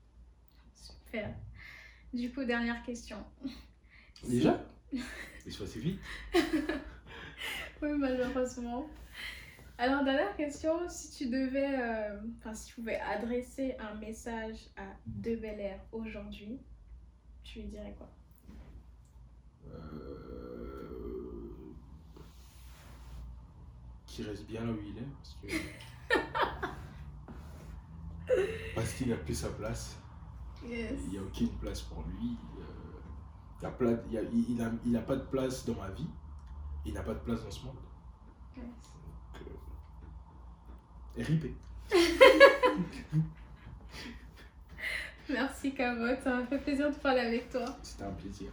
Super. 0.75 1.33
Du 2.13 2.33
coup, 2.33 2.45
dernière 2.45 2.83
question. 2.83 3.25
Déjà 4.27 4.61
Il 4.93 5.53
se 5.53 5.63
passe 5.63 5.77
vite. 5.77 6.01
Oui, 7.81 7.91
malheureusement. 7.97 8.89
Alors, 9.79 10.03
dernière 10.03 10.35
question, 10.35 10.89
si 10.89 11.13
tu 11.13 11.27
devais, 11.31 11.81
euh, 11.81 12.19
enfin, 12.39 12.53
si 12.53 12.67
tu 12.67 12.75
pouvais 12.75 12.99
adresser 12.99 13.77
un 13.79 13.95
message 13.95 14.57
à 14.77 14.83
De 15.07 15.37
Bel 15.37 15.61
Air 15.61 15.79
aujourd'hui, 15.93 16.59
tu 17.45 17.61
lui 17.61 17.69
dirais 17.69 17.95
quoi? 17.97 18.11
Euh, 19.69 21.73
Qui 24.07 24.25
reste 24.25 24.45
bien 24.47 24.65
là 24.65 24.73
où 24.73 24.81
il 24.83 24.99
est. 24.99 25.07
Parce 25.23 25.39
que. 25.41 25.47
parce 28.75 28.93
qu'il 28.95 29.09
n'a 29.11 29.17
plus 29.17 29.35
sa 29.35 29.51
place. 29.51 29.97
Yes. 30.67 30.93
Il 31.05 31.11
n'y 31.11 31.19
a 31.19 31.23
aucune 31.23 31.51
place 31.59 31.83
pour 31.83 32.03
lui. 32.05 32.37
euh, 32.59 32.65
il 33.61 33.67
a- 33.67 33.71
a- 34.61 34.71
n'a 34.93 35.01
pas 35.03 35.17
de 35.17 35.23
place 35.25 35.65
dans 35.67 35.75
ma 35.75 35.89
vie. 35.91 36.07
Il 36.85 36.95
n'a 36.95 37.03
pas 37.03 37.15
de 37.15 37.19
place 37.21 37.43
dans 37.45 37.51
ce 37.51 37.65
monde. 37.65 37.77
Donc, 38.57 38.65
euh, 41.19 41.23
RIP. 41.23 41.55
Merci 45.29 45.75
Camotte, 45.75 46.21
ça 46.23 46.37
m'a 46.37 46.47
fait 46.47 46.59
plaisir 46.59 46.91
de 46.91 46.95
parler 46.97 47.21
avec 47.21 47.51
toi. 47.51 47.65
C'était 47.83 48.05
un 48.05 48.13
plaisir. 48.13 48.51